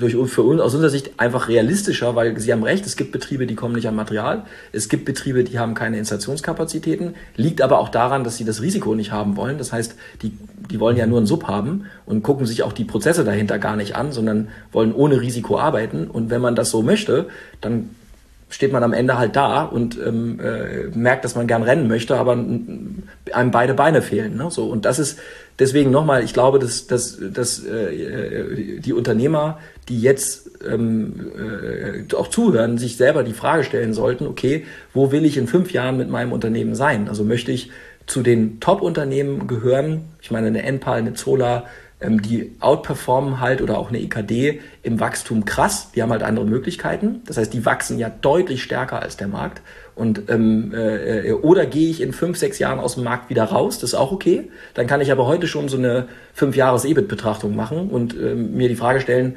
durch, 0.00 0.16
für 0.30 0.42
uns 0.42 0.60
aus 0.60 0.74
unserer 0.74 0.90
Sicht 0.90 1.12
einfach 1.18 1.48
realistischer, 1.48 2.16
weil 2.16 2.38
Sie 2.40 2.52
haben 2.52 2.62
recht, 2.62 2.86
es 2.86 2.96
gibt 2.96 3.12
Betriebe, 3.12 3.46
die 3.46 3.54
kommen 3.54 3.74
nicht 3.74 3.86
an 3.86 3.94
Material, 3.94 4.44
es 4.72 4.88
gibt 4.88 5.04
Betriebe, 5.04 5.44
die 5.44 5.58
haben 5.58 5.74
keine 5.74 5.98
Installationskapazitäten, 5.98 7.14
liegt 7.36 7.62
aber 7.62 7.78
auch 7.78 7.88
daran, 7.88 8.24
dass 8.24 8.36
sie 8.36 8.44
das 8.44 8.62
Risiko 8.62 8.94
nicht 8.94 9.12
haben 9.12 9.36
wollen. 9.36 9.58
Das 9.58 9.72
heißt, 9.72 9.94
die, 10.22 10.32
die 10.70 10.80
wollen 10.80 10.96
ja 10.96 11.06
nur 11.06 11.18
einen 11.18 11.26
Sub 11.26 11.46
haben 11.46 11.86
und 12.06 12.22
gucken 12.22 12.46
sich 12.46 12.62
auch 12.62 12.72
die 12.72 12.84
Prozesse 12.84 13.24
dahinter 13.24 13.58
gar 13.58 13.76
nicht 13.76 13.94
an, 13.94 14.12
sondern 14.12 14.48
wollen 14.72 14.92
ohne 14.92 15.20
Risiko 15.20 15.58
arbeiten. 15.58 16.08
Und 16.08 16.30
wenn 16.30 16.40
man 16.40 16.56
das 16.56 16.70
so 16.70 16.82
möchte, 16.82 17.28
dann 17.60 17.90
steht 18.50 18.72
man 18.72 18.82
am 18.82 18.92
Ende 18.92 19.16
halt 19.16 19.36
da 19.36 19.62
und 19.62 19.96
ähm, 20.04 20.38
äh, 20.40 20.96
merkt, 20.96 21.24
dass 21.24 21.36
man 21.36 21.46
gern 21.46 21.62
rennen 21.62 21.88
möchte, 21.88 22.16
aber 22.16 22.32
einem 22.32 23.50
beide 23.50 23.74
Beine 23.74 24.02
fehlen. 24.02 24.36
Ne? 24.36 24.50
So 24.50 24.66
und 24.66 24.84
das 24.84 24.98
ist 24.98 25.18
deswegen 25.58 25.90
nochmal. 25.90 26.24
Ich 26.24 26.34
glaube, 26.34 26.58
dass, 26.58 26.86
dass, 26.88 27.18
dass 27.32 27.64
äh, 27.64 28.80
die 28.80 28.92
Unternehmer, 28.92 29.58
die 29.88 30.00
jetzt 30.00 30.50
ähm, 30.68 31.30
äh, 31.38 32.14
auch 32.14 32.28
zuhören, 32.28 32.76
sich 32.76 32.96
selber 32.96 33.22
die 33.22 33.32
Frage 33.32 33.62
stellen 33.62 33.94
sollten: 33.94 34.26
Okay, 34.26 34.66
wo 34.92 35.12
will 35.12 35.24
ich 35.24 35.36
in 35.36 35.46
fünf 35.46 35.72
Jahren 35.72 35.96
mit 35.96 36.10
meinem 36.10 36.32
Unternehmen 36.32 36.74
sein? 36.74 37.08
Also 37.08 37.22
möchte 37.24 37.52
ich 37.52 37.70
zu 38.06 38.22
den 38.22 38.58
Top-Unternehmen 38.58 39.46
gehören? 39.46 40.02
Ich 40.20 40.32
meine, 40.32 40.48
eine 40.48 40.64
Enpal, 40.64 40.98
eine 40.98 41.14
Zola, 41.14 41.66
ähm, 42.00 42.22
die 42.22 42.56
outperformen 42.60 43.40
halt 43.40 43.60
oder 43.60 43.78
auch 43.78 43.88
eine 43.88 44.00
EKD 44.00 44.60
im 44.82 45.00
Wachstum 45.00 45.44
krass. 45.44 45.90
Die 45.94 46.02
haben 46.02 46.10
halt 46.10 46.22
andere 46.22 46.46
Möglichkeiten. 46.46 47.22
Das 47.26 47.36
heißt, 47.36 47.52
die 47.52 47.64
wachsen 47.66 47.98
ja 47.98 48.08
deutlich 48.08 48.62
stärker 48.62 49.02
als 49.02 49.16
der 49.16 49.28
Markt. 49.28 49.62
Und 49.94 50.30
ähm, 50.30 50.72
äh, 50.74 51.32
oder 51.32 51.66
gehe 51.66 51.90
ich 51.90 52.00
in 52.00 52.12
fünf, 52.12 52.38
sechs 52.38 52.58
Jahren 52.58 52.78
aus 52.78 52.94
dem 52.94 53.04
Markt 53.04 53.28
wieder 53.28 53.44
raus, 53.44 53.78
das 53.78 53.90
ist 53.90 53.94
auch 53.94 54.12
okay. 54.12 54.48
Dann 54.74 54.86
kann 54.86 55.00
ich 55.00 55.12
aber 55.12 55.26
heute 55.26 55.46
schon 55.46 55.68
so 55.68 55.76
eine 55.76 56.08
fünf 56.32 56.56
Jahres 56.56 56.84
EBIT-Betrachtung 56.84 57.54
machen 57.54 57.90
und 57.90 58.14
ähm, 58.14 58.56
mir 58.56 58.68
die 58.68 58.76
Frage 58.76 59.00
stellen, 59.00 59.36